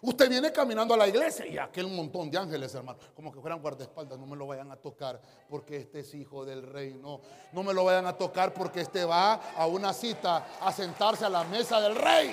Usted 0.00 0.28
viene 0.28 0.52
caminando 0.52 0.94
a 0.94 0.96
la 0.96 1.08
iglesia 1.08 1.46
y 1.46 1.58
aquel 1.58 1.88
montón 1.88 2.30
de 2.30 2.38
ángeles, 2.38 2.72
hermano, 2.74 2.98
como 3.14 3.32
que 3.32 3.40
fueran 3.40 3.60
guardaespaldas, 3.60 4.18
no 4.18 4.26
me 4.26 4.36
lo 4.36 4.46
vayan 4.46 4.70
a 4.70 4.76
tocar 4.76 5.20
porque 5.48 5.78
este 5.78 6.00
es 6.00 6.14
hijo 6.14 6.44
del 6.44 6.62
reino. 6.62 7.20
No 7.52 7.62
me 7.64 7.74
lo 7.74 7.84
vayan 7.84 8.06
a 8.06 8.16
tocar 8.16 8.54
porque 8.54 8.82
este 8.82 9.04
va 9.04 9.34
a 9.56 9.66
una 9.66 9.92
cita 9.92 10.46
a 10.60 10.72
sentarse 10.72 11.24
a 11.24 11.28
la 11.28 11.42
mesa 11.44 11.80
del 11.80 11.96
rey. 11.96 12.32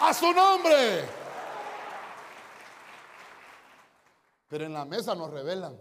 A 0.00 0.12
su 0.12 0.32
nombre. 0.32 1.04
Pero 4.48 4.66
en 4.66 4.74
la 4.74 4.84
mesa 4.84 5.14
nos 5.14 5.30
revelan. 5.30 5.80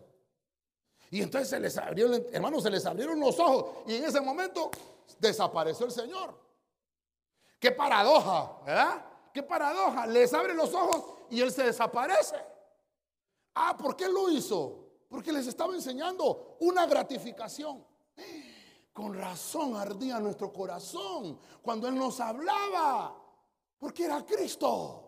Y 1.09 1.21
entonces 1.21 1.49
se 1.49 1.59
les 1.59 1.77
abrieron, 1.77 2.25
hermano, 2.31 2.61
se 2.61 2.69
les 2.69 2.85
abrieron 2.85 3.19
los 3.19 3.37
ojos 3.37 3.83
y 3.85 3.95
en 3.95 4.05
ese 4.05 4.21
momento 4.21 4.71
desapareció 5.19 5.87
el 5.87 5.91
Señor. 5.91 6.39
Qué 7.59 7.71
paradoja, 7.71 8.59
¿verdad? 8.65 9.10
Qué 9.33 9.43
paradoja, 9.43 10.05
les 10.07 10.33
abre 10.33 10.53
los 10.53 10.73
ojos 10.73 11.19
y 11.29 11.41
él 11.41 11.51
se 11.51 11.63
desaparece. 11.63 12.35
Ah, 13.55 13.75
¿por 13.77 13.95
qué 13.95 14.07
lo 14.07 14.29
hizo? 14.29 14.81
Porque 15.09 15.31
les 15.31 15.47
estaba 15.47 15.73
enseñando 15.73 16.57
una 16.61 16.85
gratificación. 16.85 17.85
Con 18.93 19.13
razón 19.13 19.75
ardía 19.75 20.19
nuestro 20.19 20.51
corazón 20.51 21.39
cuando 21.61 21.87
Él 21.87 21.95
nos 21.95 22.19
hablaba, 22.19 23.17
porque 23.77 24.05
era 24.05 24.25
Cristo. 24.25 25.07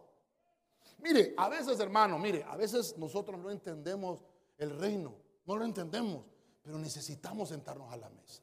Mire, 0.99 1.33
a 1.37 1.49
veces 1.49 1.79
hermano, 1.79 2.17
mire, 2.17 2.43
a 2.43 2.55
veces 2.55 2.97
nosotros 2.97 3.39
no 3.39 3.51
entendemos 3.51 4.21
el 4.57 4.77
reino, 4.79 5.13
no 5.45 5.57
lo 5.57 5.65
entendemos, 5.65 6.23
pero 6.61 6.77
necesitamos 6.77 7.49
sentarnos 7.49 7.91
a 7.91 7.97
la 7.97 8.09
mesa. 8.09 8.41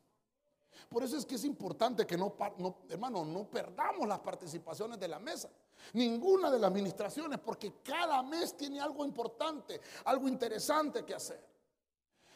Por 0.91 1.03
eso 1.05 1.17
es 1.17 1.25
que 1.25 1.37
es 1.37 1.45
importante 1.45 2.07
que 2.07 2.19
no, 2.19 2.37
hermano, 2.89 3.25
no 3.25 3.49
perdamos 3.49 4.07
las 4.07 4.19
participaciones 4.19 4.99
de 4.99 5.09
la 5.09 5.19
mesa. 5.19 5.49
Ninguna 5.93 6.51
de 6.51 6.59
las 6.59 6.71
administraciones, 6.71 7.39
porque 7.39 7.75
cada 7.83 8.23
mes 8.23 8.57
tiene 8.57 8.81
algo 8.81 9.05
importante, 9.05 9.81
algo 10.05 10.29
interesante 10.29 11.05
que 11.05 11.15
hacer. 11.15 11.51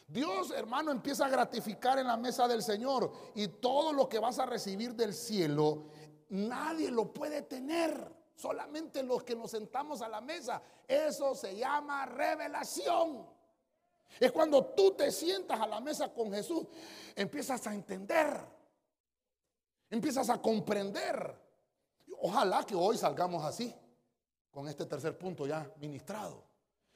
Dios, 0.07 0.51
hermano, 0.51 0.91
empieza 0.91 1.25
a 1.25 1.29
gratificar 1.29 1.97
en 1.97 2.07
la 2.07 2.17
mesa 2.17 2.47
del 2.47 2.61
Señor 2.61 3.11
y 3.33 3.47
todo 3.47 3.91
lo 3.91 4.07
que 4.07 4.19
vas 4.19 4.37
a 4.37 4.45
recibir 4.45 4.93
del 4.93 5.13
cielo, 5.13 5.85
nadie 6.29 6.91
lo 6.91 7.11
puede 7.11 7.41
tener, 7.43 8.13
solamente 8.35 9.01
los 9.01 9.23
que 9.23 9.35
nos 9.35 9.51
sentamos 9.51 10.01
a 10.01 10.09
la 10.09 10.21
mesa. 10.21 10.61
Eso 10.87 11.33
se 11.33 11.55
llama 11.55 12.05
revelación. 12.05 13.25
Es 14.19 14.31
cuando 14.31 14.63
tú 14.65 14.91
te 14.91 15.11
sientas 15.11 15.59
a 15.59 15.67
la 15.67 15.79
mesa 15.79 16.13
con 16.13 16.31
Jesús, 16.31 16.65
empiezas 17.15 17.65
a 17.65 17.73
entender, 17.73 18.39
empiezas 19.89 20.29
a 20.29 20.39
comprender 20.39 21.44
Ojalá 22.21 22.63
que 22.63 22.75
hoy 22.75 22.97
salgamos 22.97 23.43
así, 23.43 23.73
con 24.51 24.67
este 24.67 24.85
tercer 24.85 25.17
punto 25.17 25.45
ya 25.45 25.69
ministrado, 25.77 26.43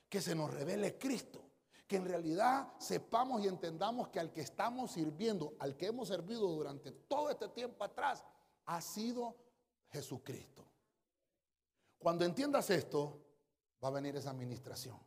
que 0.08 0.22
se 0.22 0.34
nos 0.34 0.54
revele 0.54 0.98
Cristo, 0.98 1.42
que 1.88 1.98
en 1.98 2.06
realidad 2.06 2.74
sepamos 2.78 3.44
y 3.44 3.48
entendamos 3.48 4.10
que 4.10 4.20
al 4.20 4.32
que 4.32 4.42
estamos 4.42 4.92
sirviendo, 4.92 5.56
al 5.60 5.76
que 5.76 5.88
hemos 5.88 6.08
servido 6.08 6.48
durante 6.48 6.92
todo 6.92 7.30
este 7.30 7.50
tiempo 7.50 7.84
atrás, 7.84 8.24
ha 8.66 8.82
sido 8.82 9.36
Jesucristo. 9.90 10.66
Cuando 11.98 12.24
entiendas 12.24 12.70
esto, 12.70 13.20
va 13.84 13.90
a 13.90 13.92
venir 13.92 14.16
esa 14.16 14.30
administración. 14.30 14.98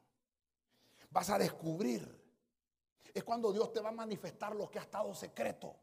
Vas 1.11 1.31
a 1.31 1.39
descubrir 1.39 2.21
Es 3.15 3.25
cuando 3.25 3.53
Dios 3.53 3.73
te 3.73 3.81
va 3.81 3.91
a 3.91 3.93
manifestar 3.93 4.55
lo 4.55 4.71
que 4.71 4.79
ha 4.79 4.83
estado 4.83 5.15
secreto. 5.15 5.77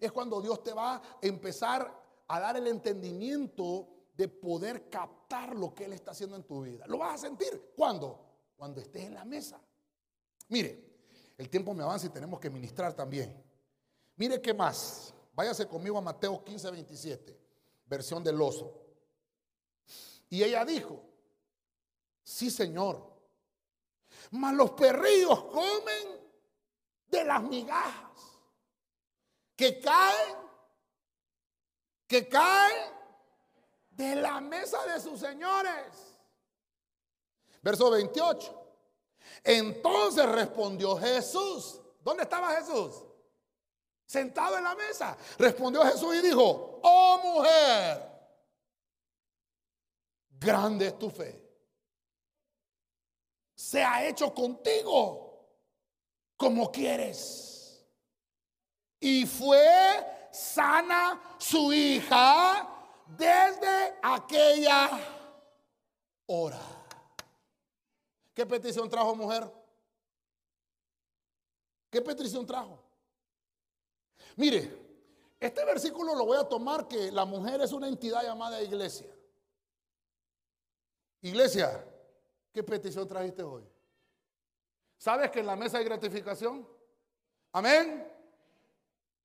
Es 0.00 0.10
cuando 0.10 0.40
Dios 0.40 0.62
te 0.62 0.72
va 0.72 0.96
a 0.96 1.02
empezar 1.22 1.99
a 2.30 2.38
dar 2.38 2.56
el 2.56 2.68
entendimiento 2.68 3.88
de 4.16 4.28
poder 4.28 4.88
captar 4.88 5.56
lo 5.56 5.74
que 5.74 5.86
Él 5.86 5.92
está 5.94 6.12
haciendo 6.12 6.36
en 6.36 6.44
tu 6.44 6.62
vida. 6.62 6.86
¿Lo 6.86 6.98
vas 6.98 7.16
a 7.16 7.26
sentir? 7.26 7.72
¿Cuándo? 7.76 8.24
Cuando 8.56 8.80
estés 8.80 9.04
en 9.06 9.14
la 9.14 9.24
mesa. 9.24 9.60
Mire, 10.48 10.80
el 11.36 11.50
tiempo 11.50 11.74
me 11.74 11.82
avanza 11.82 12.06
y 12.06 12.10
tenemos 12.10 12.38
que 12.38 12.48
ministrar 12.48 12.94
también. 12.94 13.42
Mire 14.14 14.40
qué 14.40 14.54
más. 14.54 15.12
Váyase 15.34 15.66
conmigo 15.66 15.98
a 15.98 16.02
Mateo 16.02 16.44
15, 16.44 16.70
27, 16.70 17.40
versión 17.86 18.22
del 18.22 18.40
oso. 18.40 18.80
Y 20.28 20.44
ella 20.44 20.64
dijo, 20.64 21.02
sí 22.22 22.48
Señor, 22.48 23.10
mas 24.30 24.54
los 24.54 24.70
perrillos 24.70 25.44
comen 25.46 26.20
de 27.08 27.24
las 27.24 27.42
migajas 27.42 28.38
que 29.56 29.80
caen, 29.80 30.36
que 32.10 32.28
caen 32.28 32.92
de 33.88 34.16
la 34.16 34.40
mesa 34.40 34.84
de 34.84 34.98
sus 34.98 35.20
señores. 35.20 36.18
Verso 37.62 37.88
28. 37.88 38.72
Entonces 39.44 40.26
respondió 40.28 40.96
Jesús. 40.96 41.80
¿Dónde 42.00 42.24
estaba 42.24 42.56
Jesús? 42.56 43.04
Sentado 44.04 44.58
en 44.58 44.64
la 44.64 44.74
mesa. 44.74 45.16
Respondió 45.38 45.84
Jesús 45.84 46.16
y 46.16 46.22
dijo, 46.22 46.80
oh 46.82 47.20
mujer, 47.22 48.10
grande 50.30 50.88
es 50.88 50.98
tu 50.98 51.10
fe. 51.10 51.40
Se 53.54 53.84
ha 53.84 54.04
hecho 54.04 54.34
contigo 54.34 55.48
como 56.36 56.72
quieres. 56.72 57.86
Y 58.98 59.26
fue 59.26 60.19
sana 60.32 61.36
su 61.38 61.72
hija 61.72 62.68
desde 63.06 63.98
aquella 64.02 64.90
hora. 66.26 66.60
¿Qué 68.32 68.46
petición 68.46 68.88
trajo 68.88 69.14
mujer? 69.14 69.50
¿Qué 71.90 72.00
petición 72.00 72.46
trajo? 72.46 72.78
Mire, 74.36 74.80
este 75.40 75.64
versículo 75.64 76.14
lo 76.14 76.24
voy 76.24 76.38
a 76.38 76.48
tomar 76.48 76.86
que 76.86 77.10
la 77.10 77.24
mujer 77.24 77.60
es 77.60 77.72
una 77.72 77.88
entidad 77.88 78.22
llamada 78.22 78.62
iglesia. 78.62 79.14
Iglesia, 81.22 81.84
¿qué 82.52 82.62
petición 82.62 83.06
trajiste 83.06 83.42
hoy? 83.42 83.66
¿Sabes 84.96 85.30
que 85.30 85.40
en 85.40 85.46
la 85.46 85.56
mesa 85.56 85.78
hay 85.78 85.84
gratificación? 85.84 86.66
Amén. 87.52 88.19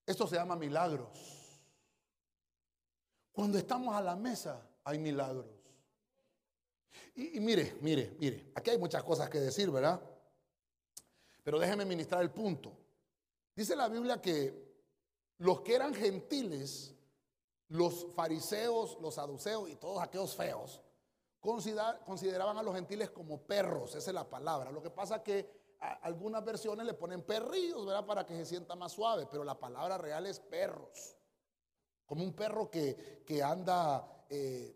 Esto 0.05 0.27
se 0.27 0.35
llama 0.35 0.55
milagros. 0.55 1.09
Cuando 3.31 3.57
estamos 3.57 3.95
a 3.95 4.01
la 4.01 4.15
mesa 4.15 4.65
hay 4.83 4.99
milagros. 4.99 5.47
Y, 7.15 7.39
mire, 7.39 7.77
mire, 7.81 8.15
mire, 8.19 8.51
aquí 8.55 8.69
hay 8.71 8.77
muchas 8.77 9.03
cosas 9.03 9.29
que 9.29 9.39
decir, 9.39 9.71
¿verdad? 9.71 10.01
Pero 11.43 11.59
déjeme 11.59 11.85
ministrar 11.85 12.21
el 12.21 12.31
punto. 12.31 12.77
Dice 13.55 13.75
la 13.75 13.87
Biblia 13.87 14.21
que 14.21 14.65
los 15.37 15.61
que 15.61 15.75
eran 15.75 15.93
gentiles, 15.93 16.93
los 17.69 18.13
fariseos, 18.13 18.97
los 19.01 19.15
saduceos 19.15 19.69
y 19.69 19.75
todos 19.75 20.01
aquellos 20.01 20.35
feos, 20.35 20.81
consideraban 21.39 22.57
a 22.57 22.63
los 22.63 22.73
gentiles 22.73 23.11
como 23.11 23.41
perros, 23.41 23.95
esa 23.95 24.09
es 24.09 24.13
la 24.13 24.29
palabra. 24.29 24.71
Lo 24.71 24.81
que 24.81 24.89
pasa 24.89 25.23
que 25.23 25.64
algunas 25.79 26.43
versiones 26.43 26.85
le 26.85 26.93
ponen 26.93 27.21
perrillos, 27.23 27.85
¿verdad? 27.85 28.05
Para 28.05 28.25
que 28.25 28.35
se 28.35 28.45
sienta 28.45 28.75
más 28.75 28.91
suave, 28.91 29.27
pero 29.29 29.43
la 29.43 29.59
palabra 29.59 29.97
real 29.97 30.25
es 30.25 30.39
perros. 30.39 31.15
Como 32.05 32.23
un 32.23 32.33
perro 32.33 32.69
que, 32.69 33.23
que 33.25 33.41
anda 33.41 34.25
eh, 34.29 34.75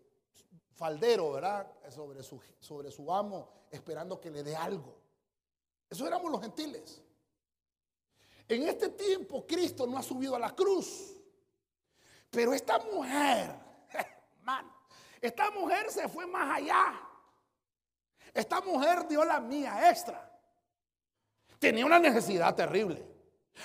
faldero, 0.74 1.32
¿verdad? 1.32 1.70
Sobre 1.90 2.22
su, 2.22 2.40
sobre 2.58 2.90
su 2.90 3.12
amo, 3.12 3.66
esperando 3.70 4.20
que 4.20 4.30
le 4.30 4.42
dé 4.42 4.56
algo. 4.56 4.96
Eso 5.88 6.06
éramos 6.06 6.30
los 6.30 6.40
gentiles. 6.40 7.02
En 8.48 8.62
este 8.68 8.88
tiempo 8.90 9.46
Cristo 9.46 9.86
no 9.86 9.98
ha 9.98 10.02
subido 10.02 10.36
a 10.36 10.38
la 10.38 10.54
cruz. 10.54 11.16
Pero 12.30 12.52
esta 12.52 12.78
mujer, 12.78 13.54
esta 15.20 15.50
mujer 15.50 15.90
se 15.90 16.08
fue 16.08 16.26
más 16.26 16.56
allá. 16.56 17.08
Esta 18.32 18.60
mujer 18.60 19.06
dio 19.08 19.24
la 19.24 19.40
mía 19.40 19.90
extra. 19.90 20.29
Tenía 21.60 21.84
una 21.84 21.98
necesidad 21.98 22.54
terrible. 22.56 23.06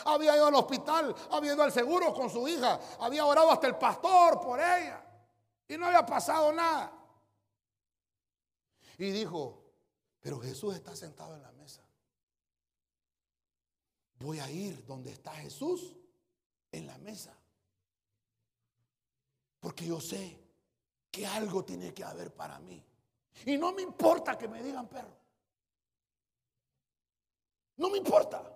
Había 0.03 0.35
ido 0.35 0.47
al 0.47 0.55
hospital, 0.55 1.15
había 1.31 1.53
ido 1.53 1.63
al 1.63 1.71
seguro 1.71 2.13
con 2.13 2.29
su 2.29 2.45
hija, 2.47 2.77
había 2.99 3.25
orado 3.25 3.49
hasta 3.51 3.67
el 3.67 3.77
pastor 3.77 4.41
por 4.41 4.59
ella 4.59 5.01
y 5.67 5.77
no 5.77 5.87
había 5.87 6.05
pasado 6.05 6.51
nada. 6.51 6.91
Y 8.97 9.11
dijo, 9.11 9.63
pero 10.19 10.41
Jesús 10.41 10.75
está 10.75 10.93
sentado 10.93 11.35
en 11.35 11.41
la 11.41 11.51
mesa. 11.53 11.81
Voy 14.19 14.39
a 14.39 14.51
ir 14.51 14.85
donde 14.85 15.11
está 15.11 15.31
Jesús 15.31 15.95
en 16.73 16.87
la 16.87 16.97
mesa. 16.97 17.33
Porque 19.61 19.85
yo 19.85 20.01
sé 20.01 20.37
que 21.09 21.25
algo 21.25 21.63
tiene 21.63 21.93
que 21.93 22.03
haber 22.03 22.33
para 22.33 22.59
mí. 22.59 22.83
Y 23.45 23.57
no 23.57 23.71
me 23.71 23.83
importa 23.83 24.37
que 24.37 24.49
me 24.49 24.61
digan 24.61 24.89
perro. 24.89 25.24
No 27.77 27.89
me 27.89 27.97
importa. 27.97 28.51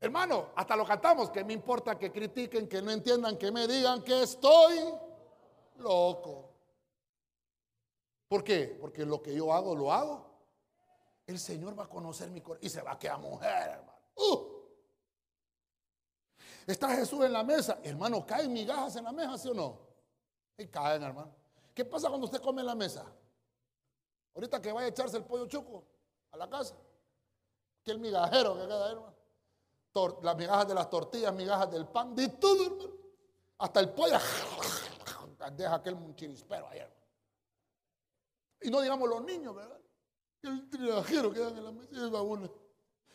Hermano, 0.00 0.48
hasta 0.56 0.76
lo 0.76 0.86
cantamos, 0.86 1.30
que 1.30 1.44
me 1.44 1.52
importa 1.52 1.98
que 1.98 2.10
critiquen, 2.10 2.66
que 2.66 2.80
no 2.80 2.90
entiendan, 2.90 3.36
que 3.36 3.52
me 3.52 3.66
digan 3.66 4.02
que 4.02 4.22
estoy 4.22 4.78
loco. 5.76 6.50
¿Por 8.26 8.42
qué? 8.42 8.78
Porque 8.80 9.04
lo 9.04 9.20
que 9.20 9.34
yo 9.34 9.52
hago, 9.52 9.74
lo 9.74 9.92
hago. 9.92 10.26
El 11.26 11.38
Señor 11.38 11.78
va 11.78 11.84
a 11.84 11.88
conocer 11.88 12.30
mi 12.30 12.40
corazón 12.40 12.66
y 12.66 12.70
se 12.70 12.80
va 12.80 12.92
a 12.92 12.98
quedar 12.98 13.18
mujer, 13.18 13.70
hermano. 13.72 13.98
Uh. 14.16 14.60
Está 16.66 16.88
Jesús 16.96 17.22
en 17.24 17.32
la 17.32 17.44
mesa. 17.44 17.78
Hermano, 17.82 18.24
¿caen 18.24 18.52
migajas 18.52 18.96
en 18.96 19.04
la 19.04 19.12
mesa, 19.12 19.36
sí 19.36 19.48
o 19.48 19.54
no? 19.54 19.78
Y 20.56 20.66
caen, 20.68 21.02
hermano. 21.02 21.34
¿Qué 21.74 21.84
pasa 21.84 22.08
cuando 22.08 22.26
usted 22.26 22.40
come 22.40 22.62
en 22.62 22.66
la 22.66 22.74
mesa? 22.74 23.04
Ahorita 24.34 24.62
que 24.62 24.72
vaya 24.72 24.86
a 24.86 24.90
echarse 24.90 25.18
el 25.18 25.24
pollo 25.24 25.46
chuco 25.46 25.84
a 26.30 26.36
la 26.36 26.48
casa 26.48 26.74
que 27.82 27.90
el 27.90 27.98
migajero 27.98 28.54
que 28.54 28.66
queda 28.66 28.86
ahí, 28.86 28.92
hermano. 28.92 29.16
las 30.22 30.36
migajas 30.36 30.68
de 30.68 30.74
las 30.74 30.90
tortillas, 30.90 31.34
migajas 31.34 31.70
del 31.70 31.86
pan, 31.86 32.14
de 32.14 32.28
todo, 32.28 32.64
hermano. 32.64 32.94
Hasta 33.58 33.80
el 33.80 33.90
pollo. 33.90 34.18
Deja 35.56 35.74
aquel 35.74 35.96
chirispero 36.14 36.68
ahí, 36.68 36.78
hermano. 36.78 37.00
Y 38.62 38.70
no 38.70 38.80
digamos 38.80 39.08
los 39.08 39.24
niños, 39.24 39.54
¿verdad? 39.54 39.80
El 40.42 40.68
migajero 40.78 41.32
que 41.32 41.42
en 41.42 41.64
la 41.64 41.72
mesa 41.72 41.88
y 41.92 42.50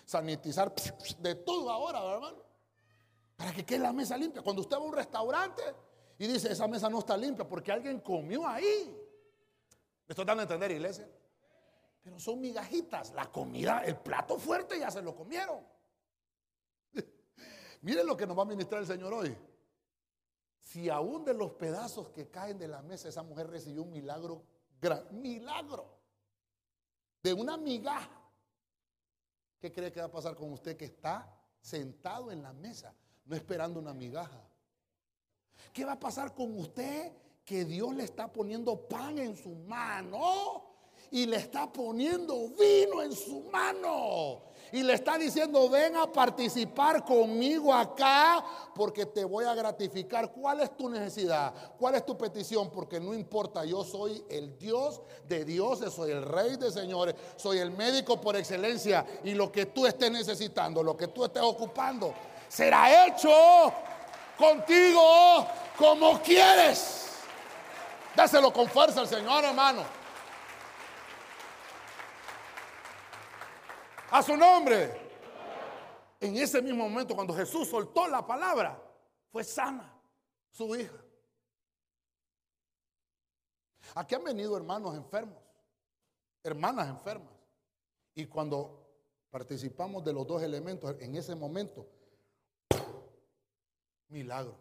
sanitizar 0.05 0.73
de 1.19 1.35
todo 1.35 1.71
ahora, 1.71 2.03
hermano. 2.13 2.43
Para 3.35 3.51
que 3.53 3.65
quede 3.65 3.79
la 3.79 3.93
mesa 3.93 4.17
limpia. 4.17 4.41
Cuando 4.41 4.61
usted 4.61 4.77
va 4.77 4.81
a 4.81 4.85
un 4.85 4.93
restaurante 4.93 5.63
y 6.17 6.27
dice, 6.27 6.51
esa 6.51 6.67
mesa 6.67 6.89
no 6.89 6.99
está 6.99 7.17
limpia 7.17 7.47
porque 7.47 7.71
alguien 7.71 7.99
comió 7.99 8.47
ahí. 8.47 8.95
¿Me 10.07 10.13
estoy 10.13 10.25
dando 10.25 10.41
a 10.41 10.43
entender, 10.43 10.71
iglesia? 10.71 11.09
Pero 12.05 12.19
son 12.19 12.39
migajitas. 12.39 13.13
La 13.13 13.31
comida, 13.31 13.83
el 13.83 13.97
plato 13.97 14.37
fuerte 14.37 14.77
ya 14.77 14.91
se 14.91 15.01
lo 15.01 15.15
comieron. 15.15 15.65
Miren 17.81 18.05
lo 18.05 18.15
que 18.15 18.27
nos 18.27 18.37
va 18.37 18.43
a 18.43 18.45
ministrar 18.45 18.79
el 18.81 18.87
Señor 18.87 19.11
hoy. 19.11 19.35
Si 20.59 20.87
aún 20.87 21.25
de 21.25 21.33
los 21.33 21.53
pedazos 21.53 22.09
que 22.09 22.29
caen 22.29 22.59
de 22.59 22.67
la 22.67 22.83
mesa, 22.83 23.09
esa 23.09 23.23
mujer 23.23 23.47
recibió 23.47 23.81
un 23.81 23.91
milagro, 23.91 24.43
gran 24.79 25.19
milagro, 25.19 25.97
de 27.23 27.33
una 27.33 27.57
migaja. 27.57 28.21
¿Qué 29.59 29.73
cree 29.73 29.91
que 29.91 29.99
va 29.99 30.05
a 30.05 30.11
pasar 30.11 30.35
con 30.35 30.53
usted 30.53 30.77
que 30.77 30.85
está 30.85 31.27
sentado 31.59 32.31
en 32.31 32.43
la 32.43 32.53
mesa, 32.53 32.93
no 33.25 33.35
esperando 33.35 33.79
una 33.79 33.95
migaja? 33.95 34.47
¿Qué 35.73 35.83
va 35.83 35.93
a 35.93 35.99
pasar 35.99 36.35
con 36.35 36.55
usted 36.59 37.13
que 37.43 37.65
Dios 37.65 37.95
le 37.95 38.03
está 38.03 38.31
poniendo 38.31 38.87
pan 38.87 39.17
en 39.17 39.35
su 39.35 39.55
mano? 39.55 40.74
Y 41.11 41.25
le 41.25 41.37
está 41.37 41.71
poniendo 41.71 42.49
vino 42.49 43.01
en 43.01 43.13
su 43.15 43.41
mano. 43.51 44.41
Y 44.71 44.83
le 44.83 44.93
está 44.93 45.17
diciendo, 45.17 45.69
ven 45.69 45.95
a 45.95 46.11
participar 46.11 47.05
conmigo 47.05 47.73
acá 47.73 48.43
porque 48.73 49.05
te 49.05 49.23
voy 49.23 49.45
a 49.45 49.53
gratificar. 49.53 50.31
¿Cuál 50.31 50.61
es 50.61 50.75
tu 50.75 50.89
necesidad? 50.89 51.53
¿Cuál 51.77 51.95
es 51.95 52.05
tu 52.05 52.17
petición? 52.17 52.69
Porque 52.71 52.99
no 52.99 53.13
importa, 53.13 53.63
yo 53.63 53.83
soy 53.83 54.23
el 54.29 54.57
Dios 54.57 55.01
de 55.27 55.45
dioses, 55.45 55.93
soy 55.93 56.11
el 56.11 56.23
rey 56.23 56.57
de 56.57 56.71
señores, 56.71 57.15
soy 57.37 57.59
el 57.59 57.71
médico 57.71 58.19
por 58.19 58.35
excelencia. 58.35 59.05
Y 59.23 59.33
lo 59.33 59.51
que 59.51 59.67
tú 59.67 59.85
estés 59.85 60.11
necesitando, 60.11 60.83
lo 60.83 60.97
que 60.97 61.07
tú 61.07 61.23
estés 61.23 61.43
ocupando, 61.43 62.13
será 62.49 63.07
hecho 63.07 63.29
contigo 64.37 65.47
como 65.77 66.19
quieres. 66.21 67.05
Dáselo 68.15 68.51
con 68.51 68.67
fuerza 68.67 69.01
al 69.01 69.07
Señor, 69.07 69.43
hermano. 69.43 69.83
A 74.11 74.21
su 74.21 74.37
nombre. 74.37 75.03
en 76.19 76.37
ese 76.37 76.61
mismo 76.61 76.87
momento, 76.89 77.13
cuando 77.13 77.35
Jesús 77.35 77.67
soltó 77.67 78.07
la 78.07 78.25
palabra, 78.25 78.81
fue 79.31 79.43
sana 79.43 79.93
su 80.49 80.75
hija. 80.75 80.95
Aquí 83.93 84.15
han 84.15 84.23
venido 84.23 84.57
hermanos 84.57 84.95
enfermos, 84.95 85.37
hermanas 86.43 86.87
enfermas. 86.89 87.33
Y 88.15 88.25
cuando 88.25 88.85
participamos 89.29 90.03
de 90.03 90.13
los 90.13 90.25
dos 90.25 90.41
elementos, 90.41 90.95
en 90.99 91.15
ese 91.15 91.35
momento, 91.35 91.85
milagro. 94.07 94.57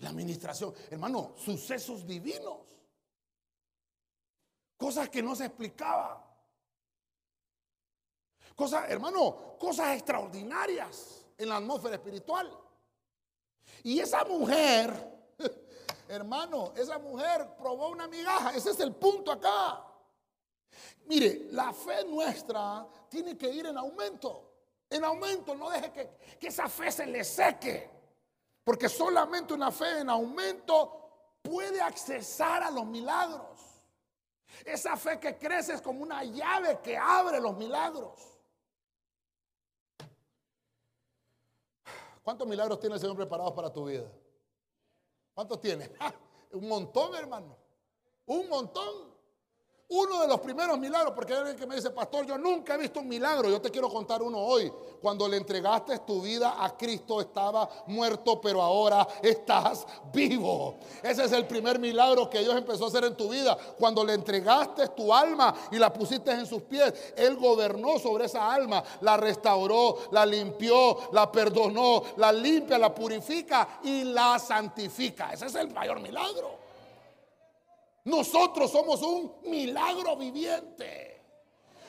La 0.00 0.10
administración, 0.10 0.74
hermano, 0.90 1.32
sucesos 1.36 2.06
divinos. 2.06 2.58
Cosas 4.76 5.08
que 5.08 5.22
no 5.22 5.36
se 5.36 5.46
explicaba. 5.46 6.31
Cosas, 8.56 8.90
hermano, 8.90 9.56
cosas 9.58 9.94
extraordinarias 9.94 11.24
en 11.38 11.48
la 11.48 11.56
atmósfera 11.56 11.96
espiritual. 11.96 12.50
Y 13.82 13.98
esa 14.00 14.24
mujer, 14.24 14.92
hermano, 16.08 16.72
esa 16.76 16.98
mujer 16.98 17.56
probó 17.56 17.88
una 17.88 18.06
migaja. 18.06 18.54
Ese 18.54 18.70
es 18.70 18.80
el 18.80 18.94
punto 18.94 19.32
acá. 19.32 19.84
Mire, 21.06 21.48
la 21.50 21.72
fe 21.72 22.04
nuestra 22.04 22.86
tiene 23.08 23.36
que 23.36 23.48
ir 23.48 23.66
en 23.66 23.76
aumento. 23.76 24.50
En 24.88 25.04
aumento, 25.04 25.54
no 25.54 25.70
deje 25.70 25.90
que, 25.90 26.10
que 26.38 26.48
esa 26.48 26.68
fe 26.68 26.92
se 26.92 27.06
le 27.06 27.24
seque. 27.24 27.90
Porque 28.62 28.88
solamente 28.88 29.54
una 29.54 29.70
fe 29.72 30.00
en 30.00 30.10
aumento 30.10 31.38
puede 31.42 31.80
accesar 31.80 32.62
a 32.62 32.70
los 32.70 32.86
milagros. 32.86 33.48
Esa 34.64 34.96
fe 34.96 35.18
que 35.18 35.38
crece 35.38 35.74
es 35.74 35.82
como 35.82 36.02
una 36.02 36.22
llave 36.22 36.78
que 36.82 36.96
abre 36.96 37.40
los 37.40 37.56
milagros. 37.56 38.31
¿Cuántos 42.22 42.46
milagros 42.46 42.78
tiene 42.78 42.94
el 42.94 43.00
Señor 43.00 43.16
preparados 43.16 43.52
para 43.52 43.72
tu 43.72 43.86
vida? 43.86 44.10
¿Cuántos 45.34 45.60
tiene? 45.60 45.90
Un 46.52 46.68
montón, 46.68 47.14
hermano. 47.14 47.56
Un 48.26 48.48
montón. 48.48 49.11
Uno 49.94 50.22
de 50.22 50.28
los 50.28 50.40
primeros 50.40 50.78
milagros, 50.78 51.12
porque 51.14 51.34
hay 51.34 51.40
alguien 51.40 51.56
que 51.58 51.66
me 51.66 51.74
dice, 51.76 51.90
pastor, 51.90 52.24
yo 52.24 52.38
nunca 52.38 52.76
he 52.76 52.78
visto 52.78 53.00
un 53.00 53.08
milagro. 53.08 53.50
Yo 53.50 53.60
te 53.60 53.70
quiero 53.70 53.90
contar 53.90 54.22
uno 54.22 54.38
hoy. 54.38 54.72
Cuando 55.02 55.28
le 55.28 55.36
entregaste 55.36 55.98
tu 55.98 56.22
vida 56.22 56.64
a 56.64 56.74
Cristo, 56.74 57.20
estaba 57.20 57.68
muerto, 57.88 58.40
pero 58.40 58.62
ahora 58.62 59.06
estás 59.20 59.86
vivo. 60.10 60.76
Ese 61.02 61.24
es 61.24 61.32
el 61.32 61.46
primer 61.46 61.78
milagro 61.78 62.30
que 62.30 62.38
Dios 62.38 62.56
empezó 62.56 62.86
a 62.86 62.88
hacer 62.88 63.04
en 63.04 63.14
tu 63.14 63.28
vida. 63.28 63.54
Cuando 63.78 64.02
le 64.02 64.14
entregaste 64.14 64.88
tu 64.88 65.12
alma 65.12 65.54
y 65.70 65.76
la 65.76 65.92
pusiste 65.92 66.30
en 66.30 66.46
sus 66.46 66.62
pies, 66.62 67.12
Él 67.14 67.36
gobernó 67.36 67.98
sobre 67.98 68.24
esa 68.24 68.50
alma, 68.50 68.82
la 69.02 69.18
restauró, 69.18 69.98
la 70.10 70.24
limpió, 70.24 71.10
la 71.12 71.30
perdonó, 71.30 72.02
la 72.16 72.32
limpia, 72.32 72.78
la 72.78 72.94
purifica 72.94 73.80
y 73.82 74.04
la 74.04 74.38
santifica. 74.38 75.34
Ese 75.34 75.44
es 75.44 75.54
el 75.54 75.70
mayor 75.70 76.00
milagro. 76.00 76.61
Nosotros 78.04 78.70
somos 78.70 79.00
un 79.02 79.36
milagro 79.44 80.16
viviente. 80.16 81.12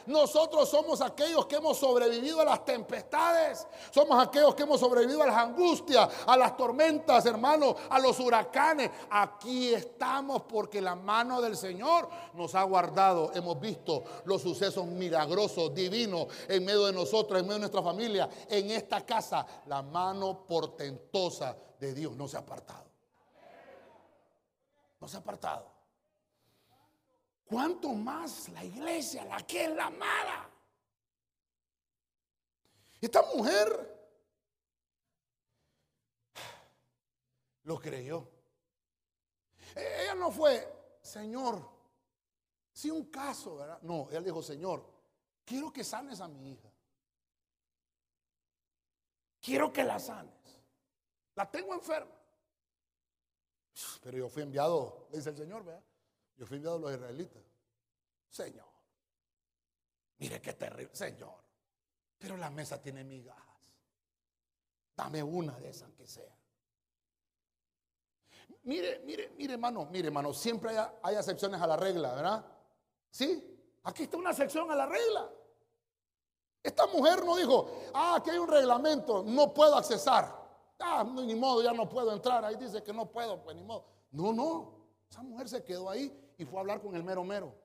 Nosotros 0.06 0.68
somos 0.68 1.02
aquellos 1.02 1.46
que 1.46 1.56
hemos 1.56 1.78
sobrevivido 1.78 2.42
a 2.42 2.46
las 2.46 2.66
tempestades. 2.66 3.66
Somos 3.92 4.22
aquellos 4.22 4.54
que 4.54 4.64
hemos 4.64 4.80
sobrevivido 4.80 5.24
a 5.24 5.28
las 5.28 5.38
angustias, 5.38 6.10
a 6.28 6.36
las 6.36 6.58
tormentas, 6.58 7.26
hermanos, 7.26 7.76
a 7.90 8.00
los 8.00 8.20
huracanes. 8.20 8.92
Aquí 9.10 9.74
estamos 9.74 10.44
porque 10.44 10.82
la 10.82 10.96
mano 10.96 11.42
del 11.42 11.56
Señor 11.56 12.10
nos 12.34 12.54
ha 12.56 12.64
guardado. 12.64 13.32
Hemos 13.34 13.60
visto 13.60 14.04
los 14.26 14.42
sucesos 14.42 14.86
milagrosos, 14.86 15.74
divinos, 15.74 16.28
en 16.48 16.66
medio 16.66 16.86
de 16.86 16.94
nosotros, 16.94 17.40
en 17.40 17.46
medio 17.46 17.56
de 17.56 17.62
nuestra 17.62 17.82
familia. 17.82 18.30
En 18.50 18.72
esta 18.72 19.06
casa, 19.06 19.46
la 19.68 19.82
mano 19.82 20.46
portentosa 20.46 21.56
de 21.80 21.94
Dios 21.94 22.16
no 22.16 22.28
se 22.28 22.38
ha 22.38 22.42
apartado. 22.42 22.84
No 25.00 25.08
se 25.08 25.18
ha 25.18 25.20
apartado. 25.20 25.73
¿Cuánto 27.46 27.90
más 27.90 28.50
la 28.50 28.64
iglesia, 28.64 29.26
la 29.26 29.46
que 29.46 29.66
es 29.66 29.72
la 29.72 29.88
amada? 29.88 30.50
Esta 33.00 33.22
mujer 33.36 33.94
lo 37.64 37.80
creyó. 37.80 38.28
E-, 39.76 40.04
ella 40.04 40.16
no 40.16 40.32
fue, 40.32 40.98
Señor, 41.02 41.70
si 42.72 42.90
un 42.90 43.06
caso, 43.06 43.58
¿verdad? 43.58 43.80
No, 43.82 44.08
ella 44.10 44.22
dijo, 44.22 44.42
Señor, 44.42 44.86
quiero 45.46 45.72
que 45.72 45.84
sanes 45.84 46.22
a 46.22 46.28
mi 46.28 46.52
hija. 46.52 46.72
Quiero 49.42 49.74
que 49.74 49.84
la 49.84 50.00
sanes. 50.00 50.34
La 51.36 51.50
tengo 51.50 51.74
enferma. 51.74 52.12
Pero 54.02 54.18
yo 54.18 54.30
fui 54.30 54.44
enviado, 54.44 55.08
dice 55.12 55.30
el 55.30 55.38
Señor, 55.38 55.64
¿verdad? 55.64 55.84
Yo 56.38 56.46
fui 56.46 56.58
enviado 56.58 56.78
a 56.78 56.80
los 56.80 56.94
israelitas. 56.94 57.44
Señor, 58.30 58.66
mire 60.18 60.42
qué 60.42 60.54
terrible, 60.54 60.96
Señor. 60.96 61.44
Pero 62.18 62.38
la 62.38 62.50
mesa 62.50 62.82
tiene 62.82 63.04
migajas. 63.04 63.44
Dame 64.96 65.22
una 65.22 65.60
de 65.60 65.70
esas 65.70 65.92
que 65.92 66.08
sea. 66.08 66.36
Mire, 68.64 69.00
mire, 69.06 69.34
mire, 69.38 69.54
hermano, 69.54 69.86
mire, 69.92 70.08
hermano, 70.08 70.34
siempre 70.34 70.78
hay, 70.78 70.88
hay 71.02 71.16
excepciones 71.16 71.62
a 71.62 71.68
la 71.68 71.76
regla, 71.76 72.14
¿verdad? 72.14 72.46
Sí, 73.10 73.60
aquí 73.84 74.04
está 74.04 74.18
una 74.18 74.32
excepción 74.32 74.72
a 74.72 74.76
la 74.76 74.86
regla. 74.86 75.30
Esta 76.64 76.88
mujer 76.88 77.26
no 77.26 77.36
dijo, 77.36 77.70
ah, 77.94 78.16
aquí 78.18 78.30
hay 78.30 78.38
un 78.38 78.48
reglamento, 78.48 79.22
no 79.24 79.54
puedo 79.54 79.76
accesar. 79.76 80.44
Ah, 80.80 81.04
ni 81.04 81.36
modo, 81.36 81.62
ya 81.62 81.74
no 81.74 81.88
puedo 81.90 82.12
entrar. 82.14 82.44
Ahí 82.46 82.56
dice 82.56 82.82
que 82.82 82.94
no 82.94 83.12
puedo, 83.12 83.42
pues 83.44 83.56
ni 83.56 83.64
modo. 83.64 83.86
No, 84.12 84.34
no. 84.34 84.84
Esa 85.10 85.22
mujer 85.22 85.50
se 85.50 85.64
quedó 85.64 85.90
ahí 85.90 86.23
y 86.44 86.46
fue 86.46 86.60
a 86.60 86.62
hablar 86.62 86.82
con 86.82 86.94
el 86.96 87.04
mero 87.04 87.24
mero. 87.24 87.56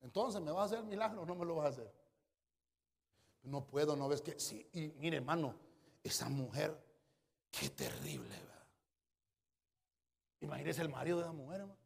Entonces, 0.00 0.40
¿me 0.40 0.52
va 0.52 0.62
a 0.62 0.64
hacer 0.66 0.84
milagro 0.84 1.22
o 1.22 1.26
no 1.26 1.34
me 1.34 1.44
lo 1.44 1.56
vas 1.56 1.66
a 1.66 1.68
hacer? 1.70 1.92
No 3.42 3.66
puedo, 3.66 3.96
no 3.96 4.06
ves 4.08 4.20
que 4.20 4.38
sí. 4.38 4.68
Y 4.74 4.88
mire, 4.98 5.16
hermano, 5.16 5.54
esa 6.02 6.28
mujer, 6.28 6.78
qué 7.50 7.70
terrible, 7.70 8.28
¿verdad? 8.28 8.66
Imagínese 10.40 10.82
el 10.82 10.90
marido 10.90 11.16
de 11.18 11.24
esa 11.24 11.32
mujer, 11.32 11.60
hermano. 11.60 11.80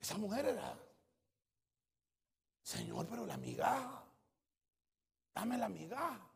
Esa 0.00 0.18
mujer 0.18 0.46
era, 0.46 0.78
Señor, 2.62 3.06
pero 3.08 3.24
la 3.24 3.36
migaja, 3.36 4.04
dame 5.32 5.56
la 5.56 5.68
migaja. 5.68 6.28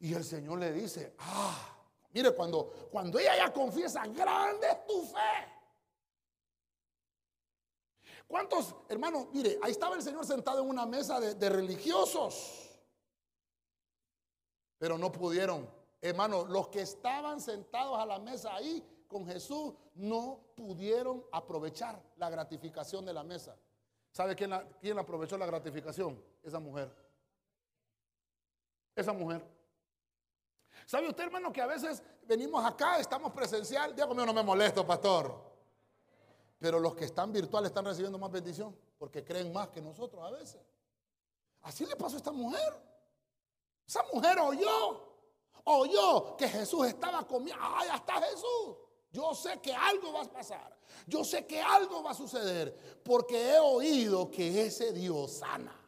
Y 0.00 0.12
el 0.12 0.24
Señor 0.24 0.58
le 0.58 0.72
dice, 0.72 1.14
ah, 1.18 1.73
Mire, 2.14 2.32
cuando, 2.32 2.88
cuando 2.92 3.18
ella 3.18 3.36
ya 3.36 3.52
confiesa, 3.52 4.06
grande 4.06 4.68
es 4.68 4.86
tu 4.86 5.02
fe. 5.02 5.52
¿Cuántos, 8.26 8.74
hermanos? 8.88 9.26
Mire, 9.32 9.58
ahí 9.62 9.72
estaba 9.72 9.96
el 9.96 10.02
Señor 10.02 10.24
sentado 10.24 10.62
en 10.62 10.68
una 10.68 10.86
mesa 10.86 11.18
de, 11.18 11.34
de 11.34 11.48
religiosos. 11.50 12.70
Pero 14.78 14.96
no 14.96 15.10
pudieron. 15.10 15.68
Hermanos, 16.00 16.48
los 16.48 16.68
que 16.68 16.82
estaban 16.82 17.40
sentados 17.40 17.98
a 17.98 18.06
la 18.06 18.20
mesa 18.20 18.54
ahí 18.54 18.82
con 19.08 19.26
Jesús 19.26 19.74
no 19.94 20.40
pudieron 20.54 21.24
aprovechar 21.32 22.00
la 22.16 22.30
gratificación 22.30 23.04
de 23.04 23.12
la 23.12 23.24
mesa. 23.24 23.56
¿Sabe 24.12 24.36
quién, 24.36 24.52
quién 24.80 24.96
aprovechó 24.98 25.36
la 25.36 25.46
gratificación? 25.46 26.22
Esa 26.44 26.60
mujer. 26.60 26.94
Esa 28.94 29.12
mujer. 29.12 29.53
¿Sabe 30.86 31.08
usted, 31.08 31.24
hermano, 31.24 31.52
que 31.52 31.62
a 31.62 31.66
veces 31.66 32.02
venimos 32.22 32.64
acá, 32.64 32.98
estamos 32.98 33.32
presencial? 33.32 33.94
Dios 33.94 34.08
mío, 34.14 34.26
no 34.26 34.34
me 34.34 34.42
molesto, 34.42 34.86
pastor. 34.86 35.34
Pero 36.58 36.78
los 36.78 36.94
que 36.94 37.04
están 37.04 37.32
virtuales 37.32 37.70
están 37.70 37.84
recibiendo 37.84 38.18
más 38.18 38.30
bendición 38.30 38.76
porque 38.98 39.24
creen 39.24 39.52
más 39.52 39.68
que 39.68 39.80
nosotros 39.80 40.22
a 40.24 40.30
veces. 40.30 40.60
Así 41.62 41.86
le 41.86 41.96
pasó 41.96 42.16
a 42.16 42.18
esta 42.18 42.32
mujer. 42.32 42.80
Esa 43.86 44.02
mujer 44.12 44.38
oyó, 44.38 45.14
oyó 45.64 46.36
que 46.36 46.48
Jesús 46.48 46.86
estaba 46.86 47.26
comiendo. 47.26 47.62
¡Ay, 47.62 47.88
está 47.94 48.20
Jesús! 48.22 48.76
Yo 49.10 49.34
sé 49.34 49.60
que 49.60 49.72
algo 49.72 50.12
va 50.12 50.22
a 50.22 50.24
pasar. 50.24 50.76
Yo 51.06 51.22
sé 51.22 51.46
que 51.46 51.60
algo 51.60 52.02
va 52.02 52.10
a 52.10 52.14
suceder 52.14 53.00
porque 53.04 53.52
he 53.52 53.58
oído 53.58 54.30
que 54.30 54.66
ese 54.66 54.92
Dios 54.92 55.32
sana. 55.32 55.83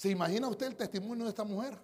¿Se 0.00 0.08
imagina 0.08 0.48
usted 0.48 0.64
el 0.64 0.76
testimonio 0.76 1.24
de 1.24 1.28
esta 1.28 1.44
mujer? 1.44 1.78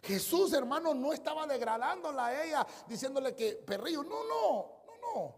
Jesús, 0.00 0.52
hermano, 0.52 0.94
no 0.94 1.12
estaba 1.12 1.48
degradándola 1.48 2.26
a 2.26 2.44
ella, 2.44 2.66
diciéndole 2.86 3.34
que 3.34 3.54
perrillo. 3.54 4.04
No, 4.04 4.22
no, 4.22 4.84
no, 4.86 4.92
no. 5.02 5.34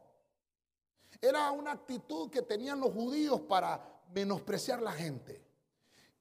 Era 1.19 1.53
una 1.53 1.73
actitud 1.73 2.29
que 2.29 2.43
tenían 2.43 2.81
los 2.81 2.93
judíos 2.93 3.41
para 3.41 3.83
menospreciar 4.13 4.83
la 4.83 4.93
gente. 4.93 5.43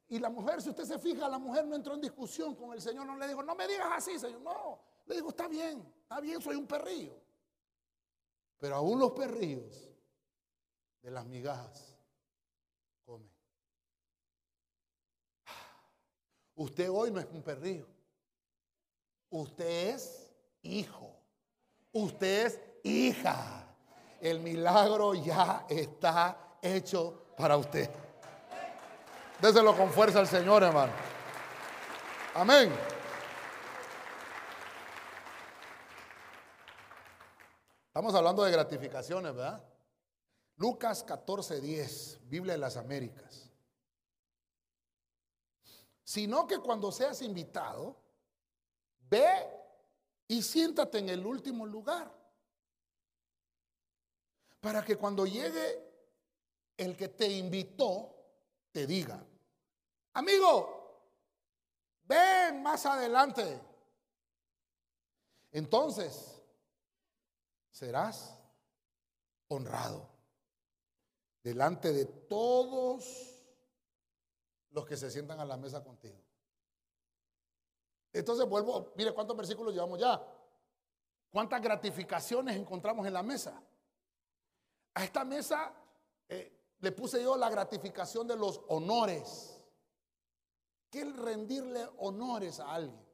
Y 0.07 0.17
la 0.17 0.29
mujer, 0.29 0.61
si 0.61 0.69
usted 0.69 0.85
se 0.85 0.97
fija, 0.97 1.27
la 1.27 1.39
mujer 1.39 1.67
no 1.67 1.75
entró 1.75 1.95
en 1.95 1.99
discusión 1.99 2.55
con 2.55 2.71
el 2.71 2.81
Señor, 2.81 3.05
no 3.05 3.17
le 3.17 3.27
dijo, 3.27 3.43
no 3.43 3.53
me 3.53 3.67
digas 3.67 3.89
así, 3.91 4.17
Señor. 4.17 4.39
No, 4.39 4.79
le 5.07 5.15
dijo, 5.15 5.27
está 5.27 5.49
bien, 5.49 5.85
está 6.03 6.21
bien, 6.21 6.41
soy 6.41 6.55
un 6.55 6.67
perrillo. 6.67 7.19
Pero 8.57 8.77
aún 8.77 8.97
los 8.97 9.11
perrillos 9.11 9.89
de 11.01 11.11
las 11.11 11.25
migajas 11.25 11.97
comen. 13.03 13.35
Usted 16.55 16.89
hoy 16.89 17.11
no 17.11 17.19
es 17.19 17.27
un 17.31 17.41
perrillo. 17.41 17.87
Usted 19.29 19.95
es 19.95 20.31
hijo. 20.61 21.15
Usted 21.91 22.47
es 22.47 22.59
hija. 22.83 23.67
El 24.21 24.39
milagro 24.39 25.13
ya 25.13 25.65
está 25.69 26.57
hecho 26.61 27.25
para 27.37 27.57
usted. 27.57 27.89
Déselo 29.41 29.75
con 29.75 29.91
fuerza 29.91 30.19
al 30.19 30.27
Señor, 30.27 30.63
hermano. 30.63 30.93
Amén. 32.33 32.73
Estamos 37.87 38.13
hablando 38.15 38.43
de 38.43 38.51
gratificaciones, 38.51 39.33
¿verdad? 39.33 39.63
Lucas 40.57 41.03
14, 41.03 41.59
10, 41.59 42.19
Biblia 42.23 42.53
de 42.53 42.59
las 42.59 42.77
Américas. 42.77 43.44
Sino 46.05 46.45
que 46.45 46.59
cuando 46.59 46.91
seas 46.91 47.21
invitado, 47.23 47.97
ve 49.09 49.49
y 50.27 50.41
siéntate 50.41 50.99
en 50.99 51.09
el 51.09 51.25
último 51.25 51.65
lugar. 51.65 52.09
Para 54.61 54.85
que 54.85 54.95
cuando 54.95 55.25
llegue 55.25 55.83
el 56.77 56.95
que 56.95 57.09
te 57.09 57.27
invitó, 57.27 58.15
te 58.71 58.85
diga, 58.85 59.25
amigo, 60.13 61.09
ven 62.03 62.61
más 62.61 62.85
adelante. 62.85 63.59
Entonces, 65.51 66.39
serás 67.71 68.37
honrado 69.47 70.07
delante 71.41 71.93
de 71.93 72.05
todos 72.05 73.34
los 74.75 74.85
que 74.85 74.97
se 74.97 75.09
sientan 75.09 75.39
a 75.39 75.45
la 75.45 75.55
mesa 75.55 75.81
contigo. 75.81 76.21
Entonces 78.11 78.47
vuelvo, 78.47 78.91
mire 78.95 79.13
cuántos 79.13 79.35
versículos 79.35 79.73
llevamos 79.73 79.99
ya. 79.99 80.21
¿Cuántas 81.31 81.61
gratificaciones 81.61 82.57
encontramos 82.57 83.07
en 83.07 83.13
la 83.13 83.23
mesa? 83.23 83.61
A 84.93 85.03
esta 85.03 85.23
mesa 85.23 85.73
eh, 86.27 86.75
le 86.79 86.91
puse 86.91 87.23
yo 87.23 87.37
la 87.37 87.49
gratificación 87.49 88.27
de 88.27 88.35
los 88.35 88.61
honores. 88.67 89.61
¿Qué 90.89 91.05
rendirle 91.05 91.87
honores 91.97 92.59
a 92.59 92.73
alguien? 92.73 93.05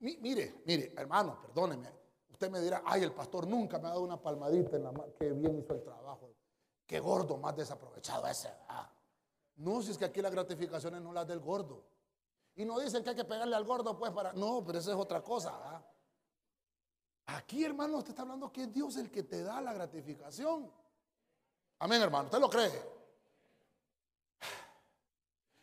mire, 0.00 0.62
mire, 0.66 0.92
hermano, 0.96 1.40
perdóneme. 1.40 1.88
Usted 2.30 2.50
me 2.50 2.60
dirá, 2.60 2.82
ay, 2.84 3.02
el 3.02 3.12
pastor 3.12 3.46
nunca 3.46 3.78
me 3.78 3.86
ha 3.86 3.90
dado 3.90 4.02
una 4.02 4.20
palmadita 4.20 4.76
en 4.76 4.84
la 4.84 4.92
mano. 4.92 5.14
Qué 5.18 5.30
bien 5.30 5.58
hizo 5.58 5.74
el 5.74 5.82
trabajo. 5.82 6.34
Qué 6.84 6.98
gordo 7.00 7.36
más 7.36 7.56
desaprovechado 7.56 8.26
ese. 8.26 8.50
No, 9.62 9.82
si 9.82 9.92
es 9.92 9.98
que 9.98 10.04
aquí 10.04 10.20
las 10.20 10.32
gratificaciones 10.32 11.00
no 11.00 11.12
las 11.12 11.26
del 11.26 11.40
gordo. 11.40 11.84
Y 12.54 12.64
no 12.64 12.78
dicen 12.78 13.02
que 13.02 13.10
hay 13.10 13.16
que 13.16 13.24
pegarle 13.24 13.56
al 13.56 13.64
gordo, 13.64 13.96
pues 13.98 14.12
para. 14.12 14.32
No, 14.32 14.62
pero 14.64 14.78
eso 14.78 14.90
es 14.90 14.96
otra 14.96 15.22
cosa. 15.22 15.82
Aquí, 17.26 17.64
hermano, 17.64 17.98
usted 17.98 18.10
está 18.10 18.22
hablando 18.22 18.52
que 18.52 18.64
es 18.64 18.72
Dios 18.72 18.96
el 18.96 19.10
que 19.10 19.22
te 19.22 19.42
da 19.42 19.60
la 19.60 19.72
gratificación. 19.72 20.70
Amén, 21.78 22.02
hermano. 22.02 22.24
¿Usted 22.24 22.40
lo 22.40 22.50
cree? 22.50 22.70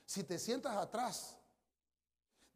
Si 0.05 0.23
te 0.23 0.39
sientas 0.39 0.75
atrás 0.75 1.39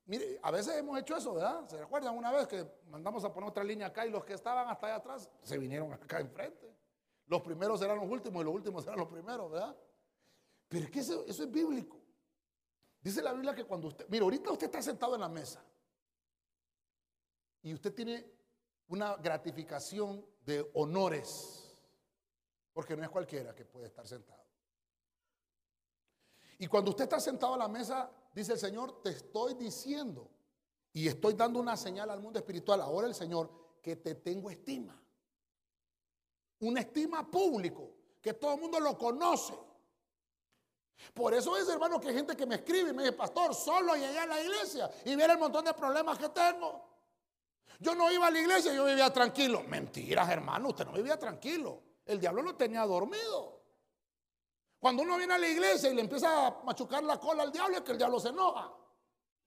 Mire, 0.06 0.38
a 0.42 0.52
veces 0.52 0.76
hemos 0.76 1.00
hecho 1.00 1.16
eso, 1.16 1.34
¿verdad? 1.34 1.66
¿Se 1.68 1.78
recuerdan 1.78 2.18
una 2.18 2.30
vez 2.32 2.48
que 2.48 2.66
mandamos 2.90 3.24
a 3.24 3.34
poner 3.34 3.50
otra 3.50 3.64
línea 3.64 3.88
acá 3.88 4.06
y 4.06 4.10
los 4.10 4.26
que 4.26 4.34
estaban 4.34 4.68
hasta 4.68 4.88
allá 4.88 4.96
atrás 4.98 5.30
se 5.42 5.58
vinieron 5.58 5.94
acá 5.94 6.20
enfrente? 6.20 6.76
Los 7.28 7.42
primeros 7.42 7.82
eran 7.82 7.98
los 7.98 8.10
últimos 8.10 8.42
y 8.42 8.46
los 8.46 8.54
últimos 8.54 8.86
eran 8.86 9.00
los 9.00 9.08
primeros, 9.08 9.50
¿verdad? 9.50 9.76
Pero 10.74 10.86
es 10.86 10.92
que 10.92 11.02
eso, 11.02 11.24
es 11.28 11.52
bíblico. 11.52 12.02
Dice 13.00 13.22
la 13.22 13.32
Biblia 13.32 13.54
que 13.54 13.64
cuando 13.64 13.90
usted, 13.90 14.10
mire, 14.10 14.24
ahorita 14.24 14.52
usted 14.54 14.66
está 14.66 14.82
sentado 14.82 15.14
en 15.14 15.22
la 15.22 15.30
mesa 15.30 15.64
y 17.62 17.76
usted 17.76 17.94
tiene 17.94 18.26
una 18.88 19.16
gratificación 19.18 20.26
de 20.44 20.68
honores, 20.74 21.78
porque 22.74 22.98
no 22.98 23.04
es 23.04 23.10
cualquiera 23.12 23.54
que 23.54 23.66
puede 23.66 23.86
estar 23.86 24.08
sentado. 24.08 24.44
Y 26.58 26.66
cuando 26.66 26.90
usted 26.90 27.04
está 27.04 27.20
sentado 27.20 27.54
a 27.54 27.58
la 27.58 27.68
mesa, 27.68 28.10
dice 28.34 28.54
el 28.54 28.60
Señor, 28.60 29.00
te 29.04 29.12
estoy 29.12 29.54
diciendo 29.54 30.28
y 30.92 31.08
estoy 31.08 31.36
dando 31.36 31.60
una 31.60 31.78
señal 31.78 32.10
al 32.10 32.20
mundo 32.20 32.40
espiritual, 32.40 32.82
ahora 32.82 33.06
el 33.06 33.14
Señor, 33.14 33.78
que 33.80 33.98
te 33.98 34.16
tengo 34.16 34.50
estima. 34.50 35.00
Una 36.62 36.80
estima 36.80 37.30
público, 37.30 37.92
que 38.20 38.34
todo 38.34 38.56
el 38.56 38.60
mundo 38.60 38.80
lo 38.80 38.98
conoce. 38.98 39.54
Por 41.14 41.34
eso 41.34 41.56
es, 41.58 41.68
hermano, 41.68 42.00
que 42.00 42.10
hay 42.10 42.16
gente 42.16 42.36
que 42.36 42.46
me 42.46 42.56
escribe 42.56 42.90
y 42.90 42.94
me 42.94 43.04
dice, 43.04 43.14
pastor, 43.14 43.54
solo 43.54 43.96
llegué 43.96 44.20
a 44.20 44.26
la 44.26 44.42
iglesia 44.42 44.90
y 45.06 45.16
mira 45.16 45.34
el 45.34 45.40
montón 45.40 45.66
de 45.66 45.74
problemas 45.74 46.18
que 46.18 46.30
tengo. 46.30 46.94
Yo 47.80 47.96
no 47.96 48.12
iba 48.12 48.28
a 48.28 48.32
la 48.32 48.40
iglesia, 48.40 48.74
yo 48.74 48.86
vivía 48.86 49.12
tranquilo. 49.12 49.64
Mentiras, 49.64 50.30
hermano, 50.30 50.70
usted 50.70 50.86
no 50.86 50.94
vivía 50.94 51.18
tranquilo. 51.18 51.82
El 52.06 52.20
diablo 52.20 52.42
lo 52.42 52.56
tenía 52.56 52.86
dormido. 52.86 53.62
Cuando 54.80 55.04
uno 55.04 55.18
viene 55.18 55.34
a 55.34 55.38
la 55.38 55.48
iglesia 55.48 55.90
y 55.90 55.96
le 55.96 56.02
empieza 56.02 56.48
a 56.48 56.62
machucar 56.64 57.04
la 57.04 57.20
cola 57.20 57.44
al 57.44 57.52
diablo, 57.52 57.78
es 57.78 57.84
que 57.84 57.94
el 57.94 57.98
diablo 57.98 58.20
se 58.20 58.30
enoja. 58.30 58.72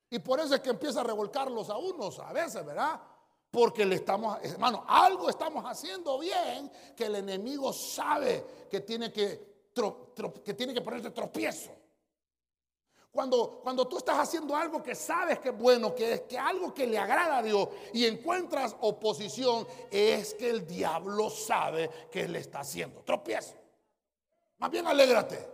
Y 0.09 0.18
por 0.18 0.40
eso 0.40 0.55
es 0.55 0.61
que 0.61 0.70
empieza 0.70 1.01
a 1.01 1.05
revolcarlos 1.05 1.68
a 1.68 1.76
unos 1.76 2.18
a 2.20 2.32
veces, 2.32 2.64
¿verdad? 2.64 3.01
Porque 3.51 3.84
le 3.84 3.97
estamos, 3.97 4.38
hermano, 4.42 4.84
algo 4.86 5.28
estamos 5.28 5.64
haciendo 5.64 6.18
bien 6.18 6.70
que 6.97 7.07
el 7.07 7.16
enemigo 7.16 7.72
sabe 7.72 8.66
que 8.70 8.80
tiene 8.80 9.12
que, 9.12 9.55
que, 10.45 10.55
tiene 10.55 10.72
que 10.72 10.81
ponerte 10.81 11.11
tropiezo. 11.11 11.70
Cuando, 13.11 13.61
cuando 13.62 13.87
tú 13.89 13.99
estás 13.99 14.18
haciendo 14.18 14.55
algo 14.55 14.83
que 14.83 14.95
sabes 14.95 15.39
que 15.39 15.49
es 15.49 15.57
bueno, 15.57 15.95
que 15.95 16.12
es 16.12 16.20
que 16.22 16.39
algo 16.39 16.72
que 16.74 16.87
le 16.87 16.99
agrada 16.99 17.39
a 17.39 17.43
Dios 17.43 17.68
y 17.93 18.05
encuentras 18.05 18.77
oposición, 18.81 19.66
es 19.91 20.35
que 20.35 20.51
el 20.51 20.66
diablo 20.66 21.31
sabe 21.31 21.91
que 22.11 22.29
le 22.29 22.41
está 22.41 22.61
haciendo 22.61 23.03
tropiezo. 23.03 23.55
Más 24.59 24.70
bien 24.70 24.87
alégrate. 24.87 25.49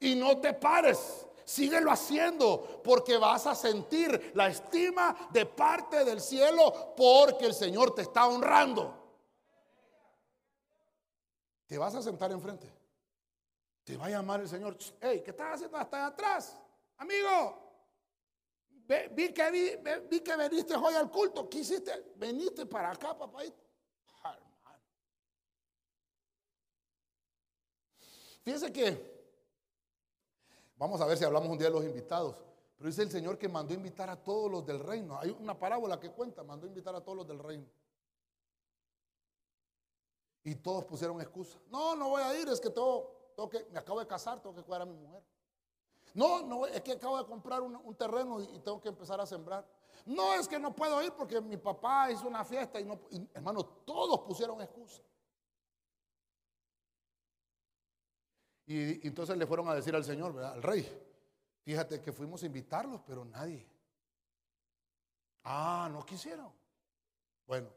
Y 0.00 0.14
no 0.14 0.38
te 0.38 0.52
pares. 0.52 1.26
Síguelo 1.44 1.92
haciendo 1.92 2.82
porque 2.82 3.16
vas 3.16 3.46
a 3.46 3.54
sentir 3.54 4.32
la 4.34 4.48
estima 4.48 5.28
de 5.30 5.46
parte 5.46 6.04
del 6.04 6.20
cielo 6.20 6.94
porque 6.96 7.46
el 7.46 7.54
Señor 7.54 7.94
te 7.94 8.02
está 8.02 8.26
honrando. 8.26 8.92
Te 11.66 11.78
vas 11.78 11.94
a 11.94 12.02
sentar 12.02 12.32
enfrente. 12.32 12.75
Te 13.86 13.96
va 13.96 14.06
a 14.06 14.10
llamar 14.10 14.40
el 14.40 14.48
Señor. 14.48 14.76
Hey, 15.00 15.22
¿qué 15.24 15.30
estás 15.30 15.54
haciendo 15.54 15.76
hasta 15.76 16.06
atrás? 16.06 16.58
Amigo, 16.96 17.56
vi, 19.12 19.32
que, 19.32 19.78
vi, 20.10 20.20
que 20.20 20.36
veniste 20.36 20.74
hoy 20.74 20.94
al 20.94 21.08
culto. 21.08 21.48
¿Qué 21.48 21.58
hiciste? 21.58 22.14
Veniste 22.16 22.66
para 22.66 22.90
acá, 22.90 23.16
papá. 23.16 23.42
Fíjense 28.42 28.72
que, 28.72 29.30
vamos 30.76 31.00
a 31.00 31.06
ver 31.06 31.16
si 31.16 31.24
hablamos 31.24 31.48
un 31.48 31.56
día 31.56 31.68
de 31.68 31.74
los 31.74 31.84
invitados, 31.84 32.42
pero 32.76 32.90
dice 32.90 33.02
el 33.02 33.10
Señor 33.12 33.38
que 33.38 33.48
mandó 33.48 33.72
invitar 33.72 34.10
a 34.10 34.16
todos 34.16 34.50
los 34.50 34.66
del 34.66 34.80
reino. 34.80 35.16
Hay 35.16 35.30
una 35.30 35.56
parábola 35.56 36.00
que 36.00 36.10
cuenta, 36.10 36.42
mandó 36.42 36.66
invitar 36.66 36.96
a 36.96 37.00
todos 37.00 37.18
los 37.18 37.28
del 37.28 37.38
reino. 37.38 37.66
Y 40.42 40.56
todos 40.56 40.84
pusieron 40.84 41.20
excusa. 41.20 41.56
No, 41.68 41.94
no 41.94 42.08
voy 42.08 42.22
a 42.22 42.36
ir, 42.36 42.48
es 42.48 42.60
que 42.60 42.70
tengo, 43.36 43.50
que, 43.50 43.66
me 43.70 43.78
acabo 43.78 44.00
de 44.00 44.06
casar, 44.06 44.40
tengo 44.40 44.54
que 44.54 44.62
cuidar 44.62 44.82
a 44.82 44.86
mi 44.86 44.96
mujer. 44.96 45.22
No, 46.14 46.42
no, 46.42 46.66
es 46.66 46.80
que 46.80 46.92
acabo 46.92 47.18
de 47.18 47.26
comprar 47.26 47.60
un, 47.60 47.94
terreno 47.94 48.40
y, 48.40 48.58
tengo 48.60 48.80
que 48.80 48.88
empezar 48.88 49.20
a 49.20 49.26
sembrar. 49.26 49.68
No, 50.06 50.34
es 50.34 50.48
que 50.48 50.58
no 50.58 50.74
puedo 50.74 51.02
ir 51.02 51.12
porque 51.12 51.40
mi 51.42 51.58
papá 51.58 52.10
hizo 52.10 52.26
una 52.26 52.44
fiesta 52.44 52.80
y 52.80 52.84
no, 52.84 52.98
hermano, 53.34 53.64
todos 53.64 54.20
pusieron 54.20 54.60
excusa. 54.62 55.02
Y, 58.64 59.06
entonces 59.06 59.36
le 59.36 59.46
fueron 59.46 59.68
a 59.68 59.74
decir 59.74 59.94
al 59.94 60.04
Señor, 60.04 60.38
al 60.42 60.62
rey, 60.62 60.88
fíjate 61.60 62.00
que 62.00 62.12
fuimos 62.12 62.42
a 62.42 62.46
invitarlos, 62.46 63.02
pero 63.06 63.24
nadie. 63.26 63.68
Ah, 65.44 65.90
no 65.92 66.04
quisieron. 66.06 66.50
Bueno, 67.46 67.68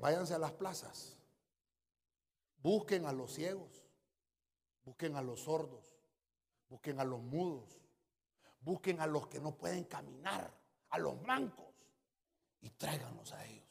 váyanse 0.00 0.34
a 0.34 0.38
las 0.38 0.52
plazas, 0.52 1.16
busquen 2.58 3.06
a 3.06 3.12
los 3.12 3.32
ciegos, 3.32 3.83
busquen 4.84 5.16
a 5.16 5.22
los 5.22 5.40
sordos, 5.40 5.96
busquen 6.68 7.00
a 7.00 7.04
los 7.04 7.20
mudos, 7.20 7.78
busquen 8.60 9.00
a 9.00 9.06
los 9.06 9.26
que 9.28 9.40
no 9.40 9.56
pueden 9.56 9.84
caminar, 9.84 10.52
a 10.90 10.98
los 10.98 11.20
mancos, 11.22 11.74
y 12.60 12.70
tráiganlos 12.70 13.32
a 13.32 13.44
ellos. 13.44 13.64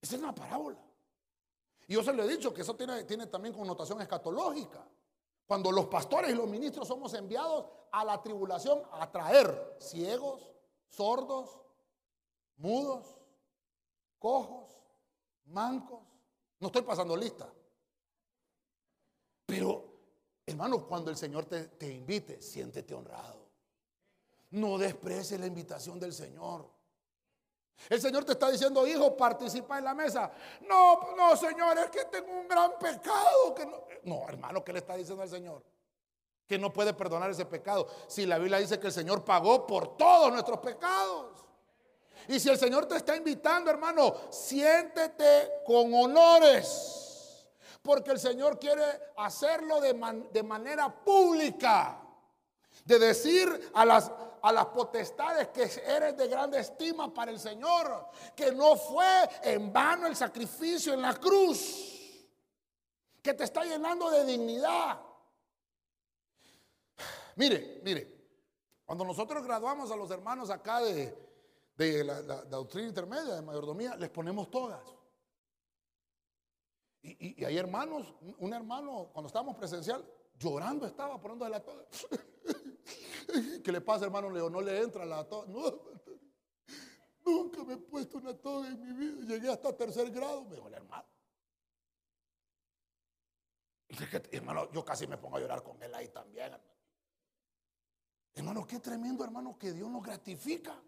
Esa 0.00 0.16
es 0.16 0.22
una 0.22 0.34
parábola. 0.34 0.78
Y 1.86 1.94
yo 1.94 2.02
se 2.02 2.12
lo 2.12 2.22
he 2.22 2.28
dicho 2.28 2.52
que 2.52 2.62
eso 2.62 2.74
tiene, 2.74 3.04
tiene 3.04 3.26
también 3.26 3.54
connotación 3.54 4.00
escatológica. 4.00 4.86
Cuando 5.46 5.70
los 5.70 5.86
pastores 5.86 6.30
y 6.30 6.34
los 6.34 6.48
ministros 6.48 6.88
somos 6.88 7.12
enviados 7.14 7.66
a 7.92 8.04
la 8.04 8.22
tribulación 8.22 8.82
a 8.92 9.10
traer 9.10 9.76
ciegos, 9.78 10.50
sordos, 10.88 11.60
mudos, 12.56 13.18
cojos, 14.18 14.70
mancos. 15.44 16.00
No 16.60 16.68
estoy 16.68 16.82
pasando 16.82 17.16
lista. 17.16 17.52
Pero, 19.46 19.84
hermano, 20.46 20.86
cuando 20.86 21.10
el 21.10 21.16
Señor 21.16 21.44
te, 21.46 21.68
te 21.68 21.92
invite, 21.92 22.40
siéntete 22.40 22.94
honrado. 22.94 23.44
No 24.50 24.78
desprecies 24.78 25.40
la 25.40 25.46
invitación 25.46 25.98
del 25.98 26.12
Señor. 26.12 26.74
El 27.88 28.00
Señor 28.00 28.24
te 28.24 28.32
está 28.32 28.50
diciendo, 28.50 28.86
hijo, 28.86 29.16
participa 29.16 29.78
en 29.78 29.84
la 29.84 29.94
mesa. 29.94 30.30
No, 30.62 31.14
no, 31.16 31.36
Señor, 31.36 31.76
es 31.78 31.90
que 31.90 32.04
tengo 32.06 32.32
un 32.32 32.48
gran 32.48 32.78
pecado. 32.78 33.54
Que 33.54 33.66
no. 33.66 33.84
no, 34.04 34.28
hermano, 34.28 34.64
¿qué 34.64 34.72
le 34.72 34.78
está 34.78 34.96
diciendo 34.96 35.22
al 35.22 35.28
Señor? 35.28 35.62
Que 36.46 36.58
no 36.58 36.72
puede 36.72 36.94
perdonar 36.94 37.30
ese 37.30 37.44
pecado. 37.44 37.86
Si 38.06 38.26
la 38.26 38.38
Biblia 38.38 38.58
dice 38.58 38.78
que 38.78 38.86
el 38.86 38.92
Señor 38.92 39.24
pagó 39.24 39.66
por 39.66 39.96
todos 39.96 40.32
nuestros 40.32 40.58
pecados. 40.60 41.44
Y 42.28 42.40
si 42.40 42.48
el 42.48 42.58
Señor 42.58 42.86
te 42.86 42.96
está 42.96 43.16
invitando, 43.16 43.70
hermano, 43.70 44.14
siéntete 44.30 45.62
con 45.66 45.92
honores. 45.92 47.03
Porque 47.84 48.12
el 48.12 48.18
Señor 48.18 48.58
quiere 48.58 48.82
hacerlo 49.18 49.78
de, 49.78 49.92
de 50.32 50.42
manera 50.42 50.88
pública. 50.88 52.00
De 52.82 52.98
decir 52.98 53.70
a 53.74 53.84
las, 53.84 54.10
a 54.40 54.52
las 54.52 54.66
potestades 54.66 55.48
que 55.48 55.70
eres 55.86 56.16
de 56.16 56.26
grande 56.26 56.58
estima 56.60 57.12
para 57.12 57.30
el 57.30 57.38
Señor. 57.38 58.08
Que 58.34 58.52
no 58.52 58.74
fue 58.76 59.28
en 59.42 59.70
vano 59.70 60.06
el 60.06 60.16
sacrificio 60.16 60.94
en 60.94 61.02
la 61.02 61.14
cruz. 61.14 62.26
Que 63.22 63.34
te 63.34 63.44
está 63.44 63.62
llenando 63.64 64.10
de 64.10 64.24
dignidad. 64.24 64.98
Mire, 67.36 67.82
mire. 67.84 68.14
Cuando 68.86 69.04
nosotros 69.04 69.44
graduamos 69.44 69.90
a 69.90 69.96
los 69.96 70.10
hermanos 70.10 70.48
acá 70.48 70.80
de, 70.80 71.14
de 71.76 72.02
la, 72.02 72.22
doctrina 72.44 72.88
intermedia 72.88 73.34
de 73.34 73.42
mayordomía, 73.42 73.94
les 73.96 74.08
ponemos 74.08 74.50
todas. 74.50 74.80
Y, 77.06 77.44
hay 77.44 77.58
hermanos, 77.58 78.14
un 78.38 78.54
hermano, 78.54 79.10
cuando 79.12 79.26
estábamos 79.26 79.56
presencial, 79.56 80.02
llorando 80.38 80.86
estaba 80.86 81.20
poniendo 81.20 81.46
la 81.46 81.60
toga. 81.60 81.84
¿Qué 83.62 83.70
le 83.70 83.82
pasa, 83.82 84.06
hermano 84.06 84.30
Leo? 84.30 84.48
No 84.48 84.62
le 84.62 84.80
entra 84.80 85.04
la 85.04 85.28
toga. 85.28 85.46
nunca 87.26 87.62
me 87.62 87.74
he 87.74 87.76
puesto 87.76 88.16
una 88.16 88.32
toga 88.32 88.68
en 88.68 88.80
mi 88.80 88.92
vida. 88.92 89.34
Llegué 89.34 89.50
hasta 89.50 89.76
tercer 89.76 90.10
grado, 90.12 90.44
me 90.44 90.54
dijo 90.54 90.68
el 90.68 90.74
hermano. 90.74 91.04
hermano, 94.32 94.72
yo 94.72 94.82
casi 94.82 95.06
me 95.06 95.18
pongo 95.18 95.36
a 95.36 95.40
llorar 95.40 95.62
con 95.62 95.82
él 95.82 95.94
ahí 95.94 96.08
también, 96.08 96.54
hermano. 96.54 96.74
Hermano, 98.32 98.66
qué 98.66 98.80
tremendo, 98.80 99.24
hermano, 99.24 99.58
que 99.58 99.72
Dios 99.72 99.90
nos 99.90 100.02
gratifica. 100.02 100.82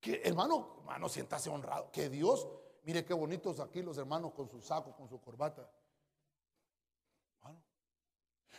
Que 0.00 0.22
hermano, 0.24 0.76
hermano, 0.78 1.10
siéntase 1.10 1.50
honrado. 1.50 1.92
Que 1.92 2.08
Dios, 2.08 2.48
mire 2.82 3.04
qué 3.04 3.14
bonitos 3.14 3.60
aquí 3.60 3.82
los 3.82 3.98
hermanos 3.98 4.32
con 4.32 4.48
su 4.48 4.60
saco, 4.60 4.94
con 4.94 5.08
su 5.08 5.20
corbata. 5.20 5.68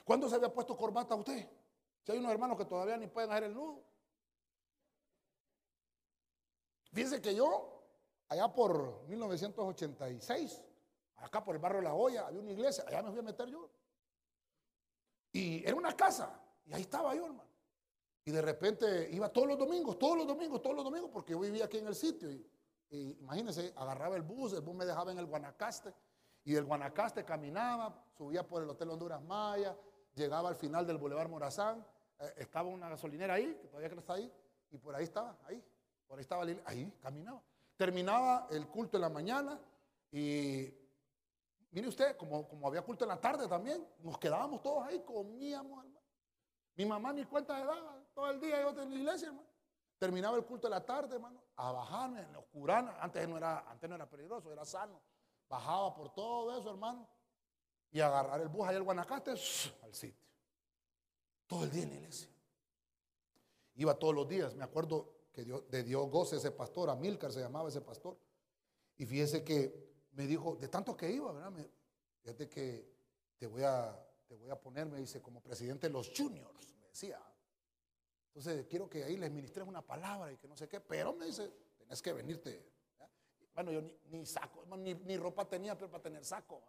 ¿Cuándo 0.03 0.27
se 0.27 0.35
había 0.35 0.53
puesto 0.53 0.75
corbata 0.75 1.15
usted? 1.15 1.47
Si 2.03 2.11
hay 2.11 2.17
unos 2.17 2.31
hermanos 2.31 2.57
que 2.57 2.65
todavía 2.65 2.97
ni 2.97 3.07
pueden 3.07 3.31
hacer 3.31 3.45
el 3.45 3.53
nudo. 3.53 3.83
Fíjense 6.91 7.21
que 7.21 7.33
yo, 7.33 7.81
allá 8.27 8.53
por 8.53 9.03
1986, 9.07 10.61
acá 11.17 11.43
por 11.43 11.55
el 11.55 11.61
barrio 11.61 11.81
La 11.81 11.93
Hoya, 11.93 12.27
había 12.27 12.41
una 12.41 12.51
iglesia, 12.51 12.83
allá 12.87 13.01
me 13.01 13.11
fui 13.11 13.19
a 13.19 13.23
meter 13.23 13.47
yo. 13.47 13.69
Y 15.31 15.65
era 15.65 15.75
una 15.75 15.95
casa, 15.95 16.39
y 16.65 16.73
ahí 16.73 16.81
estaba 16.81 17.15
yo, 17.15 17.25
hermano. 17.25 17.49
Y 18.25 18.31
de 18.31 18.41
repente 18.41 19.09
iba 19.11 19.29
todos 19.29 19.47
los 19.47 19.57
domingos, 19.57 19.97
todos 19.97 20.17
los 20.17 20.27
domingos, 20.27 20.61
todos 20.61 20.75
los 20.75 20.85
domingos, 20.85 21.09
porque 21.11 21.31
yo 21.31 21.39
vivía 21.39 21.65
aquí 21.65 21.77
en 21.77 21.87
el 21.87 21.95
sitio. 21.95 22.29
Y, 22.31 22.45
imagínense, 22.91 23.73
agarraba 23.75 24.15
el 24.15 24.21
bus, 24.21 24.53
el 24.53 24.61
bus 24.61 24.75
me 24.75 24.85
dejaba 24.85 25.11
en 25.11 25.19
el 25.19 25.25
Guanacaste. 25.25 25.93
Y 26.45 26.53
del 26.53 26.65
Guanacaste 26.65 27.23
caminaba, 27.23 28.05
subía 28.17 28.45
por 28.47 28.63
el 28.63 28.69
Hotel 28.69 28.89
Honduras 28.89 29.21
Maya, 29.23 29.75
llegaba 30.13 30.49
al 30.49 30.55
final 30.55 30.85
del 30.85 30.97
Boulevard 30.97 31.29
Morazán. 31.29 31.85
Eh, 32.19 32.33
estaba 32.37 32.69
una 32.69 32.89
gasolinera 32.89 33.35
ahí, 33.35 33.57
que 33.61 33.67
todavía 33.67 33.89
está 33.89 34.13
ahí, 34.13 34.31
y 34.71 34.77
por 34.77 34.95
ahí 34.95 35.03
estaba, 35.03 35.37
ahí, 35.45 35.63
por 36.07 36.17
ahí 36.17 36.21
estaba, 36.21 36.45
ahí 36.65 36.93
caminaba. 37.01 37.41
Terminaba 37.75 38.47
el 38.51 38.67
culto 38.67 38.97
en 38.97 39.01
la 39.01 39.09
mañana 39.09 39.59
y 40.11 40.71
mire 41.71 41.87
usted, 41.87 42.15
como, 42.17 42.47
como 42.47 42.67
había 42.67 42.83
culto 42.83 43.03
en 43.03 43.09
la 43.09 43.19
tarde 43.19 43.47
también, 43.47 43.87
nos 43.99 44.17
quedábamos 44.19 44.61
todos 44.61 44.85
ahí, 44.85 45.01
comíamos, 45.03 45.83
hermano. 45.83 46.05
Mi 46.75 46.85
mamá 46.85 47.13
ni 47.13 47.25
cuenta 47.25 47.57
de 47.57 47.65
daba 47.65 48.03
todo 48.13 48.29
el 48.29 48.39
día 48.39 48.61
yo 48.61 48.81
en 48.81 48.89
la 48.89 48.95
iglesia, 48.95 49.27
hermano. 49.29 49.52
Terminaba 50.03 50.35
el 50.35 50.43
culto 50.43 50.67
de 50.67 50.71
la 50.71 50.85
tarde, 50.85 51.15
hermano, 51.15 51.41
a 51.55 51.71
bajarme 51.71 52.23
en 52.23 52.33
la 52.33 52.39
oscurana. 52.39 52.97
Antes 52.99 53.25
no 53.25 53.37
era, 53.37 53.59
antes 53.71 53.89
no 53.89 53.95
era 53.95 54.05
peligroso, 54.05 54.51
era 54.51 54.65
sano. 54.65 54.99
Bajaba 55.47 55.95
por 55.95 56.13
todo 56.13 56.59
eso, 56.59 56.71
hermano. 56.71 57.07
Y 57.89 58.01
agarrar 58.01 58.41
el 58.41 58.49
bus 58.49 58.67
ahí 58.67 58.75
al 58.75 58.83
Guanacaste 58.83 59.31
al 59.31 59.93
sitio. 59.95 60.27
Todo 61.47 61.63
el 61.63 61.71
día 61.71 61.83
en 61.83 61.89
la 61.91 61.95
iglesia. 61.95 62.27
Iba 63.75 63.97
todos 63.97 64.13
los 64.13 64.27
días. 64.27 64.53
Me 64.55 64.65
acuerdo 64.65 65.09
que 65.31 65.45
Dios, 65.45 65.69
de 65.69 65.83
Dios 65.83 66.09
goce 66.09 66.35
ese 66.35 66.51
pastor, 66.51 66.89
Amílcar 66.89 67.31
se 67.31 67.39
llamaba 67.39 67.69
ese 67.69 67.79
pastor. 67.79 68.17
Y 68.97 69.05
fíjese 69.05 69.41
que 69.45 70.05
me 70.11 70.27
dijo, 70.27 70.57
de 70.57 70.67
tanto 70.67 70.97
que 70.97 71.09
iba, 71.09 71.31
¿verdad? 71.31 71.53
fíjate 72.21 72.49
que 72.49 72.93
te 73.37 73.47
voy 73.47 73.63
a, 73.63 73.97
te 74.27 74.35
voy 74.35 74.49
a 74.49 74.59
poner, 74.59 74.85
me 74.85 74.97
dice, 74.97 75.21
como 75.21 75.39
presidente 75.41 75.87
de 75.87 75.93
los 75.93 76.11
juniors, 76.13 76.75
me 76.77 76.87
decía. 76.89 77.21
Entonces 78.35 78.65
quiero 78.67 78.89
que 78.89 79.03
ahí 79.03 79.15
les 79.15 79.31
ministres 79.31 79.67
una 79.67 79.83
palabra 79.83 80.31
y 80.31 80.37
que 80.37 80.47
no 80.47 80.57
sé 80.57 80.67
qué, 80.67 80.79
pero 80.79 81.13
me 81.13 81.27
dice, 81.27 81.51
tenés 81.77 82.01
que 82.01 82.13
venirte. 82.13 82.65
Bueno, 83.53 83.71
yo 83.71 83.83
ni, 84.09 84.25
saco, 84.25 84.65
ni, 84.75 85.17
ropa 85.17 85.47
tenía 85.47 85.77
pero 85.77 85.91
para 85.91 86.01
tener 86.01 86.25
saco. 86.25 86.63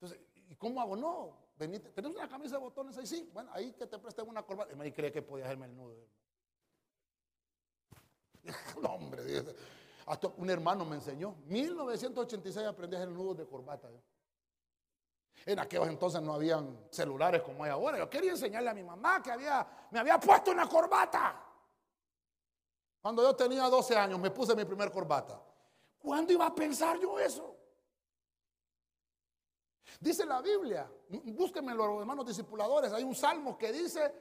Entonces, 0.00 0.18
¿y 0.48 0.54
cómo 0.54 0.80
hago? 0.80 0.96
No, 0.96 1.36
venite, 1.58 1.90
¿tenés 1.90 2.12
una 2.12 2.26
camisa 2.26 2.56
de 2.56 2.62
botones 2.62 2.96
ahí? 2.96 3.06
Sí, 3.06 3.28
bueno, 3.34 3.50
ahí 3.52 3.72
que 3.72 3.86
te 3.86 3.98
presten 3.98 4.26
una 4.26 4.42
corbata. 4.42 4.86
Y 4.86 4.92
cree 4.92 5.12
que 5.12 5.20
podía 5.20 5.44
hacerme 5.44 5.66
el 5.66 5.76
nudo. 5.76 6.08
no, 8.82 8.88
hombre, 8.94 9.44
hasta 10.06 10.28
un 10.28 10.48
hermano 10.48 10.86
me 10.86 10.96
enseñó. 10.96 11.34
1986 11.48 12.66
aprendí 12.66 12.96
a 12.96 13.00
hacer 13.00 13.10
el 13.10 13.14
nudo 13.14 13.34
de 13.34 13.46
corbata. 13.46 13.90
En 15.46 15.58
aquellos 15.58 15.88
entonces 15.88 16.20
no 16.20 16.34
habían 16.34 16.86
celulares 16.90 17.42
como 17.42 17.64
hay 17.64 17.70
ahora. 17.70 17.98
Yo 17.98 18.10
quería 18.10 18.32
enseñarle 18.32 18.70
a 18.70 18.74
mi 18.74 18.82
mamá 18.82 19.22
que 19.22 19.30
había, 19.30 19.66
me 19.90 19.98
había 19.98 20.18
puesto 20.18 20.50
una 20.50 20.68
corbata. 20.68 21.44
Cuando 23.00 23.22
yo 23.22 23.34
tenía 23.34 23.64
12 23.64 23.96
años 23.96 24.18
me 24.18 24.30
puse 24.30 24.54
mi 24.54 24.64
primer 24.64 24.90
corbata. 24.90 25.40
¿Cuándo 25.98 26.32
iba 26.32 26.46
a 26.46 26.54
pensar 26.54 26.98
yo 26.98 27.18
eso? 27.18 27.56
Dice 30.00 30.24
la 30.24 30.40
Biblia, 30.40 30.90
búsquenme 31.08 31.74
los 31.74 32.00
hermanos 32.00 32.26
discipuladores, 32.26 32.92
hay 32.92 33.02
un 33.02 33.14
salmo 33.14 33.56
que 33.56 33.72
dice, 33.72 34.14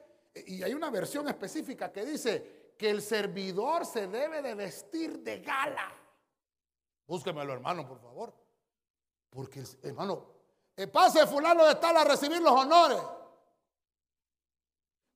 y 0.46 0.64
hay 0.64 0.74
una 0.74 0.90
versión 0.90 1.28
específica 1.28 1.92
que 1.92 2.06
dice 2.06 2.74
que 2.78 2.90
el 2.90 3.02
servidor 3.02 3.86
se 3.86 4.08
debe 4.08 4.42
de 4.42 4.56
vestir 4.56 5.20
de 5.20 5.40
gala. 5.42 5.92
Búsquenmelo 7.06 7.54
hermano, 7.54 7.88
por 7.88 8.00
favor. 8.00 8.34
Porque, 9.30 9.64
hermano, 9.84 10.37
el 10.78 10.92
pase 10.92 11.26
fulano 11.26 11.66
de 11.66 11.76
tal 11.76 11.98
a 11.98 12.04
recibir 12.04 12.40
los 12.40 12.54
honores. 12.54 13.02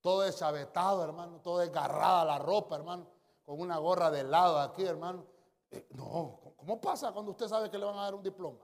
Todo 0.02 0.26
es 0.26 0.36
chavetado, 0.36 1.04
hermano, 1.04 1.40
todo 1.42 1.60
desgarrada 1.60 2.26
la 2.26 2.40
ropa, 2.40 2.76
hermano, 2.76 3.06
con 3.44 3.62
una 3.62 3.78
gorra 3.78 4.10
de 4.10 4.24
lado 4.24 4.60
aquí, 4.60 4.84
hermano. 4.84 5.24
Eh, 5.70 5.88
no, 5.92 6.56
¿cómo 6.58 6.82
pasa 6.82 7.12
cuando 7.12 7.32
usted 7.32 7.48
sabe 7.48 7.70
que 7.70 7.78
le 7.78 7.86
van 7.86 7.98
a 8.00 8.04
dar 8.04 8.16
un 8.16 8.24
diploma? 8.24 8.60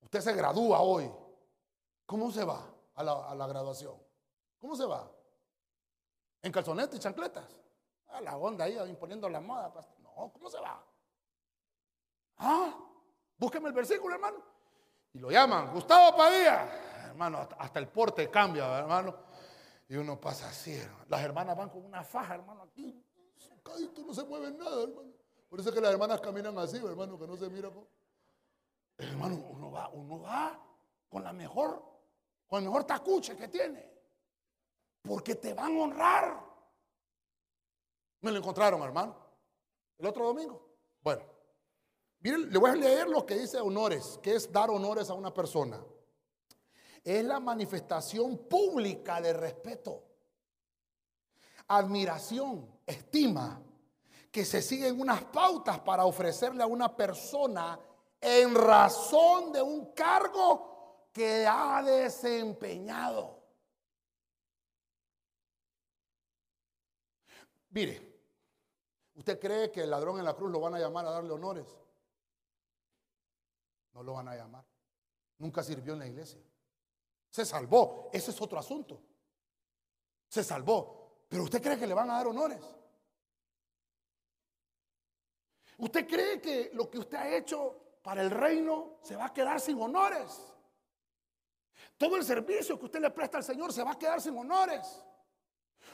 Usted 0.00 0.20
se 0.22 0.32
gradúa 0.32 0.80
hoy. 0.80 1.12
¿Cómo 2.06 2.32
se 2.32 2.42
va 2.42 2.64
a 2.94 3.04
la, 3.04 3.46
graduación? 3.46 3.94
¿Cómo 4.58 4.74
se 4.74 4.86
va? 4.86 5.10
¿En 6.40 6.50
calzonetas 6.50 6.96
y 6.96 7.00
chancletas? 7.00 7.44
A 8.06 8.22
la 8.22 8.38
onda 8.38 8.64
ahí 8.64 8.78
imponiendo 8.88 9.28
la 9.28 9.42
moda. 9.42 9.70
No, 9.98 10.32
¿cómo 10.32 10.48
se 10.48 10.58
va? 10.58 10.82
Ah, 12.38 12.74
búsqueme 13.36 13.68
el 13.68 13.74
versículo, 13.74 14.14
hermano. 14.14 14.57
Y 15.12 15.18
lo 15.18 15.30
llaman, 15.30 15.72
Gustavo 15.72 16.16
Padilla. 16.16 16.68
Hermano, 17.06 17.48
hasta 17.58 17.78
el 17.78 17.88
porte 17.88 18.30
cambia, 18.30 18.78
hermano. 18.78 19.16
Y 19.88 19.96
uno 19.96 20.20
pasa 20.20 20.48
así, 20.48 20.78
Las 21.08 21.22
hermanas 21.22 21.56
van 21.56 21.70
con 21.70 21.84
una 21.84 22.04
faja, 22.04 22.34
hermano, 22.34 22.62
aquí. 22.62 23.02
no 24.06 24.14
se 24.14 24.24
mueve 24.24 24.50
nada, 24.52 24.82
hermano. 24.82 25.12
Por 25.48 25.60
eso 25.60 25.70
es 25.70 25.74
que 25.74 25.80
las 25.80 25.92
hermanas 25.92 26.20
caminan 26.20 26.58
así, 26.58 26.76
hermano, 26.76 27.18
que 27.18 27.26
no 27.26 27.36
se 27.36 27.48
mira. 27.48 27.70
Hermano, 28.98 29.36
uno 29.50 29.70
va, 29.70 29.88
uno 29.88 30.20
va 30.20 30.60
con 31.08 31.24
la 31.24 31.32
mejor, 31.32 31.82
con 32.46 32.58
el 32.58 32.66
mejor 32.68 32.84
tacuche 32.84 33.36
que 33.36 33.48
tiene. 33.48 33.90
Porque 35.02 35.36
te 35.36 35.54
van 35.54 35.74
a 35.76 35.82
honrar. 35.82 36.44
Me 38.20 38.30
lo 38.30 38.38
encontraron, 38.38 38.82
hermano. 38.82 39.16
El 39.96 40.06
otro 40.06 40.26
domingo. 40.26 40.67
Miren, 42.20 42.50
le 42.50 42.58
voy 42.58 42.70
a 42.70 42.74
leer 42.74 43.08
lo 43.08 43.24
que 43.24 43.36
dice 43.36 43.60
honores, 43.60 44.18
que 44.22 44.34
es 44.34 44.50
dar 44.50 44.70
honores 44.70 45.08
a 45.08 45.14
una 45.14 45.32
persona. 45.32 45.80
Es 47.04 47.24
la 47.24 47.38
manifestación 47.38 48.48
pública 48.48 49.20
de 49.20 49.32
respeto, 49.32 50.02
admiración, 51.68 52.68
estima, 52.84 53.62
que 54.32 54.44
se 54.44 54.60
siguen 54.60 55.00
unas 55.00 55.24
pautas 55.24 55.78
para 55.80 56.04
ofrecerle 56.04 56.62
a 56.62 56.66
una 56.66 56.94
persona 56.94 57.78
en 58.20 58.54
razón 58.54 59.52
de 59.52 59.62
un 59.62 59.92
cargo 59.92 61.08
que 61.12 61.46
ha 61.46 61.82
desempeñado. 61.82 63.38
Mire, 67.70 68.20
¿usted 69.14 69.38
cree 69.38 69.70
que 69.70 69.82
el 69.82 69.90
ladrón 69.90 70.18
en 70.18 70.24
la 70.24 70.34
cruz 70.34 70.50
lo 70.50 70.60
van 70.60 70.74
a 70.74 70.80
llamar 70.80 71.06
a 71.06 71.10
darle 71.10 71.32
honores? 71.32 71.66
No 73.98 74.04
lo 74.04 74.12
van 74.12 74.28
a 74.28 74.36
llamar. 74.36 74.64
Nunca 75.38 75.60
sirvió 75.60 75.94
en 75.94 75.98
la 75.98 76.06
iglesia. 76.06 76.40
Se 77.30 77.44
salvó. 77.44 78.10
Ese 78.12 78.30
es 78.30 78.40
otro 78.40 78.56
asunto. 78.56 79.02
Se 80.28 80.44
salvó. 80.44 81.24
Pero 81.28 81.42
usted 81.42 81.60
cree 81.60 81.76
que 81.76 81.86
le 81.86 81.94
van 81.94 82.08
a 82.08 82.14
dar 82.14 82.28
honores. 82.28 82.62
¿Usted 85.78 86.06
cree 86.06 86.40
que 86.40 86.70
lo 86.74 86.88
que 86.88 86.98
usted 86.98 87.18
ha 87.18 87.36
hecho 87.36 87.98
para 88.00 88.22
el 88.22 88.30
reino 88.30 88.98
se 89.02 89.16
va 89.16 89.26
a 89.26 89.34
quedar 89.34 89.60
sin 89.60 89.80
honores? 89.82 90.54
Todo 91.96 92.14
el 92.14 92.24
servicio 92.24 92.78
que 92.78 92.84
usted 92.84 93.00
le 93.00 93.10
presta 93.10 93.38
al 93.38 93.44
Señor 93.44 93.72
se 93.72 93.82
va 93.82 93.92
a 93.92 93.98
quedar 93.98 94.20
sin 94.20 94.38
honores. 94.38 95.02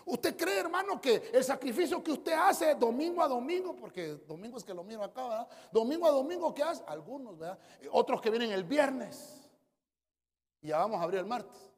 ¿Usted 0.07 0.37
cree, 0.37 0.59
hermano, 0.59 1.01
que 1.01 1.31
el 1.33 1.43
sacrificio 1.43 2.03
que 2.03 2.13
usted 2.13 2.33
hace 2.33 2.75
domingo 2.75 3.23
a 3.23 3.29
domingo, 3.29 3.75
porque 3.75 4.15
domingo 4.27 4.59
es 4.59 4.65
que 4.65 4.75
lo 4.75 4.85
miro 4.85 5.03
acá, 5.03 5.23
¿verdad? 5.23 5.49
Domingo 5.73 6.07
a 6.07 6.11
domingo, 6.11 6.53
¿qué 6.55 6.63
hace? 6.63 6.85
Algunos, 6.87 7.39
¿verdad? 7.39 7.59
Otros 7.91 8.21
que 8.21 8.31
vienen 8.31 8.53
el 8.53 8.65
viernes. 8.65 9.49
Y 10.61 10.69
ya 10.69 10.79
vamos 10.79 11.01
a 11.01 11.05
abrir 11.05 11.21
el 11.21 11.27
martes. 11.27 11.71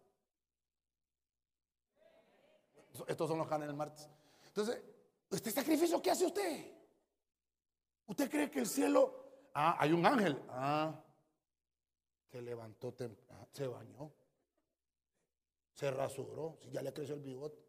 Estos 3.07 3.29
son 3.29 3.39
los 3.39 3.47
canales 3.47 3.69
del 3.69 3.77
martes. 3.77 4.09
Entonces, 4.47 4.83
¿este 5.31 5.51
sacrificio 5.51 6.01
qué 6.01 6.11
hace 6.11 6.27
usted? 6.27 6.73
¿Usted 8.07 8.31
cree 8.31 8.51
que 8.51 8.61
el 8.61 8.67
cielo... 8.67 9.25
Ah, 9.55 9.77
hay 9.79 9.93
un 9.93 10.05
ángel. 10.05 10.43
Ah, 10.49 10.95
se 12.31 12.43
levantó, 12.43 12.95
ah, 13.31 13.47
se 13.53 13.67
bañó, 13.67 14.13
se 15.73 15.91
rasuró, 15.91 16.59
ya 16.71 16.83
le 16.83 16.93
creció 16.93 17.15
el 17.15 17.23
bigote. 17.23 17.66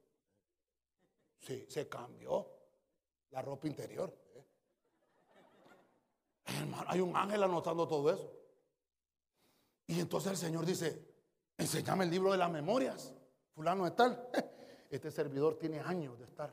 Sí, 1.40 1.66
se 1.70 1.88
cambió 1.88 2.48
la 3.32 3.42
ropa 3.42 3.68
interior. 3.68 4.14
¿eh? 4.36 4.46
Hermano, 6.46 6.86
hay 6.88 7.00
un 7.02 7.16
ángel 7.16 7.44
anotando 7.44 7.88
todo 7.88 8.12
eso. 8.12 8.34
Y 9.88 10.00
entonces 10.00 10.32
el 10.32 10.38
Señor 10.38 10.66
dice, 10.66 11.02
enséñame 11.58 12.04
el 12.06 12.12
libro 12.12 12.32
de 12.32 12.38
las 12.38 12.52
memorias. 12.52 13.14
Fulano 13.54 13.86
de 13.86 13.92
tal. 13.92 14.30
Este 14.90 15.12
servidor 15.12 15.60
tiene 15.60 15.82
años 15.82 16.18
de 16.18 16.24
estar. 16.24 16.50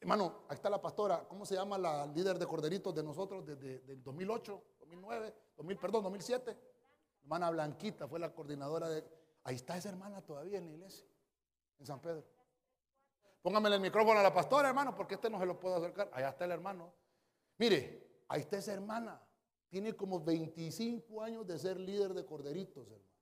Hermano, 0.00 0.46
ahí 0.48 0.56
está 0.56 0.68
la 0.68 0.80
pastora. 0.80 1.24
¿Cómo 1.28 1.46
se 1.46 1.54
llama 1.54 1.78
la 1.78 2.04
líder 2.06 2.36
de 2.36 2.44
corderitos 2.44 2.92
de 2.92 3.02
nosotros 3.04 3.46
desde 3.46 3.80
el 3.92 4.02
2008, 4.02 4.62
2009, 4.80 5.34
2000, 5.56 5.78
perdón, 5.78 6.02
2007? 6.02 6.58
Hermana 7.22 7.50
Blanquita 7.50 8.08
fue 8.08 8.18
la 8.18 8.32
coordinadora 8.32 8.88
de... 8.88 9.04
Ahí 9.44 9.54
está 9.54 9.76
esa 9.76 9.88
hermana 9.88 10.20
todavía 10.20 10.58
en 10.58 10.66
la 10.66 10.72
iglesia, 10.72 11.06
en 11.78 11.86
San 11.86 12.00
Pedro. 12.00 12.24
Póngame 13.46 13.68
el 13.68 13.80
micrófono 13.80 14.18
a 14.18 14.24
la 14.24 14.34
pastora, 14.34 14.70
hermano, 14.70 14.92
porque 14.92 15.14
este 15.14 15.30
no 15.30 15.38
se 15.38 15.46
lo 15.46 15.60
puedo 15.60 15.76
acercar. 15.76 16.10
Allá 16.12 16.30
está 16.30 16.46
el 16.46 16.50
hermano. 16.50 16.92
Mire, 17.58 18.24
ahí 18.26 18.40
está 18.40 18.58
esa 18.58 18.72
hermana. 18.72 19.22
Tiene 19.68 19.94
como 19.94 20.20
25 20.20 21.22
años 21.22 21.46
de 21.46 21.56
ser 21.56 21.78
líder 21.78 22.12
de 22.12 22.26
corderitos, 22.26 22.84
hermano. 22.88 23.14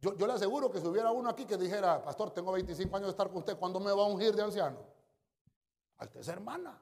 Yo, 0.00 0.14
yo 0.18 0.26
le 0.26 0.34
aseguro 0.34 0.70
que 0.70 0.80
si 0.82 0.86
hubiera 0.86 1.12
uno 1.12 1.30
aquí 1.30 1.46
que 1.46 1.56
dijera, 1.56 2.04
pastor, 2.04 2.30
tengo 2.32 2.52
25 2.52 2.94
años 2.94 3.06
de 3.06 3.12
estar 3.12 3.28
con 3.28 3.38
usted, 3.38 3.56
¿cuándo 3.56 3.80
me 3.80 3.90
va 3.90 4.02
a 4.02 4.06
ungir 4.06 4.36
de 4.36 4.42
anciano? 4.42 4.84
A 5.96 6.04
usted 6.04 6.20
es 6.20 6.28
hermana. 6.28 6.78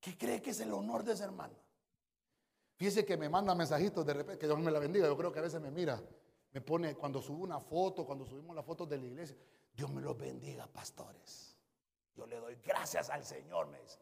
¿Qué 0.00 0.18
cree 0.18 0.42
que 0.42 0.50
es 0.50 0.58
el 0.58 0.72
honor 0.72 1.04
de 1.04 1.12
esa 1.12 1.26
hermana? 1.26 1.54
Fíjese 2.74 3.04
que 3.04 3.16
me 3.16 3.28
manda 3.28 3.54
mensajitos 3.54 4.04
de 4.04 4.12
repente, 4.12 4.40
que 4.40 4.46
Dios 4.46 4.58
me 4.58 4.72
la 4.72 4.80
bendiga. 4.80 5.06
Yo 5.06 5.16
creo 5.16 5.30
que 5.30 5.38
a 5.38 5.42
veces 5.42 5.60
me 5.60 5.70
mira 5.70 6.02
me 6.52 6.60
pone, 6.60 6.94
cuando 6.96 7.22
subo 7.22 7.44
una 7.44 7.60
foto, 7.60 8.04
cuando 8.04 8.26
subimos 8.26 8.56
las 8.56 8.64
fotos 8.64 8.88
de 8.88 8.98
la 8.98 9.06
iglesia, 9.06 9.36
Dios 9.72 9.90
me 9.90 10.00
los 10.00 10.18
bendiga, 10.18 10.66
pastores. 10.66 11.56
Yo 12.14 12.26
le 12.26 12.36
doy 12.36 12.56
gracias 12.56 13.08
al 13.08 13.24
Señor, 13.24 13.68
me 13.68 13.80
dice, 13.80 13.98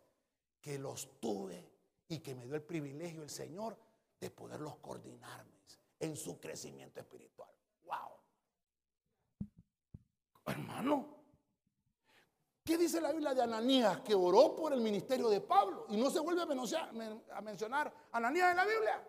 que 0.61 0.79
los 0.79 1.21
tuve 1.21 1.71
y 2.09 2.21
que 2.21 2.35
me 2.35 2.47
dio 2.47 2.55
el 2.55 2.63
privilegio 2.63 3.23
el 3.23 3.31
Señor 3.31 3.77
de 4.19 4.31
poderlos 4.31 4.77
coordinarme 4.77 5.59
en 6.01 6.17
su 6.17 6.41
crecimiento 6.41 7.01
espiritual. 7.01 7.51
Wow. 7.85 9.49
Hermano, 10.47 11.17
¿qué 12.65 12.79
dice 12.79 13.01
la 13.01 13.13
Biblia 13.13 13.35
de 13.35 13.43
Ananías 13.43 14.01
que 14.01 14.15
oró 14.15 14.57
por 14.57 14.73
el 14.73 14.81
ministerio 14.81 15.29
de 15.29 15.41
Pablo? 15.41 15.87
Y 15.89 15.97
no 15.97 16.11
se 16.11 16.21
vuelve 16.21 16.43
a 16.43 16.47
mencionar, 16.47 17.23
a 17.33 17.41
mencionar 17.41 17.93
Ananías 18.13 18.51
en 18.51 18.57
la 18.57 18.65
Biblia. 18.65 19.09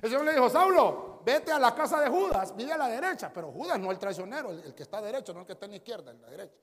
El 0.00 0.10
Señor 0.10 0.24
le 0.24 0.32
dijo, 0.32 0.48
Saulo, 0.48 1.20
vete 1.24 1.50
a 1.50 1.58
la 1.58 1.74
casa 1.74 2.00
de 2.00 2.08
Judas, 2.08 2.54
vive 2.54 2.72
a 2.72 2.78
la 2.78 2.88
derecha, 2.88 3.30
pero 3.32 3.50
Judas 3.50 3.78
no 3.78 3.90
el 3.90 3.98
traicionero, 3.98 4.50
el, 4.50 4.74
que 4.74 4.82
está 4.82 5.00
derecho, 5.00 5.34
no 5.34 5.40
el 5.40 5.46
que 5.46 5.52
está 5.52 5.66
en 5.66 5.72
la 5.72 5.76
izquierda, 5.78 6.10
en 6.10 6.22
la 6.22 6.28
derecha. 6.28 6.54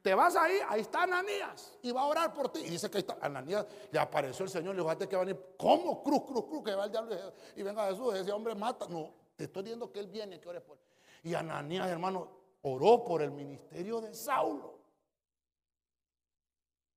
Te 0.00 0.14
vas 0.14 0.36
ahí, 0.36 0.58
ahí 0.68 0.82
está 0.82 1.04
Ananías 1.04 1.78
y 1.82 1.90
va 1.90 2.02
a 2.02 2.06
orar 2.06 2.32
por 2.34 2.50
ti. 2.50 2.60
Y 2.60 2.70
dice 2.70 2.90
que 2.90 2.98
ahí 2.98 3.04
está 3.08 3.16
Ananías, 3.20 3.66
le 3.90 3.98
apareció 3.98 4.44
el 4.44 4.50
Señor, 4.50 4.74
le 4.74 4.82
dijo, 4.82 4.98
que 4.98 5.16
va 5.16 5.22
a 5.22 5.24
venir, 5.24 5.54
¿cómo? 5.56 6.02
Cruz, 6.02 6.22
cruz, 6.26 6.44
cruz, 6.44 6.62
que 6.62 6.74
va 6.74 6.84
el 6.84 6.90
diablo 6.90 7.16
y 7.56 7.62
venga 7.62 7.86
Jesús, 7.88 8.14
ese 8.14 8.30
hombre 8.30 8.54
mata. 8.54 8.86
No, 8.88 9.10
te 9.34 9.44
estoy 9.44 9.62
diciendo 9.62 9.90
que 9.90 10.00
él 10.00 10.08
viene, 10.08 10.40
que 10.40 10.48
ores 10.48 10.62
por 10.62 10.76
él. 10.76 10.82
Y 11.22 11.34
Ananías, 11.34 11.88
hermano, 11.88 12.28
oró 12.62 13.02
por 13.02 13.22
el 13.22 13.30
ministerio 13.30 14.00
de 14.00 14.14
Saulo. 14.14 14.73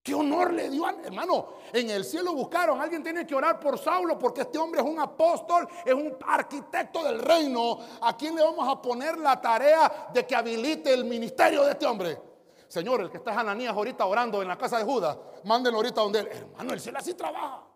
¿Qué 0.08 0.16
honor 0.16 0.54
le 0.54 0.70
dio, 0.70 0.88
hermano? 0.88 1.56
En 1.74 1.90
el 1.90 2.06
cielo 2.06 2.34
buscaron, 2.34 2.80
alguien 2.80 3.04
tiene 3.04 3.28
que 3.28 3.36
orar 3.36 3.60
por 3.60 3.78
Saulo 3.78 4.18
porque 4.18 4.40
este 4.40 4.58
hombre 4.58 4.80
es 4.80 4.88
un 4.88 4.98
apóstol, 4.98 5.68
es 5.86 5.94
un 5.94 6.16
arquitecto 6.26 7.04
del 7.04 7.20
reino. 7.20 7.78
¿A 8.00 8.16
quién 8.16 8.34
le 8.34 8.42
vamos 8.42 8.66
a 8.70 8.82
poner 8.82 9.18
la 9.18 9.42
tarea 9.42 10.08
de 10.14 10.26
que 10.26 10.34
habilite 10.34 10.94
el 10.94 11.04
ministerio 11.04 11.66
de 11.66 11.72
este 11.72 11.86
hombre? 11.86 12.22
Señor, 12.70 13.02
el 13.02 13.12
que 13.12 13.18
está 13.18 13.34
en 13.34 13.40
Ananías 13.40 13.74
ahorita 13.74 14.06
orando 14.06 14.42
en 14.42 14.48
la 14.48 14.58
casa 14.58 14.78
de 14.78 14.86
Judas, 14.86 15.18
mándenlo 15.44 15.80
ahorita 15.80 16.00
donde 16.00 16.20
él. 16.20 16.28
Hermano, 16.28 16.72
el 16.72 16.80
cielo 16.80 17.00
así 17.00 17.14
trabaja. 17.14 17.68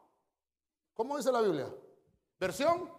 ¿Cómo 0.94 1.18
dice 1.18 1.34
la 1.34 1.42
Biblia? 1.42 1.68
¿Versión? 2.40 2.90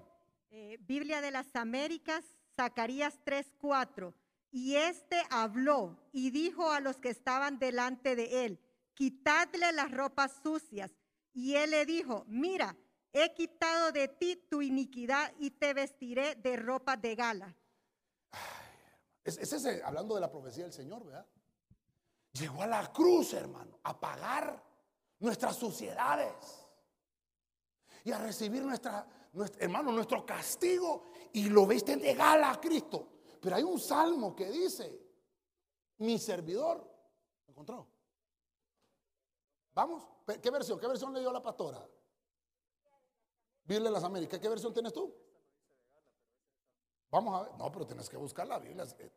Eh, 0.50 0.76
Biblia 0.82 1.22
de 1.22 1.30
las 1.30 1.56
Américas, 1.56 2.22
Zacarías 2.54 3.18
3:4. 3.24 4.12
Y 4.50 4.76
este 4.76 5.22
habló 5.30 5.96
y 6.12 6.32
dijo 6.32 6.70
a 6.70 6.80
los 6.80 6.98
que 6.98 7.08
estaban 7.08 7.58
delante 7.58 8.14
de 8.14 8.44
él 8.44 8.60
quitadle 8.94 9.72
las 9.72 9.90
ropas 9.90 10.32
sucias. 10.42 10.90
Y 11.32 11.54
él 11.54 11.70
le 11.70 11.86
dijo, 11.86 12.24
mira, 12.28 12.76
he 13.12 13.32
quitado 13.34 13.92
de 13.92 14.08
ti 14.08 14.36
tu 14.50 14.62
iniquidad 14.62 15.32
y 15.38 15.50
te 15.50 15.74
vestiré 15.74 16.34
de 16.36 16.56
ropa 16.56 16.96
de 16.96 17.14
gala. 17.14 17.56
Es, 19.24 19.38
ese, 19.38 19.82
hablando 19.82 20.14
de 20.14 20.20
la 20.20 20.30
profecía 20.30 20.64
del 20.64 20.72
Señor, 20.72 21.04
¿verdad? 21.04 21.26
Llegó 22.32 22.62
a 22.62 22.66
la 22.66 22.92
cruz, 22.92 23.34
hermano, 23.34 23.78
a 23.82 23.98
pagar 23.98 24.62
nuestras 25.18 25.56
suciedades 25.56 26.66
y 28.04 28.10
a 28.10 28.18
recibir 28.18 28.62
nuestra, 28.62 29.06
hermano, 29.58 29.92
nuestro 29.92 30.24
castigo 30.26 31.04
y 31.32 31.48
lo 31.48 31.66
viste 31.66 31.96
de 31.96 32.14
gala 32.14 32.52
a 32.52 32.60
Cristo. 32.60 33.08
Pero 33.40 33.56
hay 33.56 33.62
un 33.62 33.78
salmo 33.78 34.34
que 34.34 34.50
dice, 34.50 35.00
mi 35.98 36.18
servidor, 36.18 36.90
¿encontró? 37.46 37.88
Vamos, 39.74 40.06
¿qué 40.42 40.50
versión? 40.50 40.78
¿Qué 40.78 40.86
versión 40.86 41.12
le 41.12 41.20
dio 41.20 41.32
la 41.32 41.42
pastora? 41.42 41.86
Biblia 43.64 43.88
de 43.88 43.94
las 43.94 44.04
Américas. 44.04 44.38
¿Qué 44.38 44.48
versión 44.48 44.72
tienes 44.72 44.92
tú? 44.92 45.14
Vamos 47.10 47.34
a 47.34 47.42
ver. 47.42 47.58
No, 47.58 47.70
pero 47.70 47.86
tienes 47.86 48.08
que 48.08 48.16
buscar 48.16 48.46
la 48.46 48.58
Biblia. 48.58 48.84
Eh, 48.98 49.12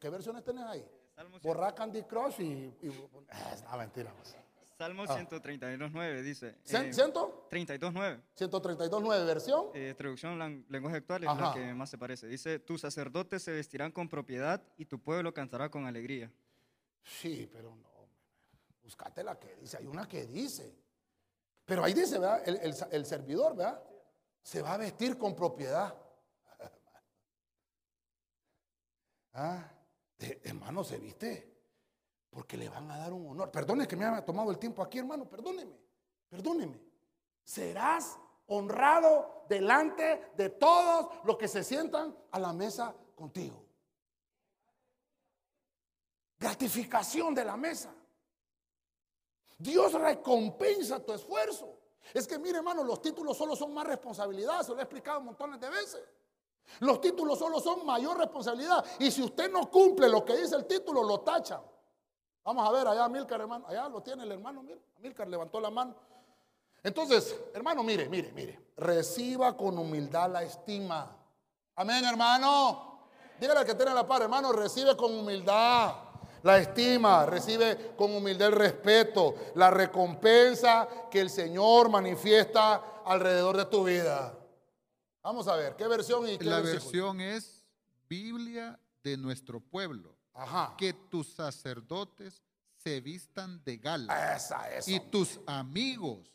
¿Qué 0.00 0.08
versiones 0.08 0.42
tenés 0.42 0.64
ahí? 0.64 0.84
Borrar 1.42 1.74
Candy 1.74 2.02
Crush 2.02 2.40
y. 2.40 2.44
y 2.82 3.08
ah, 3.68 3.76
mentira. 3.76 4.12
Pues. 4.14 4.34
Salmo 4.78 5.04
132.9 5.04 5.94
ah. 5.94 6.22
dice. 6.22 6.56
¿Ciento? 6.64 7.46
32.9. 7.50 8.20
132.9 8.36 9.26
versión. 9.26 9.66
Eh, 9.74 9.94
traducción 9.96 10.64
lenguaje 10.68 10.96
actual 10.96 11.24
es 11.24 11.36
la 11.36 11.52
que 11.54 11.74
más 11.74 11.90
se 11.90 11.98
parece. 11.98 12.26
Dice, 12.26 12.58
tus 12.58 12.80
sacerdotes 12.80 13.42
se 13.42 13.52
vestirán 13.52 13.92
con 13.92 14.08
propiedad 14.08 14.62
y 14.76 14.86
tu 14.86 14.98
pueblo 14.98 15.32
cantará 15.32 15.70
con 15.70 15.86
alegría. 15.86 16.32
Sí, 17.02 17.48
pero 17.52 17.76
no. 17.76 17.93
Buscate 18.84 19.24
la 19.24 19.40
que 19.40 19.56
dice, 19.56 19.78
hay 19.78 19.86
una 19.86 20.06
que 20.06 20.26
dice. 20.26 20.76
Pero 21.64 21.82
ahí 21.82 21.94
dice, 21.94 22.18
¿verdad? 22.18 22.46
El, 22.46 23.06
servidor, 23.06 23.56
¿verdad? 23.56 23.82
Se 24.42 24.60
va 24.60 24.74
a 24.74 24.76
vestir 24.76 25.16
con 25.16 25.34
propiedad. 25.34 25.96
ah, 29.32 29.66
hermano, 30.18 30.84
se 30.84 30.98
viste. 30.98 31.50
Porque 32.28 32.58
le 32.58 32.68
van 32.68 32.90
a 32.90 32.98
dar 32.98 33.14
un 33.14 33.26
honor. 33.26 33.50
Perdone 33.50 33.88
que 33.88 33.96
me 33.96 34.04
haya 34.04 34.22
tomado 34.22 34.50
el 34.50 34.58
tiempo 34.58 34.82
aquí, 34.82 34.98
hermano. 34.98 35.26
Perdóneme. 35.26 35.78
Perdóneme. 36.28 36.78
Serás 37.42 38.18
honrado 38.48 39.46
delante 39.48 40.30
de 40.36 40.50
todos 40.50 41.24
los 41.24 41.38
que 41.38 41.48
se 41.48 41.64
sientan 41.64 42.14
a 42.32 42.38
la 42.38 42.52
mesa 42.52 42.94
contigo. 43.14 43.64
Gratificación 46.38 47.34
de 47.34 47.46
la 47.46 47.56
mesa. 47.56 47.94
Dios 49.58 49.92
recompensa 49.92 51.00
tu 51.00 51.12
esfuerzo. 51.12 51.78
Es 52.12 52.26
que 52.26 52.38
mire, 52.38 52.58
hermano, 52.58 52.84
los 52.84 53.00
títulos 53.00 53.36
solo 53.36 53.56
son 53.56 53.72
más 53.72 53.86
responsabilidad, 53.86 54.62
se 54.62 54.72
lo 54.72 54.78
he 54.78 54.82
explicado 54.82 55.20
montones 55.20 55.60
de 55.60 55.70
veces. 55.70 56.02
Los 56.80 57.00
títulos 57.00 57.38
solo 57.38 57.60
son 57.60 57.84
mayor 57.84 58.18
responsabilidad. 58.18 58.84
Y 58.98 59.10
si 59.10 59.22
usted 59.22 59.50
no 59.50 59.70
cumple 59.70 60.08
lo 60.08 60.24
que 60.24 60.36
dice 60.36 60.56
el 60.56 60.66
título, 60.66 61.02
lo 61.02 61.20
tachan. 61.20 61.60
Vamos 62.42 62.68
a 62.68 62.72
ver 62.72 62.86
allá, 62.88 63.08
Milcar, 63.08 63.40
hermano. 63.40 63.66
Allá 63.66 63.88
lo 63.88 64.02
tiene 64.02 64.24
el 64.24 64.32
hermano. 64.32 64.64
Milcar 64.98 65.28
levantó 65.28 65.60
la 65.60 65.70
mano. 65.70 65.94
Entonces, 66.82 67.38
hermano, 67.54 67.82
mire, 67.82 68.08
mire, 68.08 68.32
mire. 68.32 68.60
Reciba 68.76 69.56
con 69.56 69.78
humildad 69.78 70.30
la 70.30 70.42
estima. 70.42 71.16
Amén, 71.76 72.04
hermano. 72.04 73.08
Dígale 73.40 73.60
al 73.60 73.66
que 73.66 73.74
tiene 73.74 73.94
la 73.94 74.06
par, 74.06 74.22
hermano, 74.22 74.52
recibe 74.52 74.96
con 74.96 75.12
humildad 75.12 76.03
la 76.44 76.58
estima, 76.58 77.24
recibe 77.24 77.94
con 77.96 78.14
humildad 78.14 78.48
el 78.48 78.54
respeto, 78.54 79.34
la 79.54 79.70
recompensa 79.70 80.86
que 81.10 81.20
el 81.20 81.30
Señor 81.30 81.88
manifiesta 81.88 83.02
alrededor 83.06 83.56
de 83.56 83.64
tu 83.64 83.82
vida. 83.82 84.38
Vamos 85.22 85.48
a 85.48 85.56
ver, 85.56 85.74
¿qué 85.74 85.88
versión 85.88 86.28
y 86.28 86.36
qué 86.36 86.44
La 86.44 86.60
versión 86.60 87.22
es 87.22 87.64
Biblia 88.06 88.78
de 89.02 89.16
nuestro 89.16 89.58
pueblo. 89.58 90.14
Ajá. 90.34 90.74
Que 90.76 90.92
tus 90.92 91.32
sacerdotes 91.32 92.42
se 92.76 93.00
vistan 93.00 93.64
de 93.64 93.78
gala. 93.78 94.34
Esa, 94.36 94.70
esa. 94.70 94.90
Y 94.90 95.00
tus 95.00 95.40
amigos 95.46 96.30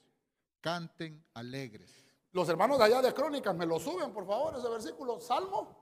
canten 0.60 1.24
alegres. 1.36 1.94
Los 2.32 2.50
hermanos 2.50 2.80
de 2.80 2.86
allá 2.86 3.04
de 3.04 3.14
Crónicas, 3.14 3.56
me 3.56 3.68
lo 3.68 3.80
suben, 3.80 4.12
por 4.12 4.26
favor, 4.26 4.56
ese 4.58 4.70
versículo. 4.70 5.20
Salmo 5.20 5.79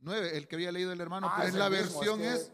9, 0.00 0.36
el 0.36 0.48
que 0.48 0.56
había 0.56 0.72
leído 0.72 0.92
el 0.92 1.00
hermano, 1.00 1.28
ah, 1.30 1.44
la 1.52 1.68
versión 1.68 2.20
es, 2.20 2.52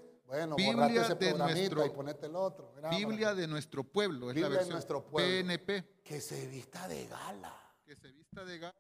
Biblia 0.57 1.15
de 1.15 1.35
nuestro 1.35 1.85
el 2.23 2.37
otro. 2.37 2.73
Biblia 2.91 3.35
de 3.35 3.47
nuestro 3.47 3.85
pueblo, 3.85 4.31
es 4.31 4.37
la 4.37 4.49
versión 4.49 4.69
de 4.69 4.75
nuestro 4.75 5.05
pueblo. 5.05 5.49
PNP. 5.49 6.01
Que 6.03 6.21
se 6.21 6.47
vista 6.47 6.89
de 6.89 7.07
gala. 7.07 7.55
Que 7.85 7.95
se 7.95 8.11
vista 8.11 8.45
de 8.45 8.59
gala. 8.59 8.75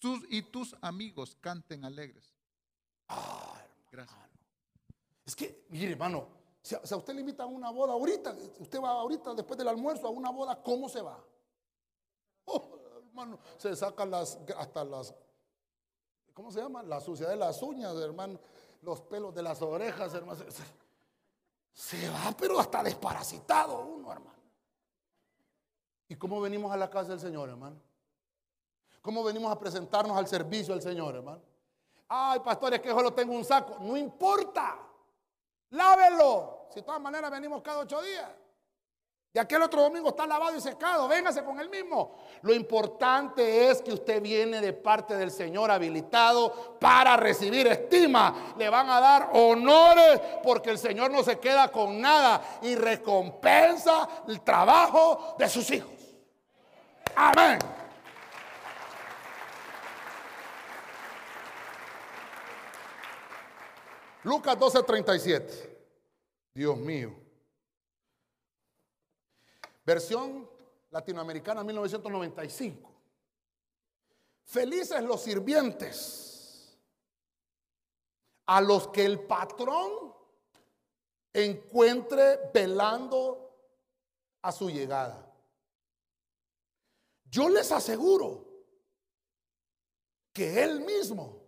Sus, 0.00 0.20
y 0.28 0.42
tus 0.42 0.76
amigos 0.82 1.36
canten 1.40 1.84
alegres. 1.84 2.34
Ah, 3.08 3.62
Gracias. 3.90 4.18
Es 5.24 5.34
que, 5.34 5.66
mire, 5.70 5.92
hermano, 5.92 6.28
si 6.62 6.74
a, 6.74 6.96
usted 6.96 7.14
le 7.14 7.20
invita 7.20 7.44
a 7.44 7.46
una 7.46 7.70
boda 7.70 7.94
ahorita, 7.94 8.36
usted 8.58 8.80
va 8.80 8.90
ahorita 8.90 9.34
después 9.34 9.56
del 9.56 9.68
almuerzo 9.68 10.06
a 10.06 10.10
una 10.10 10.30
boda, 10.30 10.62
¿cómo 10.62 10.88
se 10.88 11.00
va? 11.00 11.24
Oh, 12.44 12.78
hermano, 13.08 13.38
se 13.56 13.74
sacan 13.74 14.10
las, 14.10 14.38
hasta 14.56 14.84
las 14.84 15.14
¿cómo 16.36 16.52
se 16.52 16.60
llama? 16.60 16.82
La 16.82 17.00
suciedad 17.00 17.30
de 17.30 17.36
las 17.36 17.62
uñas, 17.62 17.96
hermano, 17.96 18.38
los 18.82 19.00
pelos 19.00 19.34
de 19.34 19.42
las 19.42 19.62
orejas, 19.62 20.12
hermano. 20.12 20.38
Se, 21.72 22.08
va, 22.10 22.34
pero 22.38 22.60
hasta 22.60 22.82
desparasitado 22.82 23.80
uno, 23.80 24.12
hermano. 24.12 24.36
¿Y 26.08 26.14
cómo 26.16 26.40
venimos 26.40 26.70
a 26.70 26.76
la 26.76 26.90
casa 26.90 27.10
del 27.10 27.20
Señor, 27.20 27.48
hermano? 27.48 27.80
¿Cómo 29.00 29.24
venimos 29.24 29.50
a 29.50 29.58
presentarnos 29.58 30.16
al 30.16 30.28
servicio 30.28 30.74
del 30.74 30.82
Señor, 30.82 31.16
hermano? 31.16 31.40
Ay, 32.08 32.40
pastor, 32.40 32.74
es 32.74 32.80
que 32.80 32.90
solo 32.90 33.14
tengo 33.14 33.34
un 33.34 33.44
saco. 33.44 33.78
No 33.80 33.96
importa. 33.96 34.78
Lávelo. 35.70 36.66
Si 36.68 36.76
de 36.76 36.82
todas 36.82 37.00
maneras 37.00 37.30
venimos 37.30 37.62
cada 37.62 37.80
ocho 37.80 38.00
días. 38.02 38.30
Y 39.36 39.38
aquel 39.38 39.60
otro 39.60 39.82
domingo 39.82 40.08
está 40.08 40.26
lavado 40.26 40.56
y 40.56 40.62
secado. 40.62 41.06
Véngase 41.08 41.44
con 41.44 41.60
el 41.60 41.68
mismo. 41.68 42.16
Lo 42.40 42.54
importante 42.54 43.68
es 43.68 43.82
que 43.82 43.92
usted 43.92 44.22
viene 44.22 44.62
de 44.62 44.72
parte 44.72 45.14
del 45.14 45.30
Señor 45.30 45.70
habilitado 45.70 46.78
para 46.80 47.18
recibir 47.18 47.66
estima. 47.66 48.54
Le 48.56 48.70
van 48.70 48.88
a 48.88 48.98
dar 48.98 49.28
honores 49.34 50.22
porque 50.42 50.70
el 50.70 50.78
Señor 50.78 51.10
no 51.10 51.22
se 51.22 51.38
queda 51.38 51.70
con 51.70 52.00
nada 52.00 52.60
y 52.62 52.76
recompensa 52.76 54.08
el 54.26 54.40
trabajo 54.40 55.36
de 55.38 55.50
sus 55.50 55.70
hijos. 55.70 55.92
Amén. 57.14 57.58
Lucas 64.22 64.56
12:37. 64.58 65.76
Dios 66.54 66.78
mío. 66.78 67.25
Versión 69.86 70.50
latinoamericana 70.90 71.62
1995. 71.62 72.92
Felices 74.42 75.00
los 75.04 75.22
sirvientes 75.22 76.76
a 78.46 78.60
los 78.60 78.88
que 78.88 79.04
el 79.04 79.20
patrón 79.20 80.12
encuentre 81.32 82.50
velando 82.52 83.56
a 84.42 84.50
su 84.50 84.68
llegada. 84.68 85.32
Yo 87.30 87.48
les 87.48 87.70
aseguro 87.70 88.44
que 90.32 90.64
él 90.64 90.80
mismo 90.80 91.44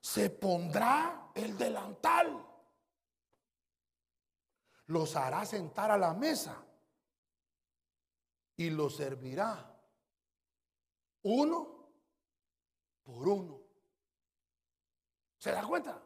se 0.00 0.30
pondrá 0.30 1.32
el 1.34 1.58
delantal, 1.58 2.46
los 4.86 5.16
hará 5.16 5.44
sentar 5.44 5.90
a 5.90 5.98
la 5.98 6.14
mesa 6.14 6.65
y 8.56 8.70
lo 8.70 8.88
servirá 8.88 9.72
uno 11.22 11.90
por 13.02 13.28
uno. 13.28 13.60
¿Se 15.38 15.52
da 15.52 15.62
cuenta? 15.64 16.00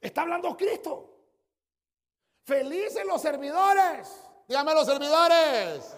Está 0.00 0.22
hablando 0.22 0.56
Cristo. 0.56 1.10
Felices 2.44 3.04
los 3.06 3.20
servidores. 3.20 4.22
Dígame 4.46 4.74
los 4.74 4.86
servidores. 4.86 5.96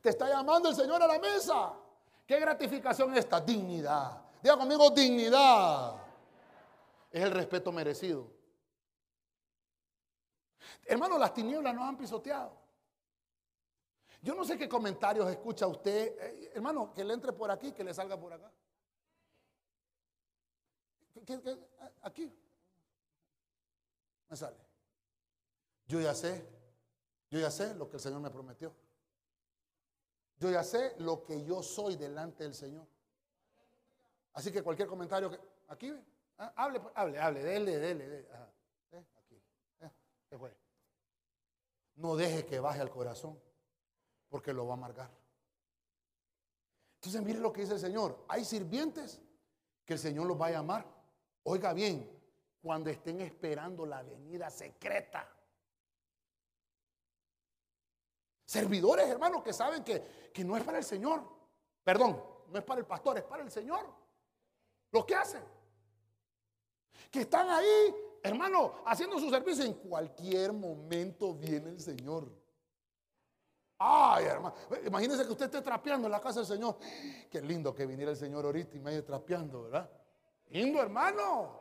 Te 0.00 0.08
está 0.08 0.28
llamando 0.28 0.70
el 0.70 0.74
Señor 0.74 1.02
a 1.02 1.06
la 1.06 1.18
mesa. 1.18 1.74
¿Qué 2.26 2.40
gratificación 2.40 3.16
esta? 3.16 3.40
Dignidad. 3.40 4.22
Diga 4.42 4.56
conmigo 4.56 4.90
dignidad. 4.90 5.94
Es 7.10 7.22
el 7.22 7.30
respeto 7.30 7.70
merecido. 7.70 8.41
Hermano, 10.84 11.18
las 11.18 11.32
tinieblas 11.34 11.74
nos 11.74 11.88
han 11.88 11.96
pisoteado. 11.96 12.62
Yo 14.22 14.36
no 14.36 14.44
sé 14.44 14.56
qué 14.56 14.68
comentarios 14.68 15.28
escucha 15.28 15.66
usted. 15.66 16.16
Eh, 16.18 16.52
hermano, 16.54 16.92
que 16.94 17.02
le 17.02 17.12
entre 17.12 17.32
por 17.32 17.50
aquí, 17.50 17.72
que 17.72 17.82
le 17.82 17.92
salga 17.92 18.18
por 18.18 18.32
acá. 18.32 18.50
Aquí. 22.02 22.32
Me 24.28 24.36
sale. 24.36 24.56
Yo 25.86 26.00
ya 26.00 26.14
sé. 26.14 26.48
Yo 27.30 27.40
ya 27.40 27.50
sé 27.50 27.74
lo 27.74 27.88
que 27.88 27.96
el 27.96 28.02
Señor 28.02 28.20
me 28.20 28.30
prometió. 28.30 28.74
Yo 30.38 30.50
ya 30.50 30.62
sé 30.62 30.94
lo 30.98 31.24
que 31.24 31.44
yo 31.44 31.62
soy 31.62 31.96
delante 31.96 32.44
del 32.44 32.54
Señor. 32.54 32.86
Así 34.34 34.52
que 34.52 34.62
cualquier 34.62 34.88
comentario 34.88 35.30
que. 35.30 35.40
Aquí, 35.68 35.92
ah, 36.38 36.52
hable, 36.56 36.80
hable, 36.94 37.18
hable, 37.18 37.42
dele, 37.42 37.78
dele, 37.78 38.08
dele. 38.08 38.28
¿Eh? 38.92 39.04
Aquí. 39.16 39.42
¿Eh? 39.80 39.90
¿Qué 40.28 40.38
fue? 40.38 40.61
No 41.96 42.16
deje 42.16 42.44
que 42.46 42.60
baje 42.60 42.80
al 42.80 42.90
corazón, 42.90 43.38
porque 44.28 44.52
lo 44.52 44.66
va 44.66 44.74
a 44.74 44.76
amargar. 44.76 45.10
Entonces 46.96 47.22
mire 47.22 47.38
lo 47.38 47.52
que 47.52 47.62
dice 47.62 47.74
el 47.74 47.80
Señor. 47.80 48.24
Hay 48.28 48.44
sirvientes 48.44 49.20
que 49.84 49.94
el 49.94 49.98
Señor 49.98 50.26
los 50.26 50.40
va 50.40 50.46
a 50.46 50.52
llamar. 50.52 50.86
Oiga 51.44 51.72
bien, 51.72 52.08
cuando 52.60 52.90
estén 52.90 53.20
esperando 53.20 53.84
la 53.84 54.02
venida 54.02 54.48
secreta. 54.50 55.28
Servidores, 58.44 59.08
hermanos, 59.08 59.42
que 59.42 59.52
saben 59.52 59.82
que, 59.82 60.30
que 60.32 60.44
no 60.44 60.56
es 60.56 60.62
para 60.62 60.78
el 60.78 60.84
Señor. 60.84 61.24
Perdón, 61.82 62.22
no 62.48 62.58
es 62.58 62.64
para 62.64 62.80
el 62.80 62.86
pastor, 62.86 63.18
es 63.18 63.24
para 63.24 63.42
el 63.42 63.50
Señor. 63.50 63.84
Lo 64.92 65.04
que 65.04 65.14
hacen. 65.14 65.42
Que 67.10 67.22
están 67.22 67.50
ahí 67.50 67.94
hermano, 68.22 68.82
haciendo 68.86 69.18
su 69.18 69.30
servicio, 69.30 69.64
en 69.64 69.74
cualquier 69.74 70.52
momento 70.52 71.34
viene 71.34 71.70
el 71.70 71.80
Señor. 71.80 72.30
Ay, 73.78 74.26
hermano, 74.26 74.54
imagínese 74.86 75.24
que 75.24 75.32
usted 75.32 75.46
esté 75.46 75.60
trapeando 75.60 76.06
en 76.06 76.12
la 76.12 76.20
casa 76.20 76.40
del 76.40 76.46
Señor. 76.46 76.76
Qué 77.28 77.40
lindo 77.40 77.74
que 77.74 77.84
viniera 77.84 78.12
el 78.12 78.16
Señor 78.16 78.44
ahorita 78.44 78.76
y 78.76 78.78
me 78.78 78.92
vaya 78.92 79.04
trapeando, 79.04 79.64
¿verdad? 79.64 79.90
Lindo, 80.50 80.80
hermano. 80.80 81.60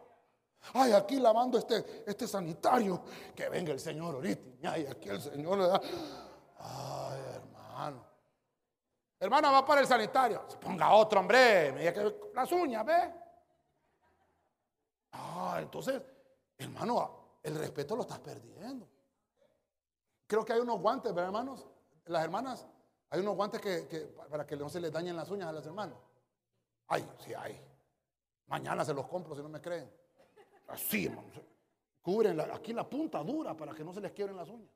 Ay, 0.74 0.91
aquí 0.91 1.20
lavando 1.20 1.57
este, 1.57 2.03
este 2.05 2.28
sanitario. 2.28 3.01
Que 3.36 3.49
venga 3.49 3.72
el 3.72 3.80
Señor 3.80 4.16
ahorita. 4.16 4.70
Ay, 4.70 4.86
aquí 4.86 5.09
el 5.09 5.20
Señor. 5.20 5.82
Ay, 6.59 7.20
hermano. 7.34 8.05
Hermana, 9.20 9.51
va 9.51 9.66
para 9.66 9.82
el 9.82 9.88
sanitario. 9.88 10.47
Ponga 10.59 10.93
otro, 10.93 11.20
hombre. 11.20 11.72
Me 11.72 11.91
que 11.91 12.16
las 12.36 12.51
uñas, 12.51 12.86
¿ve? 12.86 13.14
Ah, 15.14 15.57
entonces 15.59 16.01
Hermano, 16.58 17.38
el 17.43 17.56
respeto 17.56 17.95
lo 17.95 18.04
estás 18.04 18.20
perdiendo. 18.20 18.88
Creo 20.28 20.45
que 20.45 20.54
hay 20.54 20.60
unos 20.60 20.80
guantes, 20.80 21.14
¿verdad, 21.14 21.30
hermanos? 21.30 21.66
Las 22.06 22.24
hermanas, 22.24 22.68
hay 23.10 23.20
unos 23.20 23.36
guantes 23.36 23.60
que, 23.62 24.14
para 24.30 24.45
que 24.45 24.56
no 24.56 24.70
se 24.70 24.80
les 24.80 24.91
dañen 24.91 25.16
las 25.16 25.30
uñas 25.30 25.49
a 25.49 25.52
las 25.52 25.66
hermanas. 25.66 25.97
Ay, 26.88 27.08
sí 27.20 27.34
hay. 27.34 27.60
Mañana 28.47 28.86
se 28.86 28.93
los 28.93 29.08
compro 29.08 29.36
si 29.36 29.41
no 29.41 29.49
me 29.49 29.62
creen. 29.62 29.91
Así, 30.68 31.06
hermano. 31.06 31.28
cubren 32.02 32.39
aquí 32.39 32.74
la 32.74 32.89
punta 32.89 33.24
dura 33.24 33.56
para 33.56 33.74
que 33.74 33.84
no 33.84 33.93
se 33.93 34.02
les 34.02 34.12
quiebren 34.12 34.38
las 34.38 34.49
uñas. 34.49 34.72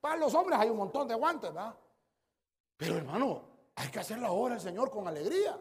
Para 0.00 0.16
los 0.16 0.34
hombres 0.34 0.58
hay 0.58 0.68
un 0.68 0.76
montón 0.76 1.08
de 1.08 1.14
guantes, 1.14 1.52
¿verdad? 1.52 1.74
Pero 2.76 2.96
hermano, 2.96 3.42
hay 3.74 3.88
que 3.88 4.00
hacer 4.00 4.18
la 4.18 4.30
obra 4.30 4.54
del 4.54 4.62
Señor 4.62 4.90
con 4.90 5.06
alegría. 5.06 5.58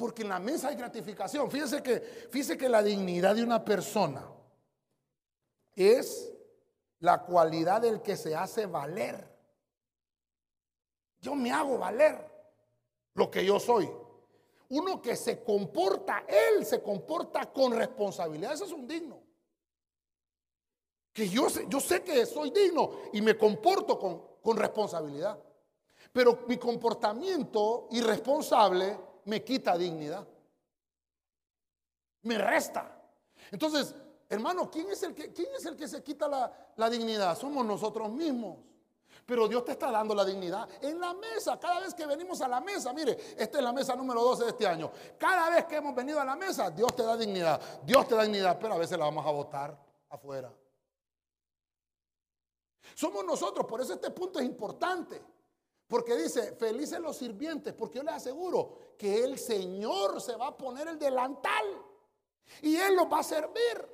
Porque 0.00 0.22
en 0.22 0.30
la 0.30 0.38
mesa 0.38 0.68
hay 0.68 0.76
gratificación. 0.76 1.50
Fíjese 1.50 1.82
que, 1.82 2.00
fíjese 2.00 2.56
que 2.56 2.70
la 2.70 2.82
dignidad 2.82 3.34
de 3.34 3.44
una 3.44 3.62
persona 3.62 4.26
es 5.74 6.32
la 7.00 7.22
cualidad 7.22 7.82
del 7.82 8.00
que 8.00 8.16
se 8.16 8.34
hace 8.34 8.64
valer. 8.64 9.28
Yo 11.20 11.34
me 11.34 11.52
hago 11.52 11.76
valer 11.76 12.18
lo 13.12 13.30
que 13.30 13.44
yo 13.44 13.60
soy. 13.60 13.90
Uno 14.70 15.02
que 15.02 15.16
se 15.16 15.44
comporta, 15.44 16.24
él 16.26 16.64
se 16.64 16.82
comporta 16.82 17.52
con 17.52 17.74
responsabilidad. 17.74 18.54
Ese 18.54 18.64
es 18.64 18.72
un 18.72 18.86
digno. 18.86 19.20
Que 21.12 21.28
yo 21.28 21.50
sé, 21.50 21.66
yo 21.68 21.78
sé 21.78 22.02
que 22.02 22.24
soy 22.24 22.50
digno 22.52 22.92
y 23.12 23.20
me 23.20 23.36
comporto 23.36 23.98
con, 23.98 24.22
con 24.40 24.56
responsabilidad. 24.56 25.38
Pero 26.10 26.44
mi 26.48 26.56
comportamiento 26.56 27.86
irresponsable 27.90 29.09
me 29.24 29.42
quita 29.42 29.76
dignidad. 29.76 30.26
Me 32.22 32.38
resta. 32.38 33.00
Entonces, 33.50 33.94
hermano, 34.28 34.70
¿quién 34.70 34.90
es 34.90 35.02
el 35.02 35.14
que, 35.14 35.32
quién 35.32 35.48
es 35.54 35.64
el 35.66 35.76
que 35.76 35.88
se 35.88 36.02
quita 36.02 36.28
la, 36.28 36.72
la 36.76 36.90
dignidad? 36.90 37.36
Somos 37.38 37.64
nosotros 37.64 38.10
mismos. 38.10 38.58
Pero 39.26 39.46
Dios 39.46 39.64
te 39.64 39.72
está 39.72 39.90
dando 39.90 40.14
la 40.14 40.24
dignidad 40.24 40.68
en 40.80 40.98
la 40.98 41.14
mesa. 41.14 41.58
Cada 41.58 41.80
vez 41.80 41.94
que 41.94 42.06
venimos 42.06 42.40
a 42.40 42.48
la 42.48 42.60
mesa, 42.60 42.92
mire, 42.92 43.16
esta 43.36 43.58
es 43.58 43.64
la 43.64 43.72
mesa 43.72 43.94
número 43.94 44.22
12 44.22 44.44
de 44.44 44.50
este 44.50 44.66
año. 44.66 44.90
Cada 45.18 45.50
vez 45.50 45.66
que 45.66 45.76
hemos 45.76 45.94
venido 45.94 46.20
a 46.20 46.24
la 46.24 46.36
mesa, 46.36 46.70
Dios 46.70 46.94
te 46.96 47.02
da 47.02 47.16
dignidad. 47.16 47.60
Dios 47.84 48.08
te 48.08 48.14
da 48.14 48.22
dignidad, 48.22 48.58
pero 48.60 48.74
a 48.74 48.78
veces 48.78 48.98
la 48.98 49.04
vamos 49.04 49.24
a 49.24 49.30
votar 49.30 49.78
afuera. 50.08 50.52
Somos 52.94 53.24
nosotros, 53.24 53.66
por 53.66 53.80
eso 53.80 53.94
este 53.94 54.10
punto 54.10 54.40
es 54.40 54.46
importante. 54.46 55.22
Porque 55.90 56.16
dice, 56.16 56.52
felices 56.52 57.00
los 57.00 57.16
sirvientes, 57.16 57.74
porque 57.74 57.98
yo 57.98 58.04
les 58.04 58.14
aseguro 58.14 58.94
que 58.96 59.24
el 59.24 59.36
Señor 59.36 60.20
se 60.20 60.36
va 60.36 60.46
a 60.46 60.56
poner 60.56 60.86
el 60.86 61.00
delantal 61.00 61.64
y 62.62 62.76
Él 62.76 62.94
los 62.94 63.06
va 63.12 63.18
a 63.18 63.24
servir. 63.24 63.88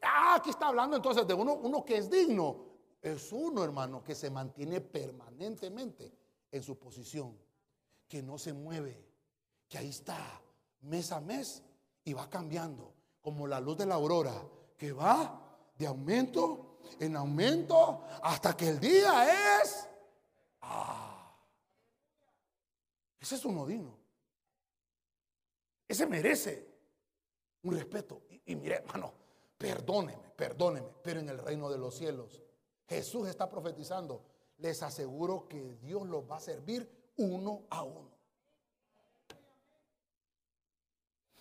Ah, 0.00 0.36
aquí 0.36 0.48
está 0.48 0.68
hablando 0.68 0.96
entonces 0.96 1.26
de 1.26 1.34
uno, 1.34 1.52
uno 1.56 1.84
que 1.84 1.98
es 1.98 2.08
digno. 2.08 2.64
Es 3.02 3.30
uno, 3.30 3.62
hermano, 3.62 4.02
que 4.02 4.14
se 4.14 4.30
mantiene 4.30 4.80
permanentemente 4.80 6.14
en 6.50 6.62
su 6.62 6.78
posición, 6.78 7.38
que 8.08 8.22
no 8.22 8.38
se 8.38 8.54
mueve, 8.54 9.06
que 9.68 9.76
ahí 9.76 9.90
está, 9.90 10.40
mes 10.80 11.12
a 11.12 11.20
mes, 11.20 11.62
y 12.04 12.14
va 12.14 12.30
cambiando, 12.30 12.94
como 13.20 13.46
la 13.46 13.60
luz 13.60 13.76
de 13.76 13.84
la 13.84 13.96
aurora, 13.96 14.42
que 14.78 14.92
va 14.92 15.58
de 15.76 15.86
aumento 15.86 16.78
en 16.98 17.16
aumento 17.16 18.04
hasta 18.22 18.56
que 18.56 18.68
el 18.68 18.80
día 18.80 19.60
es 19.60 19.89
Ah, 20.72 21.36
ese 23.18 23.34
es 23.34 23.44
un 23.44 23.58
odino. 23.58 23.98
Ese 25.88 26.06
merece 26.06 26.66
un 27.62 27.74
respeto. 27.74 28.22
Y, 28.46 28.54
mire, 28.54 28.76
hermano, 28.76 29.12
perdóneme, 29.58 30.30
perdóneme, 30.36 30.88
pero 31.02 31.18
en 31.18 31.28
el 31.28 31.38
reino 31.38 31.68
de 31.68 31.78
los 31.78 31.96
cielos, 31.96 32.40
Jesús 32.88 33.28
está 33.28 33.50
profetizando. 33.50 34.24
Les 34.58 34.82
aseguro 34.82 35.48
que 35.48 35.76
Dios 35.82 36.06
los 36.06 36.30
va 36.30 36.36
a 36.36 36.40
servir 36.40 36.88
uno 37.16 37.64
a 37.70 37.82
uno. 37.82 38.10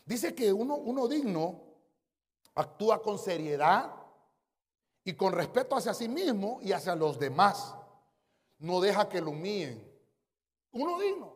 Dice 0.05 0.33
que 0.33 0.51
uno, 0.51 0.75
uno 0.75 1.07
digno 1.07 1.61
actúa 2.55 3.03
con 3.03 3.19
seriedad 3.19 3.93
y 5.03 5.13
con 5.13 5.33
respeto 5.33 5.75
hacia 5.75 5.93
sí 5.93 6.09
mismo 6.09 6.59
y 6.63 6.71
hacia 6.71 6.95
los 6.95 7.19
demás 7.19 7.75
no 8.59 8.79
deja 8.81 9.07
que 9.07 9.21
lo 9.21 9.31
humillen. 9.31 9.85
Uno 10.71 10.99
digno. 10.99 11.35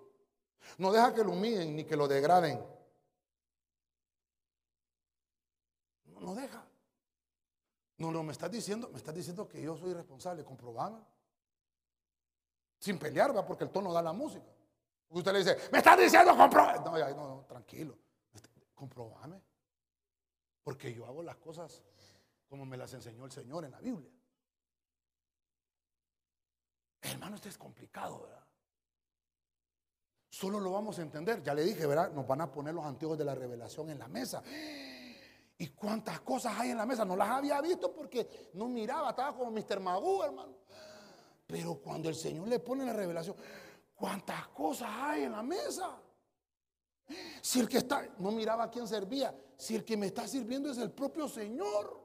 No 0.78 0.92
deja 0.92 1.14
que 1.14 1.24
lo 1.24 1.32
humillen 1.32 1.76
ni 1.76 1.84
que 1.84 1.96
lo 1.96 2.08
degraden. 2.08 2.64
No, 6.06 6.36
deja. 6.36 6.66
No, 7.98 8.12
no, 8.12 8.24
me 8.24 8.32
estás 8.32 8.52
diciendo, 8.52 8.90
me 8.90 8.98
estás 8.98 9.14
diciendo 9.14 9.48
que 9.48 9.62
yo 9.62 9.76
soy 9.76 9.94
responsable, 9.94 10.44
comprobame. 10.44 11.00
Sin 12.80 12.98
pelear, 12.98 13.36
va, 13.36 13.46
porque 13.46 13.66
el 13.66 13.70
tono 13.70 13.92
da 13.92 14.02
la 14.02 14.14
música. 14.14 14.46
Usted 15.10 15.32
le 15.32 15.40
dice, 15.40 15.58
me 15.72 15.80
estás 15.80 15.98
diciendo 15.98 16.36
comprobame. 16.36 16.80
No, 16.80 17.16
no, 17.16 17.28
no, 17.36 17.46
tranquilo. 17.46 17.98
Comprobame. 18.74 19.42
Porque 20.64 20.94
yo 20.94 21.06
hago 21.06 21.24
las 21.24 21.38
cosas 21.38 21.84
como 22.48 22.66
me 22.66 22.78
las 22.78 22.94
enseñó 22.94 23.26
el 23.26 23.32
Señor 23.32 23.66
en 23.66 23.72
la 23.72 23.80
Biblia. 23.80 24.12
Hermano, 27.04 27.36
esto 27.36 27.50
es 27.50 27.58
complicado, 27.58 28.22
¿verdad? 28.22 28.44
Solo 30.30 30.60
lo 30.60 30.72
vamos 30.72 30.98
a 30.98 31.02
entender. 31.02 31.44
Ya 31.44 31.54
le 31.54 31.64
dije, 31.64 31.86
¿verdad? 31.86 32.12
Nos 32.12 32.26
van 32.26 32.42
a 32.42 32.52
poner 32.52 32.74
los 32.74 32.86
antiguos 32.86 33.18
de 33.18 33.26
la 33.26 33.36
revelación 33.36 33.90
en 33.90 34.00
la 34.00 34.08
mesa. 34.08 34.42
¿Y 35.58 35.68
cuántas 35.68 36.22
cosas 36.22 36.54
hay 36.58 36.72
en 36.72 36.78
la 36.78 36.86
mesa? 36.86 37.06
No 37.06 37.16
las 37.16 37.30
había 37.30 37.62
visto 37.62 37.94
porque 37.94 38.50
no 38.54 38.68
miraba, 38.68 39.12
estaba 39.12 39.36
como 39.36 39.52
Mr. 39.52 39.80
Magoo, 39.80 40.24
hermano. 40.24 40.56
Pero 41.46 41.76
cuando 41.76 42.10
el 42.10 42.16
Señor 42.16 42.48
le 42.48 42.60
pone 42.60 42.86
la 42.86 42.94
revelación, 42.94 43.36
¿cuántas 43.94 44.48
cosas 44.48 44.90
hay 44.90 45.24
en 45.24 45.34
la 45.34 45.44
mesa? 45.44 46.02
Si 47.42 47.60
el 47.60 47.68
que 47.68 47.80
está, 47.80 48.08
no 48.18 48.32
miraba 48.32 48.64
a 48.64 48.72
quién 48.72 48.88
servía, 48.88 49.38
si 49.58 49.76
el 49.76 49.84
que 49.84 49.98
me 49.98 50.08
está 50.08 50.28
sirviendo 50.28 50.72
es 50.72 50.78
el 50.78 50.92
propio 50.92 51.28
Señor. 51.28 52.02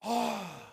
¡Ah! 0.00 0.69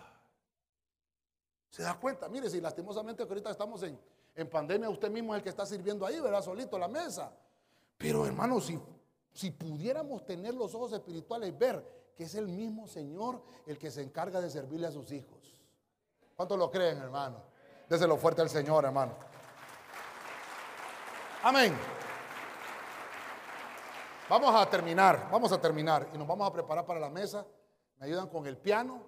¿Se 1.78 1.84
da 1.84 1.94
cuenta? 1.94 2.28
Mire, 2.28 2.50
si 2.50 2.60
lastimosamente 2.60 3.22
ahorita 3.22 3.52
estamos 3.52 3.80
en, 3.84 3.96
en 4.34 4.50
pandemia, 4.50 4.90
usted 4.90 5.08
mismo 5.12 5.32
es 5.32 5.38
el 5.38 5.44
que 5.44 5.50
está 5.50 5.64
sirviendo 5.64 6.04
ahí, 6.04 6.18
¿verdad? 6.18 6.42
Solito 6.42 6.76
la 6.76 6.88
mesa. 6.88 7.32
Pero 7.96 8.26
hermano, 8.26 8.60
si, 8.60 8.80
si 9.32 9.52
pudiéramos 9.52 10.26
tener 10.26 10.54
los 10.54 10.74
ojos 10.74 10.92
espirituales, 10.92 11.56
ver 11.56 12.12
que 12.16 12.24
es 12.24 12.34
el 12.34 12.48
mismo 12.48 12.88
Señor 12.88 13.44
el 13.64 13.78
que 13.78 13.92
se 13.92 14.02
encarga 14.02 14.40
de 14.40 14.50
servirle 14.50 14.88
a 14.88 14.90
sus 14.90 15.12
hijos. 15.12 15.62
¿Cuántos 16.34 16.58
lo 16.58 16.68
creen, 16.68 16.98
hermano? 16.98 17.44
Déselo 17.88 18.16
fuerte 18.16 18.42
al 18.42 18.50
Señor, 18.50 18.84
hermano. 18.84 19.14
Amén. 21.44 21.78
Vamos 24.28 24.52
a 24.52 24.68
terminar, 24.68 25.28
vamos 25.30 25.52
a 25.52 25.60
terminar 25.60 26.08
y 26.12 26.18
nos 26.18 26.26
vamos 26.26 26.48
a 26.48 26.52
preparar 26.52 26.84
para 26.84 26.98
la 26.98 27.08
mesa. 27.08 27.46
Me 27.98 28.06
ayudan 28.06 28.28
con 28.28 28.48
el 28.48 28.56
piano. 28.56 29.00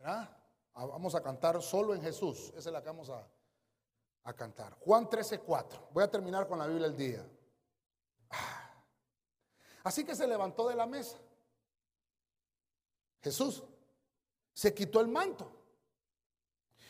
¿Verdad? 0.00 0.43
Vamos 0.74 1.14
a 1.14 1.22
cantar 1.22 1.62
solo 1.62 1.94
en 1.94 2.02
Jesús. 2.02 2.52
Esa 2.56 2.68
es 2.68 2.72
la 2.72 2.82
que 2.82 2.88
vamos 2.88 3.08
a, 3.10 3.26
a 4.24 4.32
cantar. 4.34 4.76
Juan 4.80 5.08
13, 5.08 5.40
4. 5.40 5.88
Voy 5.92 6.02
a 6.02 6.10
terminar 6.10 6.48
con 6.48 6.58
la 6.58 6.66
Biblia 6.66 6.86
el 6.86 6.96
día. 6.96 7.26
Ah. 8.30 8.70
Así 9.84 10.04
que 10.04 10.16
se 10.16 10.26
levantó 10.26 10.68
de 10.68 10.74
la 10.74 10.86
mesa. 10.86 11.18
Jesús 13.22 13.62
se 14.52 14.74
quitó 14.74 15.00
el 15.00 15.08
manto. 15.08 15.50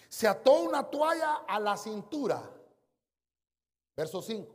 Se 0.09 0.28
ató 0.28 0.61
una 0.61 0.89
toalla 0.89 1.45
a 1.47 1.59
la 1.59 1.76
cintura. 1.76 2.51
Verso 3.97 4.22
5. 4.22 4.55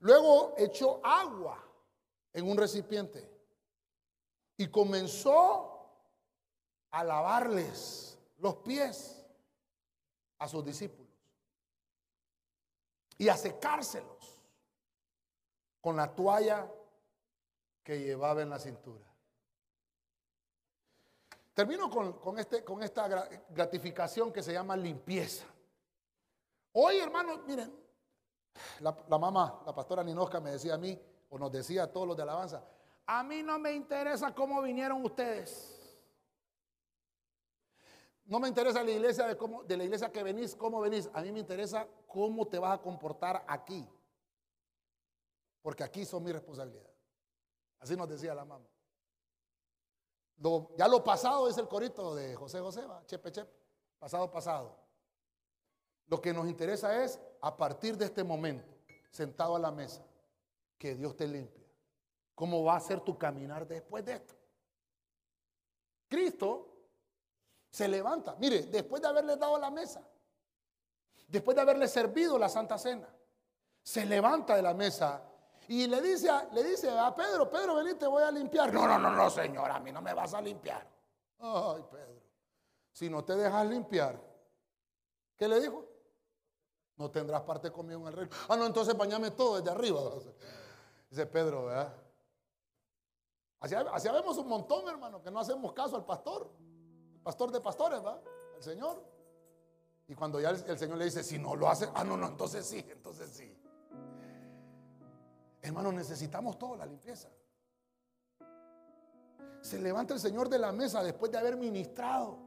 Luego 0.00 0.54
echó 0.56 1.04
agua 1.04 1.62
en 2.32 2.48
un 2.48 2.56
recipiente 2.56 3.28
y 4.56 4.68
comenzó 4.68 5.79
a 6.90 7.04
lavarles 7.04 8.18
los 8.38 8.56
pies 8.56 9.24
a 10.38 10.48
sus 10.48 10.64
discípulos 10.64 11.12
y 13.18 13.28
a 13.28 13.36
secárselos 13.36 14.40
con 15.80 15.96
la 15.96 16.14
toalla 16.14 16.70
que 17.82 17.98
llevaba 17.98 18.42
en 18.42 18.50
la 18.50 18.58
cintura. 18.58 19.04
Termino 21.52 21.90
con, 21.90 22.38
este, 22.38 22.64
con 22.64 22.82
esta 22.82 23.08
gratificación 23.50 24.32
que 24.32 24.42
se 24.42 24.52
llama 24.52 24.76
limpieza. 24.76 25.44
Hoy, 26.72 26.98
hermanos, 26.98 27.40
miren, 27.46 27.74
la, 28.80 28.96
la 29.08 29.18
mamá, 29.18 29.62
la 29.66 29.74
pastora 29.74 30.02
Ninosca 30.02 30.40
me 30.40 30.52
decía 30.52 30.74
a 30.74 30.78
mí, 30.78 30.98
o 31.28 31.38
nos 31.38 31.52
decía 31.52 31.84
a 31.84 31.86
todos 31.92 32.06
los 32.06 32.16
de 32.16 32.22
alabanza, 32.22 32.64
a 33.06 33.22
mí 33.22 33.42
no 33.42 33.58
me 33.58 33.72
interesa 33.72 34.34
cómo 34.34 34.62
vinieron 34.62 35.04
ustedes. 35.04 35.79
No 38.30 38.38
me 38.38 38.46
interesa 38.46 38.84
la 38.84 38.92
iglesia 38.92 39.26
de, 39.26 39.36
cómo, 39.36 39.64
de 39.64 39.76
la 39.76 39.82
iglesia 39.82 40.12
que 40.12 40.22
venís, 40.22 40.54
cómo 40.54 40.80
venís. 40.80 41.10
A 41.12 41.20
mí 41.20 41.32
me 41.32 41.40
interesa 41.40 41.88
cómo 42.06 42.46
te 42.46 42.60
vas 42.60 42.78
a 42.78 42.80
comportar 42.80 43.44
aquí. 43.48 43.84
Porque 45.60 45.82
aquí 45.82 46.04
son 46.04 46.22
mi 46.22 46.30
responsabilidad. 46.30 46.88
Así 47.80 47.96
nos 47.96 48.08
decía 48.08 48.32
la 48.32 48.44
mamá. 48.44 48.64
ya 50.78 50.86
lo 50.86 51.02
pasado 51.02 51.48
es 51.48 51.58
el 51.58 51.66
corito 51.66 52.14
de 52.14 52.36
José 52.36 52.60
José, 52.60 52.86
va, 52.86 53.04
chepe, 53.04 53.32
chepe. 53.32 53.50
Pasado, 53.98 54.30
pasado. 54.30 54.76
Lo 56.06 56.20
que 56.20 56.32
nos 56.32 56.48
interesa 56.48 57.02
es, 57.02 57.18
a 57.40 57.56
partir 57.56 57.96
de 57.96 58.04
este 58.04 58.22
momento, 58.22 58.72
sentado 59.10 59.56
a 59.56 59.58
la 59.58 59.72
mesa, 59.72 60.06
que 60.78 60.94
Dios 60.94 61.16
te 61.16 61.26
limpie, 61.26 61.66
cómo 62.36 62.62
va 62.62 62.76
a 62.76 62.80
ser 62.80 63.00
tu 63.00 63.18
caminar 63.18 63.66
después 63.66 64.04
de 64.04 64.12
esto. 64.12 64.34
Cristo 66.06 66.69
se 67.70 67.86
levanta, 67.88 68.34
mire, 68.38 68.62
después 68.62 69.00
de 69.00 69.08
haberle 69.08 69.36
dado 69.36 69.58
la 69.58 69.70
mesa, 69.70 70.02
después 71.28 71.54
de 71.54 71.62
haberle 71.62 71.86
servido 71.88 72.38
la 72.38 72.48
Santa 72.48 72.76
Cena, 72.78 73.08
se 73.82 74.04
levanta 74.04 74.56
de 74.56 74.62
la 74.62 74.74
mesa 74.74 75.22
y 75.68 75.86
le 75.86 76.02
dice, 76.02 76.28
a, 76.28 76.48
le 76.52 76.64
dice 76.64 76.90
a 76.90 77.14
Pedro, 77.14 77.48
Pedro, 77.48 77.76
vení, 77.76 77.94
te 77.94 78.06
voy 78.06 78.22
a 78.22 78.30
limpiar. 78.30 78.72
No, 78.72 78.88
no, 78.88 78.98
no, 78.98 79.12
no, 79.12 79.30
señor, 79.30 79.70
a 79.70 79.78
mí 79.78 79.92
no 79.92 80.02
me 80.02 80.12
vas 80.12 80.34
a 80.34 80.40
limpiar. 80.40 80.84
Ay, 81.38 81.84
Pedro, 81.90 82.20
si 82.92 83.08
no 83.08 83.24
te 83.24 83.36
dejas 83.36 83.66
limpiar, 83.66 84.20
¿qué 85.36 85.46
le 85.46 85.60
dijo? 85.60 85.86
No 86.96 87.10
tendrás 87.10 87.42
parte 87.42 87.70
conmigo 87.70 88.00
en 88.02 88.08
el 88.08 88.12
reino. 88.14 88.36
Ah, 88.48 88.56
no, 88.56 88.66
entonces 88.66 88.96
bañame 88.96 89.30
todo 89.30 89.56
desde 89.58 89.70
arriba. 89.70 90.00
Dice 91.08 91.26
Pedro, 91.26 91.66
¿verdad? 91.66 91.94
Así, 93.60 94.08
vemos 94.08 94.38
un 94.38 94.48
montón, 94.48 94.88
hermano, 94.88 95.22
que 95.22 95.30
no 95.30 95.38
hacemos 95.38 95.72
caso 95.72 95.96
al 95.96 96.04
pastor. 96.04 96.50
Pastor 97.22 97.50
de 97.52 97.60
pastores, 97.60 98.04
¿va? 98.04 98.20
El 98.56 98.62
Señor. 98.62 99.02
Y 100.08 100.14
cuando 100.14 100.40
ya 100.40 100.50
el 100.50 100.78
Señor 100.78 100.98
le 100.98 101.04
dice, 101.04 101.22
si 101.22 101.38
no 101.38 101.54
lo 101.54 101.68
hace, 101.68 101.88
ah, 101.94 102.02
no, 102.02 102.16
no, 102.16 102.26
entonces 102.26 102.66
sí, 102.66 102.84
entonces 102.90 103.30
sí. 103.30 103.56
Hermanos, 105.62 105.94
necesitamos 105.94 106.58
toda 106.58 106.78
la 106.78 106.86
limpieza. 106.86 107.28
Se 109.60 109.78
levanta 109.78 110.14
el 110.14 110.20
Señor 110.20 110.48
de 110.48 110.58
la 110.58 110.72
mesa 110.72 111.02
después 111.02 111.30
de 111.30 111.38
haber 111.38 111.56
ministrado. 111.56 112.38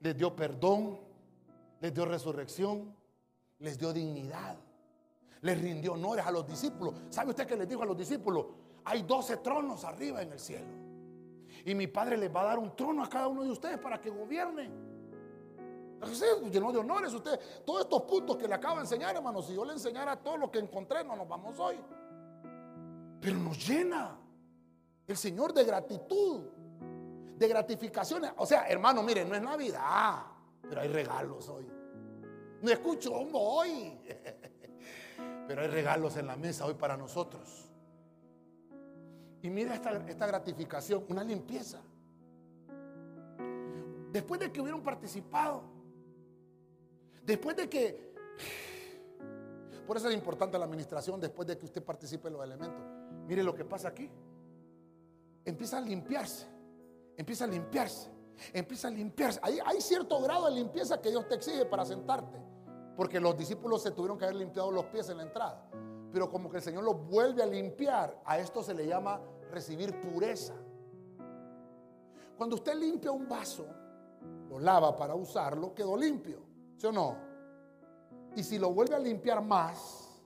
Les 0.00 0.16
dio 0.16 0.34
perdón, 0.34 0.98
les 1.80 1.92
dio 1.92 2.06
resurrección, 2.06 2.96
les 3.58 3.78
dio 3.78 3.92
dignidad, 3.92 4.56
les 5.42 5.60
rindió 5.60 5.92
honores 5.92 6.26
a 6.26 6.30
los 6.30 6.46
discípulos. 6.46 6.94
¿Sabe 7.10 7.30
usted 7.30 7.46
qué 7.46 7.56
les 7.56 7.68
dijo 7.68 7.82
a 7.82 7.86
los 7.86 7.96
discípulos? 7.96 8.46
Hay 8.84 9.02
doce 9.02 9.36
tronos 9.38 9.84
arriba 9.84 10.22
en 10.22 10.32
el 10.32 10.40
cielo. 10.40 10.87
Y 11.64 11.74
mi 11.74 11.86
Padre 11.86 12.16
les 12.16 12.34
va 12.34 12.42
a 12.42 12.44
dar 12.44 12.58
un 12.58 12.74
trono 12.74 13.02
a 13.02 13.08
cada 13.08 13.28
uno 13.28 13.42
de 13.42 13.50
ustedes 13.50 13.78
para 13.78 14.00
que 14.00 14.10
gobiernen 14.10 14.88
llenó 16.50 16.72
de 16.72 16.78
honores 16.78 17.12
usted. 17.12 17.38
Todos 17.64 17.82
estos 17.82 18.02
puntos 18.02 18.36
que 18.36 18.46
le 18.46 18.54
acabo 18.54 18.76
de 18.76 18.82
enseñar, 18.82 19.16
hermano, 19.16 19.42
si 19.42 19.54
yo 19.54 19.64
le 19.64 19.72
enseñara 19.72 20.16
todo 20.16 20.36
lo 20.36 20.50
que 20.50 20.58
encontré, 20.58 21.04
no 21.04 21.16
nos 21.16 21.28
vamos 21.28 21.58
hoy. 21.58 21.76
Pero 23.20 23.36
nos 23.38 23.66
llena 23.66 24.16
el 25.06 25.16
Señor 25.16 25.52
de 25.52 25.64
gratitud, 25.64 26.42
de 27.36 27.48
gratificaciones. 27.48 28.32
O 28.36 28.46
sea, 28.46 28.68
hermano, 28.68 29.02
mire, 29.02 29.24
no 29.24 29.34
es 29.34 29.42
Navidad, 29.42 30.22
pero 30.62 30.80
hay 30.80 30.88
regalos 30.88 31.48
hoy. 31.48 31.68
No 32.60 32.70
escucho 32.70 33.12
hoy, 33.14 33.98
pero 35.46 35.62
hay 35.62 35.68
regalos 35.68 36.16
en 36.16 36.26
la 36.26 36.36
mesa 36.36 36.66
hoy 36.66 36.74
para 36.74 36.96
nosotros. 36.96 37.67
Y 39.42 39.50
mira 39.50 39.74
esta, 39.74 39.92
esta 40.08 40.26
gratificación, 40.26 41.04
una 41.08 41.22
limpieza. 41.22 41.80
Después 44.12 44.40
de 44.40 44.50
que 44.50 44.60
hubieron 44.60 44.82
participado, 44.82 45.78
Después 47.28 47.54
de 47.56 47.68
que... 47.68 48.08
Por 49.86 49.98
eso 49.98 50.08
es 50.08 50.14
importante 50.14 50.58
la 50.58 50.64
administración 50.64 51.20
después 51.20 51.46
de 51.46 51.58
que 51.58 51.66
usted 51.66 51.84
participe 51.84 52.28
en 52.28 52.34
los 52.34 52.42
elementos. 52.42 52.82
Mire 53.26 53.42
lo 53.42 53.54
que 53.54 53.66
pasa 53.66 53.88
aquí. 53.88 54.10
Empieza 55.44 55.76
a 55.76 55.82
limpiarse. 55.82 56.46
Empieza 57.18 57.44
a 57.44 57.48
limpiarse. 57.48 58.10
Empieza 58.54 58.88
a 58.88 58.90
limpiarse. 58.90 59.40
Hay, 59.42 59.58
hay 59.62 59.78
cierto 59.82 60.22
grado 60.22 60.46
de 60.46 60.52
limpieza 60.52 61.02
que 61.02 61.10
Dios 61.10 61.28
te 61.28 61.34
exige 61.34 61.66
para 61.66 61.84
sentarte. 61.84 62.38
Porque 62.96 63.20
los 63.20 63.36
discípulos 63.36 63.82
se 63.82 63.90
tuvieron 63.90 64.16
que 64.16 64.24
haber 64.24 64.36
limpiado 64.36 64.70
los 64.70 64.86
pies 64.86 65.10
en 65.10 65.18
la 65.18 65.24
entrada. 65.24 65.68
Pero 66.12 66.30
como 66.30 66.50
que 66.50 66.56
el 66.58 66.62
Señor 66.62 66.84
los 66.84 67.06
vuelve 67.06 67.42
a 67.42 67.46
limpiar, 67.46 68.20
a 68.24 68.38
esto 68.38 68.62
se 68.62 68.74
le 68.74 68.86
llama 68.86 69.20
recibir 69.50 70.00
pureza. 70.00 70.54
Cuando 72.36 72.56
usted 72.56 72.74
limpia 72.74 73.10
un 73.10 73.28
vaso, 73.28 73.66
lo 74.48 74.58
lava 74.58 74.96
para 74.96 75.14
usarlo, 75.14 75.74
quedó 75.74 75.96
limpio. 75.96 76.40
¿Sí 76.76 76.86
o 76.86 76.92
no? 76.92 77.16
Y 78.36 78.42
si 78.42 78.58
lo 78.58 78.72
vuelve 78.72 78.94
a 78.94 78.98
limpiar 78.98 79.42
más, 79.42 80.22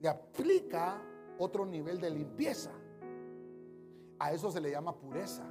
le 0.00 0.08
aplica 0.08 1.00
otro 1.38 1.64
nivel 1.64 2.00
de 2.00 2.10
limpieza. 2.10 2.70
A 4.18 4.32
eso 4.32 4.50
se 4.50 4.60
le 4.60 4.70
llama 4.70 4.94
pureza. 4.94 5.42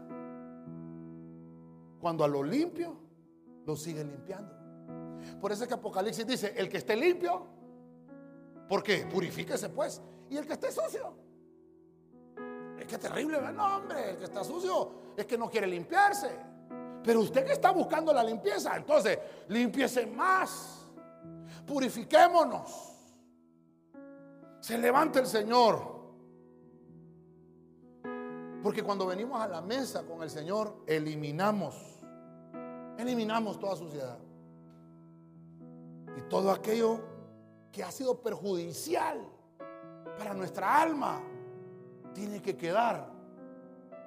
Cuando 2.00 2.24
a 2.24 2.28
lo 2.28 2.44
limpio, 2.44 2.96
lo 3.66 3.76
sigue 3.76 4.04
limpiando. 4.04 4.54
Por 5.40 5.52
eso 5.52 5.64
es 5.64 5.68
que 5.68 5.74
Apocalipsis 5.74 6.26
dice, 6.26 6.54
el 6.56 6.70
que 6.70 6.78
esté 6.78 6.96
limpio, 6.96 7.46
¿por 8.72 8.82
qué? 8.82 9.06
Purifíquese 9.06 9.68
pues. 9.68 10.02
Y 10.30 10.38
el 10.38 10.48
que 10.48 10.54
esté 10.54 10.72
sucio. 10.72 11.14
Es 12.80 12.86
que 12.86 12.98
terrible, 12.98 13.38
no 13.52 13.76
hombre, 13.76 14.12
el 14.12 14.18
que 14.18 14.24
está 14.24 14.46
sucio 14.46 14.94
es 15.18 15.26
que 15.26 15.38
no 15.38 15.50
quiere 15.50 15.68
limpiarse. 15.68 16.30
Pero 17.04 17.20
usted 17.20 17.46
que 17.46 17.52
está 17.52 17.72
buscando 17.72 18.14
la 18.14 18.24
limpieza, 18.24 18.78
entonces 18.78 19.20
limpiese 19.50 20.06
más. 20.06 20.86
Purifiquémonos. 21.68 22.94
Se 24.62 24.78
levanta 24.78 25.20
el 25.20 25.28
Señor. 25.28 26.00
Porque 28.64 28.84
cuando 28.84 29.06
venimos 29.06 29.42
a 29.42 29.50
la 29.50 29.60
mesa 29.60 30.04
con 30.04 30.24
el 30.24 30.30
Señor, 30.30 30.86
eliminamos, 30.88 31.76
eliminamos 32.98 33.60
toda 33.60 33.76
suciedad. 33.76 34.18
Y 36.16 36.22
todo 36.30 36.52
aquello 36.52 37.11
que 37.72 37.84
ha 37.84 37.92
sido 37.92 38.22
perjudicial 38.22 39.26
para 40.18 40.34
nuestra 40.34 40.82
alma, 40.82 41.22
tiene 42.14 42.42
que 42.42 42.58
quedar, 42.58 43.12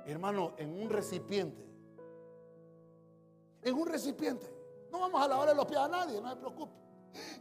hermano, 0.06 0.52
en 0.58 0.80
un 0.80 0.90
recipiente 0.90 1.64
en 3.64 3.74
un 3.74 3.86
recipiente. 3.86 4.46
No 4.92 5.00
vamos 5.00 5.20
a 5.20 5.26
lavarle 5.26 5.54
los 5.54 5.64
pies 5.64 5.78
a 5.78 5.88
nadie, 5.88 6.20
no 6.20 6.30
se 6.30 6.36
preocupe. 6.36 6.72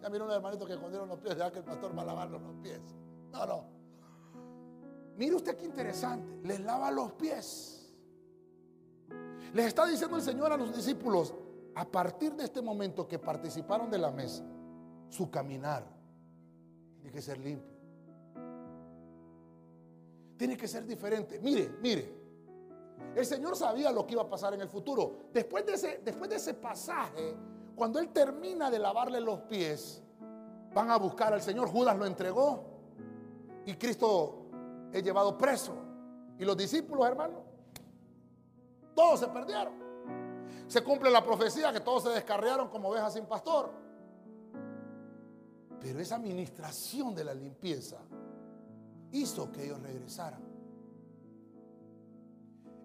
Ya 0.01 0.09
miró 0.09 0.25
un 0.25 0.31
hermanito 0.31 0.65
que 0.65 0.73
escondieron 0.73 1.07
los 1.07 1.19
pies, 1.19 1.37
ya 1.37 1.51
que 1.51 1.59
el 1.59 1.65
pastor 1.65 1.95
va 1.97 2.01
a 2.01 2.05
lavarle 2.05 2.39
los 2.39 2.55
pies. 2.55 2.81
No, 3.31 3.45
no. 3.45 3.65
Mire 5.17 5.35
usted 5.35 5.57
qué 5.57 5.65
interesante. 5.65 6.47
Les 6.47 6.59
lava 6.59 6.89
los 6.89 7.11
pies. 7.13 7.93
Les 9.53 9.67
está 9.67 9.85
diciendo 9.85 10.15
el 10.15 10.23
Señor 10.23 10.51
a 10.51 10.57
los 10.57 10.75
discípulos, 10.75 11.33
a 11.75 11.85
partir 11.85 12.33
de 12.33 12.45
este 12.45 12.61
momento 12.61 13.07
que 13.07 13.19
participaron 13.19 13.89
de 13.91 13.97
la 13.97 14.09
mesa, 14.09 14.43
su 15.09 15.29
caminar 15.29 15.85
tiene 17.03 17.15
que 17.15 17.21
ser 17.21 17.37
limpio. 17.37 17.73
Tiene 20.37 20.55
que 20.55 20.67
ser 20.69 20.85
diferente. 20.85 21.37
Mire, 21.41 21.69
mire. 21.81 22.23
El 23.13 23.25
Señor 23.25 23.57
sabía 23.57 23.91
lo 23.91 24.07
que 24.07 24.13
iba 24.13 24.21
a 24.21 24.29
pasar 24.29 24.53
en 24.53 24.61
el 24.61 24.69
futuro. 24.69 25.17
Después 25.33 25.65
de 25.65 25.73
ese, 25.73 26.01
después 26.03 26.29
de 26.29 26.37
ese 26.37 26.53
pasaje, 26.53 27.35
cuando 27.75 27.99
Él 27.99 28.09
termina 28.09 28.71
de 28.71 28.79
lavarle 28.79 29.19
los 29.19 29.41
pies, 29.41 30.01
van 30.73 30.89
a 30.89 30.97
buscar 30.97 31.33
al 31.33 31.41
Señor. 31.41 31.67
Judas 31.67 31.97
lo 31.97 32.05
entregó 32.05 32.63
y 33.65 33.73
Cristo 33.73 34.45
es 34.93 35.03
llevado 35.03 35.37
preso. 35.37 35.75
Y 36.39 36.45
los 36.45 36.55
discípulos, 36.55 37.05
hermanos, 37.05 37.41
todos 38.95 39.19
se 39.19 39.27
perdieron. 39.27 39.73
Se 40.67 40.81
cumple 40.81 41.11
la 41.11 41.21
profecía 41.21 41.73
que 41.73 41.81
todos 41.81 42.03
se 42.03 42.09
descarriaron 42.09 42.69
como 42.69 42.87
ovejas 42.87 43.13
sin 43.13 43.25
pastor. 43.25 43.82
Pero 45.83 45.99
esa 45.99 46.15
administración 46.15 47.13
de 47.13 47.25
la 47.25 47.33
limpieza 47.33 47.97
hizo 49.11 49.51
que 49.51 49.65
ellos 49.65 49.81
regresaran. 49.81 50.41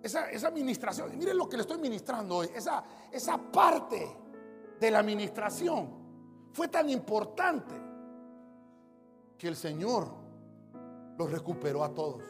Esa, 0.03 0.29
esa 0.33 0.49
administración, 0.49 1.17
miren 1.17 1.39
lo 1.39 1.49
que 1.49 1.57
le 1.57 1.63
estoy 1.63 1.79
ministrando 1.79 2.39
hoy, 2.39 2.51
esa, 2.53 2.83
esa 3.13 3.39
parte 3.39 4.05
de 4.81 4.91
la 4.91 4.99
administración 4.99 5.91
fue 6.53 6.67
tan 6.67 6.91
importante 6.91 7.75
que 9.39 9.47
el 9.47 9.55
Señor 9.55 10.09
los 11.17 11.31
recuperó 11.31 11.85
a 11.85 11.95
todos. 11.95 12.25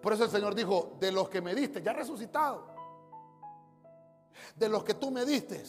Por 0.00 0.14
eso 0.14 0.24
el 0.24 0.30
Señor 0.30 0.54
dijo, 0.54 0.96
de 0.98 1.12
los 1.12 1.28
que 1.28 1.42
me 1.42 1.54
diste, 1.54 1.82
ya 1.82 1.92
resucitado, 1.92 2.68
de 4.56 4.68
los 4.70 4.82
que 4.82 4.94
tú 4.94 5.10
me 5.10 5.26
diste, 5.26 5.62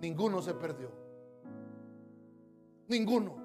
ninguno 0.00 0.40
se 0.40 0.54
perdió. 0.54 0.97
Ninguno. 2.88 3.36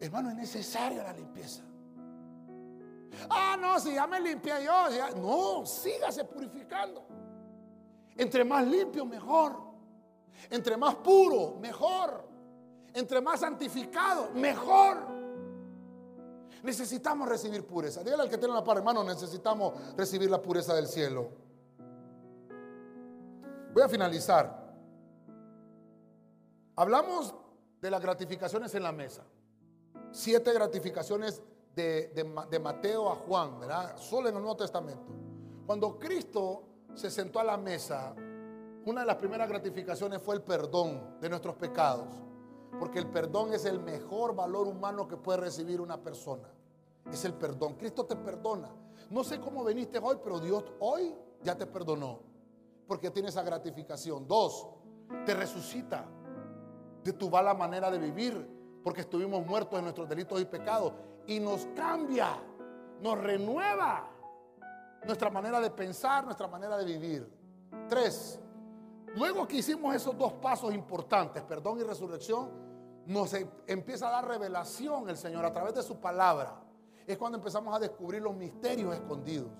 Hermano, 0.00 0.30
es 0.30 0.36
necesaria 0.36 1.02
la 1.02 1.12
limpieza. 1.12 1.62
Ah, 3.30 3.56
no, 3.58 3.78
si 3.78 3.94
ya 3.94 4.06
me 4.06 4.20
limpié 4.20 4.64
yo. 4.64 5.16
No, 5.16 5.64
sígase 5.66 6.24
purificando. 6.24 7.06
Entre 8.16 8.44
más 8.44 8.66
limpio, 8.66 9.04
mejor. 9.04 9.56
Entre 10.50 10.76
más 10.76 10.96
puro, 10.96 11.56
mejor. 11.60 12.28
Entre 12.92 13.20
más 13.20 13.40
santificado, 13.40 14.30
mejor. 14.34 15.08
Necesitamos 16.62 17.28
recibir 17.28 17.66
pureza. 17.66 18.02
Dígale 18.02 18.22
al 18.22 18.30
que 18.30 18.38
tiene 18.38 18.54
la 18.54 18.64
par, 18.64 18.78
hermano, 18.78 19.04
necesitamos 19.04 19.74
recibir 19.96 20.30
la 20.30 20.40
pureza 20.40 20.74
del 20.74 20.86
cielo. 20.86 21.30
Voy 23.72 23.82
a 23.82 23.88
finalizar. 23.88 24.63
Hablamos 26.76 27.34
de 27.80 27.90
las 27.90 28.00
gratificaciones 28.00 28.74
en 28.74 28.82
la 28.82 28.92
mesa. 28.92 29.22
Siete 30.10 30.52
gratificaciones 30.52 31.42
de, 31.74 32.08
de 32.50 32.58
Mateo 32.58 33.10
a 33.10 33.16
Juan, 33.16 33.60
¿verdad? 33.60 33.96
Solo 33.96 34.28
en 34.28 34.36
el 34.36 34.42
Nuevo 34.42 34.56
Testamento. 34.56 35.12
Cuando 35.66 35.98
Cristo 35.98 36.64
se 36.94 37.10
sentó 37.10 37.40
a 37.40 37.44
la 37.44 37.56
mesa, 37.56 38.14
una 38.86 39.00
de 39.00 39.06
las 39.06 39.16
primeras 39.16 39.48
gratificaciones 39.48 40.20
fue 40.20 40.34
el 40.34 40.42
perdón 40.42 41.18
de 41.20 41.28
nuestros 41.28 41.54
pecados. 41.56 42.08
Porque 42.78 42.98
el 42.98 43.06
perdón 43.06 43.52
es 43.52 43.64
el 43.64 43.78
mejor 43.78 44.34
valor 44.34 44.66
humano 44.66 45.06
que 45.06 45.16
puede 45.16 45.38
recibir 45.38 45.80
una 45.80 46.02
persona. 46.02 46.48
Es 47.10 47.24
el 47.24 47.34
perdón. 47.34 47.74
Cristo 47.74 48.04
te 48.04 48.16
perdona. 48.16 48.68
No 49.10 49.22
sé 49.22 49.40
cómo 49.40 49.64
viniste 49.64 49.98
hoy, 50.02 50.18
pero 50.22 50.40
Dios 50.40 50.64
hoy 50.80 51.14
ya 51.42 51.56
te 51.56 51.66
perdonó. 51.66 52.20
Porque 52.86 53.10
tiene 53.10 53.28
esa 53.28 53.42
gratificación. 53.42 54.26
Dos, 54.26 54.66
te 55.24 55.34
resucita 55.34 56.04
de 57.04 57.12
tu 57.12 57.30
mala 57.30 57.54
manera 57.54 57.90
de 57.90 57.98
vivir. 57.98 58.80
Porque 58.82 59.02
estuvimos 59.02 59.46
muertos 59.46 59.78
en 59.78 59.84
nuestros 59.84 60.08
delitos 60.08 60.40
y 60.40 60.44
pecados. 60.44 60.92
Y 61.26 61.38
nos 61.38 61.66
cambia, 61.76 62.36
nos 63.00 63.18
renueva 63.18 64.10
nuestra 65.04 65.30
manera 65.30 65.60
de 65.60 65.70
pensar, 65.70 66.24
nuestra 66.24 66.48
manera 66.48 66.76
de 66.76 66.84
vivir. 66.84 67.30
Tres, 67.88 68.40
luego 69.14 69.46
que 69.46 69.56
hicimos 69.56 69.94
esos 69.94 70.16
dos 70.16 70.32
pasos 70.34 70.74
importantes, 70.74 71.42
perdón 71.42 71.78
y 71.80 71.82
resurrección, 71.82 72.50
nos 73.06 73.34
em, 73.34 73.48
empieza 73.66 74.08
a 74.08 74.10
dar 74.10 74.28
revelación 74.28 75.08
el 75.08 75.16
Señor 75.16 75.44
a 75.44 75.52
través 75.52 75.74
de 75.74 75.82
su 75.82 75.96
palabra. 76.00 76.60
Es 77.06 77.18
cuando 77.18 77.36
empezamos 77.36 77.74
a 77.76 77.78
descubrir 77.78 78.22
los 78.22 78.34
misterios 78.34 78.94
escondidos, 78.94 79.50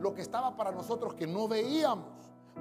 lo 0.00 0.14
que 0.14 0.22
estaba 0.22 0.56
para 0.56 0.72
nosotros 0.72 1.14
que 1.14 1.26
no 1.26 1.46
veíamos, 1.46 2.08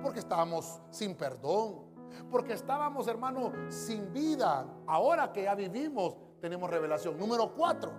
porque 0.02 0.20
estábamos 0.20 0.82
sin 0.90 1.16
perdón, 1.16 1.93
porque 2.30 2.54
estábamos, 2.54 3.08
hermano, 3.08 3.52
sin 3.70 4.12
vida. 4.14 4.66
Ahora 4.88 5.32
que 5.32 5.44
ya 5.44 5.56
vivimos, 5.56 6.16
tenemos 6.40 6.70
revelación. 6.70 7.18
Número 7.18 7.54
cuatro, 7.54 7.92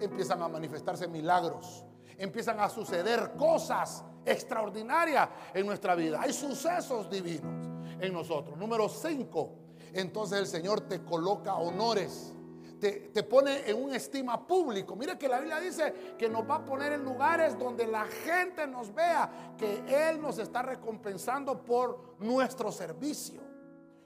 empiezan 0.00 0.42
a 0.42 0.48
manifestarse 0.48 1.08
milagros 1.08 1.84
empiezan 2.18 2.58
a 2.60 2.68
suceder 2.68 3.32
cosas 3.36 4.04
extraordinarias 4.26 5.28
en 5.54 5.64
nuestra 5.64 5.94
vida. 5.94 6.20
Hay 6.20 6.32
sucesos 6.32 7.08
divinos 7.08 7.66
en 8.00 8.12
nosotros. 8.12 8.58
Número 8.58 8.88
cinco, 8.88 9.54
entonces 9.92 10.38
el 10.38 10.46
Señor 10.46 10.82
te 10.82 11.02
coloca 11.02 11.54
honores. 11.54 12.34
Te, 12.80 13.10
te, 13.12 13.24
pone 13.24 13.68
en 13.68 13.82
un 13.82 13.92
estima 13.92 14.46
público. 14.46 14.94
Mire 14.94 15.18
que 15.18 15.26
la 15.26 15.40
Biblia 15.40 15.58
dice 15.58 16.14
que 16.16 16.28
nos 16.28 16.48
va 16.48 16.56
a 16.56 16.64
poner 16.64 16.92
en 16.92 17.04
lugares 17.04 17.58
donde 17.58 17.88
la 17.88 18.04
gente 18.04 18.68
nos 18.68 18.94
vea 18.94 19.54
que 19.58 19.82
Él 19.88 20.20
nos 20.22 20.38
está 20.38 20.62
recompensando 20.62 21.64
por 21.64 22.14
nuestro 22.20 22.70
servicio. 22.70 23.47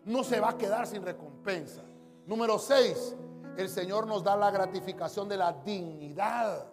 No 0.05 0.25
se 0.25 0.41
va 0.41 0.51
a 0.51 0.59
quedar 0.59 0.87
sin 0.87 1.03
recompensa. 1.03 1.83
Número 2.27 2.59
seis, 2.59 3.15
el 3.57 3.69
Señor 3.69 4.07
nos 4.07 4.25
da 4.25 4.37
la 4.37 4.51
gratificación 4.51 5.29
de 5.29 5.37
la 5.37 5.53
dignidad 5.53 6.67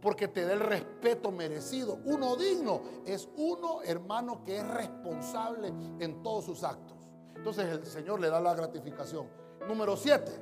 porque 0.00 0.28
te 0.28 0.44
da 0.44 0.52
el 0.52 0.60
respeto 0.60 1.30
merecido. 1.30 1.98
Uno 2.04 2.36
digno 2.36 2.82
es 3.06 3.28
uno, 3.36 3.82
hermano, 3.82 4.44
que 4.44 4.58
es 4.58 4.68
responsable 4.68 5.68
en 5.98 6.22
todos 6.22 6.44
sus 6.44 6.62
actos. 6.62 6.98
Entonces 7.34 7.66
el 7.66 7.86
Señor 7.86 8.20
le 8.20 8.28
da 8.28 8.40
la 8.40 8.54
gratificación. 8.54 9.28
Número 9.66 9.96
siete, 9.96 10.32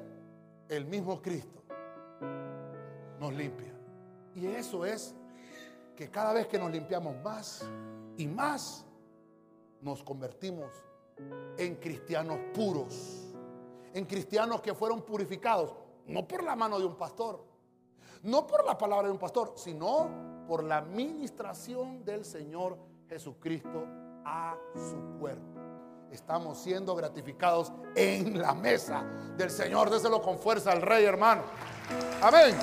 el 0.68 0.84
mismo 0.86 1.22
Cristo 1.22 1.62
nos 3.20 3.32
limpia. 3.32 3.72
Y 4.34 4.46
eso 4.46 4.84
es 4.84 5.14
que 5.94 6.10
cada 6.10 6.32
vez 6.32 6.48
que 6.48 6.58
nos 6.58 6.70
limpiamos 6.72 7.14
más 7.22 7.64
y 8.16 8.26
más, 8.26 8.84
nos 9.80 10.02
convertimos 10.02 10.70
en 11.56 11.76
cristianos 11.76 12.38
puros, 12.54 13.34
en 13.94 14.04
cristianos 14.04 14.60
que 14.60 14.74
fueron 14.74 15.02
purificados, 15.02 15.74
no 16.06 16.26
por 16.26 16.42
la 16.42 16.56
mano 16.56 16.78
de 16.78 16.86
un 16.86 16.96
pastor, 16.96 17.44
no 18.22 18.46
por 18.46 18.64
la 18.64 18.76
palabra 18.76 19.08
de 19.08 19.12
un 19.12 19.18
pastor, 19.18 19.52
sino 19.56 20.44
por 20.46 20.64
la 20.64 20.78
administración 20.78 22.04
del 22.04 22.24
Señor 22.24 22.78
Jesucristo 23.08 23.84
a 24.24 24.56
su 24.74 25.18
cuerpo. 25.18 25.60
Estamos 26.10 26.58
siendo 26.58 26.94
gratificados 26.94 27.72
en 27.96 28.38
la 28.38 28.54
mesa 28.54 29.02
del 29.36 29.50
Señor. 29.50 29.88
Déselo 29.88 30.20
con 30.20 30.38
fuerza 30.38 30.72
al 30.72 30.82
Rey, 30.82 31.04
hermano. 31.04 31.42
Amén. 32.20 32.54